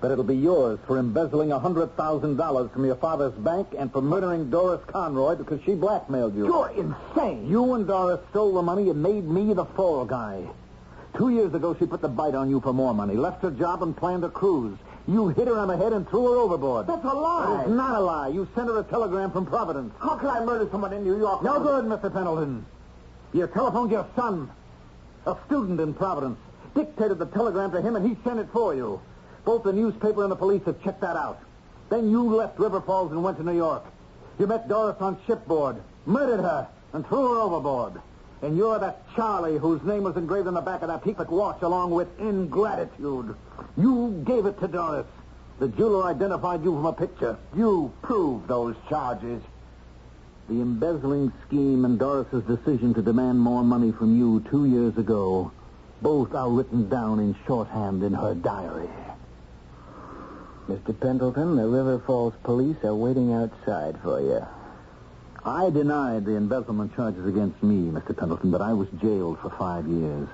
But 0.01 0.11
it'll 0.11 0.24
be 0.24 0.36
yours 0.36 0.78
for 0.86 0.97
embezzling 0.99 1.51
a 1.51 1.59
$100,000 1.59 2.72
from 2.74 2.86
your 2.86 2.95
father's 2.95 3.34
bank 3.34 3.68
and 3.78 3.91
for 3.91 4.01
murdering 4.01 4.49
Doris 4.49 4.82
Conroy 4.88 5.36
because 5.36 5.59
she 5.66 5.74
blackmailed 5.74 6.36
you. 6.36 6.45
You're 6.45 6.70
insane. 6.70 7.47
You 7.49 7.74
and 7.74 7.88
Doris 7.88 8.20
stole 8.30 8.53
the 8.53 8.61
money 8.61 8.89
and 8.89 9.01
made 9.01 9.26
me 9.28 9.53
the 9.53 9.66
fall 9.66 10.05
guy. 10.05 10.43
Two 11.18 11.30
years 11.30 11.53
ago, 11.53 11.76
she 11.80 11.86
put 11.86 12.01
the 12.01 12.09
bite 12.09 12.36
on 12.36 12.49
you 12.49 12.59
for 12.59 12.74
more 12.74 12.93
money, 12.93 13.16
left 13.16 13.41
her 13.41 13.51
job 13.51 13.82
and 13.84 13.95
planned 13.95 14.24
a 14.26 14.30
cruise. 14.30 14.78
You 15.07 15.30
hit 15.30 15.47
her 15.47 15.57
on 15.57 15.70
the 15.70 15.78
head 15.78 15.93
and 15.93 16.07
threw 16.09 16.30
her 16.32 16.38
overboard. 16.38 16.88
That's 16.88 17.03
a 17.05 17.13
lie. 17.13 17.61
It's 17.61 17.70
not 17.70 17.95
a 17.95 17.99
lie. 17.99 18.28
You 18.30 18.47
sent 18.53 18.68
her 18.68 18.80
a 18.80 18.84
telegram 18.84 19.32
from 19.32 19.45
Providence. 19.45 19.93
How 19.99 20.16
could 20.18 20.30
I 20.30 20.43
murder 20.43 20.68
someone 20.72 20.91
in 20.93 21.03
New 21.03 21.18
York? 21.18 21.41
No 21.41 21.59
good, 21.61 21.86
Mr. 21.86 22.11
Pendleton. 22.11 22.66
You 23.34 23.47
telephoned 23.47 23.91
your 23.91 24.05
son, 24.16 24.49
a 25.26 25.38
student 25.45 25.80
in 25.80 25.93
Providence, 25.93 26.38
dictated 26.76 27.19
the 27.19 27.26
telegram 27.26 27.71
to 27.71 27.82
him, 27.82 27.95
and 27.95 28.07
he 28.07 28.17
sent 28.23 28.39
it 28.39 28.47
for 28.51 28.76
you. 28.76 29.01
Both 29.43 29.63
the 29.63 29.73
newspaper 29.73 30.23
and 30.23 30.32
the 30.32 30.36
police 30.36 30.63
have 30.65 30.82
checked 30.84 31.01
that 31.01 31.15
out. 31.15 31.39
Then 31.89 32.09
you 32.09 32.36
left 32.36 32.59
River 32.59 32.82
Falls 32.82 33.11
and 33.11 33.23
went 33.23 33.38
to 33.38 33.43
New 33.43 33.55
York. 33.55 33.84
You 34.39 34.47
met 34.47 34.67
Doris 34.67 34.97
on 34.99 35.17
shipboard, 35.28 35.78
murdered 36.05 36.41
her, 36.41 36.67
and 36.93 37.05
threw 37.07 37.34
her 37.34 37.39
overboard. 37.39 38.01
And 38.41 38.57
you're 38.57 38.80
that 38.80 39.03
Charlie 39.15 39.57
whose 39.57 39.82
name 39.84 40.03
was 40.03 40.17
engraved 40.17 40.47
on 40.47 40.53
the 40.53 40.61
back 40.61 40.82
of 40.82 40.89
that 40.89 41.03
Peacock 41.03 41.32
watch 41.32 41.61
along 41.61 41.91
with 41.91 42.07
ingratitude. 42.19 43.36
You 43.78 44.23
gave 44.26 44.45
it 44.45 44.59
to 44.59 44.67
Doris. 44.67 45.07
The 45.59 45.69
jeweler 45.69 46.03
identified 46.05 46.63
you 46.63 46.73
from 46.76 46.86
a 46.86 46.93
picture. 46.93 47.38
You 47.55 47.93
proved 48.01 48.47
those 48.47 48.76
charges. 48.89 49.41
The 50.47 50.61
embezzling 50.61 51.33
scheme 51.47 51.85
and 51.85 51.97
Doris's 51.97 52.43
decision 52.43 52.93
to 52.93 53.01
demand 53.01 53.39
more 53.39 53.63
money 53.63 53.91
from 53.91 54.15
you 54.15 54.45
two 54.51 54.65
years 54.65 54.95
ago, 54.95 55.51
both 56.03 56.35
are 56.35 56.51
written 56.51 56.87
down 56.87 57.19
in 57.19 57.35
shorthand 57.47 58.03
in 58.03 58.13
her 58.13 58.35
diary. 58.35 58.89
Mr. 60.67 60.99
Pendleton, 60.99 61.55
the 61.55 61.67
River 61.67 61.99
Falls 62.05 62.33
police 62.43 62.77
are 62.83 62.95
waiting 62.95 63.33
outside 63.33 63.97
for 64.03 64.21
you. 64.21 64.45
I 65.43 65.69
denied 65.71 66.25
the 66.25 66.35
embezzlement 66.35 66.95
charges 66.95 67.25
against 67.25 67.61
me, 67.63 67.91
Mr. 67.91 68.15
Pendleton, 68.15 68.51
but 68.51 68.61
I 68.61 68.73
was 68.73 68.87
jailed 69.01 69.39
for 69.39 69.49
five 69.51 69.87
years. 69.87 70.27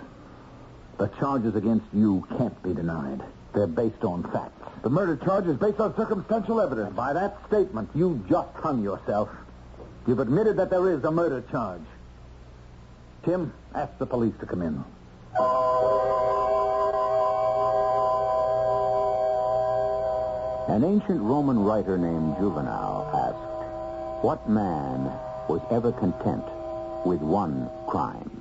The 0.97 1.07
charges 1.19 1.55
against 1.55 1.85
you 1.93 2.25
can't 2.37 2.61
be 2.63 2.73
denied. 2.73 3.21
They're 3.53 3.67
based 3.67 4.03
on 4.03 4.23
facts. 4.23 4.61
The 4.83 4.89
murder 4.89 5.17
charge 5.17 5.47
is 5.47 5.57
based 5.57 5.79
on 5.79 5.95
circumstantial 5.95 6.61
evidence. 6.61 6.95
By 6.95 7.13
that 7.13 7.37
statement, 7.47 7.89
you 7.93 8.23
just 8.29 8.53
hung 8.55 8.83
yourself. 8.83 9.29
You've 10.07 10.19
admitted 10.19 10.57
that 10.57 10.69
there 10.69 10.89
is 10.89 11.03
a 11.03 11.11
murder 11.11 11.43
charge. 11.51 11.81
Tim, 13.23 13.53
ask 13.75 13.97
the 13.99 14.05
police 14.05 14.33
to 14.39 14.45
come 14.45 14.61
in. 14.61 14.83
An 20.67 20.83
ancient 20.83 21.21
Roman 21.21 21.59
writer 21.59 21.97
named 21.97 22.37
Juvenal 22.37 23.09
asked, 23.13 24.23
What 24.23 24.49
man 24.49 25.11
was 25.47 25.61
ever 25.69 25.91
content 25.91 26.45
with 27.05 27.19
one 27.19 27.69
crime? 27.87 28.31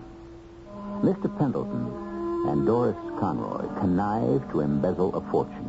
Mr. 1.03 1.27
Pendleton 1.39 2.47
and 2.49 2.67
Doris 2.67 2.97
Conroy 3.19 3.67
connived 3.81 4.51
to 4.51 4.61
embezzle 4.61 5.15
a 5.15 5.21
fortune. 5.31 5.69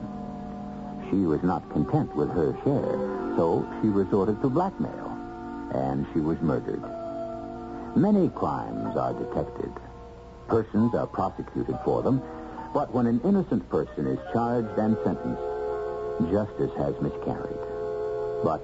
She 1.09 1.25
was 1.25 1.41
not 1.43 1.69
content 1.71 2.15
with 2.15 2.29
her 2.29 2.55
share, 2.63 3.35
so 3.35 3.67
she 3.81 3.87
resorted 3.89 4.41
to 4.41 4.49
blackmail, 4.49 5.10
and 5.73 6.05
she 6.13 6.19
was 6.19 6.39
murdered. 6.41 6.81
Many 7.95 8.29
crimes 8.29 8.95
are 8.95 9.13
detected. 9.13 9.71
Persons 10.47 10.93
are 10.95 11.07
prosecuted 11.07 11.77
for 11.83 12.01
them, 12.01 12.21
but 12.73 12.93
when 12.93 13.07
an 13.07 13.21
innocent 13.23 13.67
person 13.69 14.07
is 14.07 14.19
charged 14.33 14.77
and 14.77 14.97
sentenced, 15.03 15.41
justice 16.31 16.71
has 16.77 16.95
miscarried. 17.01 17.59
But 18.43 18.61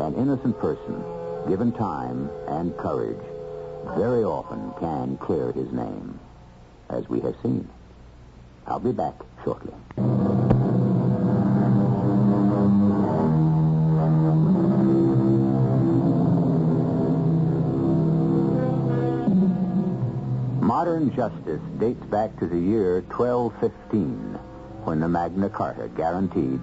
an 0.00 0.14
innocent 0.14 0.58
person, 0.58 1.02
given 1.48 1.72
time 1.72 2.30
and 2.48 2.76
courage, 2.76 3.22
very 3.96 4.24
often 4.24 4.72
can 4.80 5.16
clear 5.18 5.52
his 5.52 5.70
name, 5.72 6.18
as 6.90 7.08
we 7.08 7.20
have 7.20 7.36
seen. 7.42 7.68
I'll 8.66 8.80
be 8.80 8.92
back 8.92 9.14
shortly. 9.44 9.74
Modern 20.84 21.16
justice 21.16 21.62
dates 21.78 22.04
back 22.10 22.38
to 22.38 22.46
the 22.46 22.58
year 22.58 23.00
1215, 23.08 24.38
when 24.84 25.00
the 25.00 25.08
Magna 25.08 25.48
Carta 25.48 25.88
guaranteed 25.88 26.60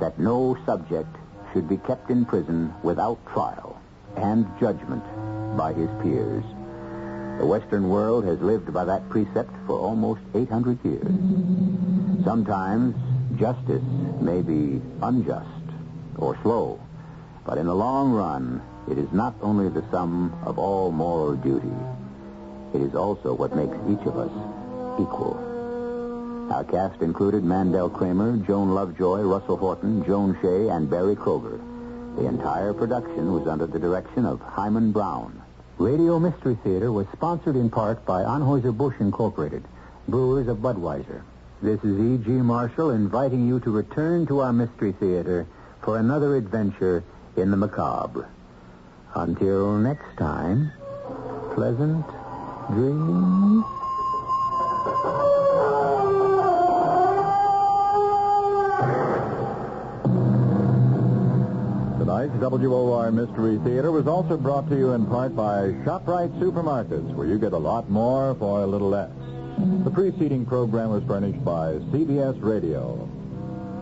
that 0.00 0.18
no 0.18 0.56
subject 0.64 1.14
should 1.52 1.68
be 1.68 1.76
kept 1.76 2.08
in 2.08 2.24
prison 2.24 2.72
without 2.82 3.18
trial 3.26 3.78
and 4.16 4.46
judgment 4.58 5.04
by 5.54 5.74
his 5.74 5.90
peers. 6.00 6.44
The 7.38 7.44
Western 7.44 7.90
world 7.90 8.24
has 8.24 8.40
lived 8.40 8.72
by 8.72 8.86
that 8.86 9.06
precept 9.10 9.52
for 9.66 9.78
almost 9.78 10.22
800 10.34 10.82
years. 10.82 12.24
Sometimes 12.24 12.96
justice 13.38 13.84
may 14.22 14.40
be 14.40 14.80
unjust 15.02 15.66
or 16.16 16.38
slow, 16.40 16.80
but 17.44 17.58
in 17.58 17.66
the 17.66 17.74
long 17.74 18.12
run, 18.12 18.62
it 18.90 18.96
is 18.96 19.12
not 19.12 19.34
only 19.42 19.68
the 19.68 19.84
sum 19.90 20.32
of 20.46 20.58
all 20.58 20.90
moral 20.90 21.36
duty, 21.36 21.76
it 22.74 22.80
is 22.80 22.94
also 22.94 23.34
what 23.34 23.54
makes 23.56 23.76
each 23.88 24.06
of 24.06 24.16
us 24.16 24.30
equal. 25.00 25.36
Our 26.52 26.64
cast 26.64 27.02
included 27.02 27.44
Mandel 27.44 27.90
Kramer, 27.90 28.36
Joan 28.38 28.74
Lovejoy, 28.74 29.20
Russell 29.20 29.56
Horton, 29.56 30.04
Joan 30.04 30.38
Shea, 30.40 30.68
and 30.68 30.88
Berry 30.88 31.14
Kroeger. 31.14 31.60
The 32.16 32.26
entire 32.26 32.72
production 32.72 33.32
was 33.32 33.46
under 33.46 33.66
the 33.66 33.78
direction 33.78 34.24
of 34.24 34.40
Himan 34.40 34.92
Brown. 34.92 35.42
Radio 35.78 36.18
Mystery 36.18 36.58
Theater 36.64 36.90
was 36.90 37.06
sponsored 37.12 37.54
in 37.54 37.70
part 37.70 38.04
by 38.04 38.22
Anheuser-Busch 38.22 38.96
Incorporated, 38.98 39.62
brewers 40.08 40.48
of 40.48 40.58
Budweiser. 40.58 41.22
This 41.62 41.78
is 41.84 41.98
E.G. 41.98 42.30
Marshall 42.30 42.90
inviting 42.90 43.46
you 43.46 43.60
to 43.60 43.70
return 43.70 44.26
to 44.26 44.40
our 44.40 44.52
Mystery 44.52 44.92
Theater 44.92 45.46
for 45.82 45.98
another 45.98 46.34
adventure 46.36 47.04
in 47.36 47.50
the 47.50 47.56
macabre. 47.56 48.28
Until 49.14 49.78
next 49.78 50.16
time, 50.16 50.72
pleasant 51.54 52.04
dreams. 52.70 53.64
Tonight's 61.98 62.34
WOR 62.40 63.10
Mystery 63.12 63.58
Theater 63.64 63.90
was 63.90 64.06
also 64.06 64.36
brought 64.36 64.68
to 64.70 64.76
you 64.76 64.92
in 64.92 65.06
part 65.06 65.34
by 65.34 65.72
ShopRite 65.84 66.38
Supermarkets, 66.40 67.14
where 67.14 67.26
you 67.26 67.38
get 67.38 67.52
a 67.52 67.58
lot 67.58 67.90
more 67.90 68.34
for 68.36 68.62
a 68.62 68.66
little 68.66 68.88
less. 68.88 69.10
The 69.84 69.90
preceding 69.90 70.46
program 70.46 70.90
was 70.90 71.02
furnished 71.04 71.44
by 71.44 71.74
CBS 71.90 72.40
Radio. 72.42 73.08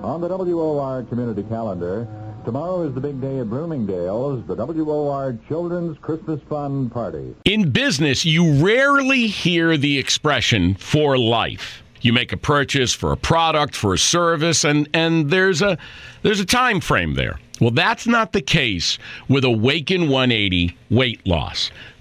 On 0.02 0.20
the 0.20 0.28
WOR 0.28 1.02
community 1.04 1.42
calendar, 1.44 2.06
tomorrow 2.46 2.82
is 2.82 2.94
the 2.94 3.00
big 3.00 3.20
day 3.20 3.40
at 3.40 3.50
Bloomingdale's, 3.50 4.46
the 4.46 4.54
WOR 4.54 5.36
Children's 5.48 5.98
Christmas 5.98 6.40
Fun 6.48 6.88
Party. 6.88 7.34
In 7.44 7.70
business, 7.70 8.24
you 8.24 8.64
rarely 8.64 9.26
hear 9.26 9.76
the 9.76 9.98
expression 9.98 10.76
for 10.76 11.18
life. 11.18 11.82
You 12.02 12.12
make 12.12 12.32
a 12.32 12.36
purchase 12.36 12.94
for 12.94 13.10
a 13.10 13.16
product, 13.16 13.74
for 13.74 13.94
a 13.94 13.98
service, 13.98 14.62
and, 14.62 14.88
and 14.94 15.28
there's 15.28 15.60
a 15.60 15.76
there's 16.22 16.38
a 16.38 16.46
time 16.46 16.80
frame 16.80 17.14
there. 17.14 17.40
Well, 17.60 17.72
that's 17.72 18.06
not 18.06 18.32
the 18.32 18.42
case 18.42 18.96
with 19.28 19.44
Awaken 19.44 20.02
180 20.02 20.76
weight 20.88 21.26
loss. 21.26 21.72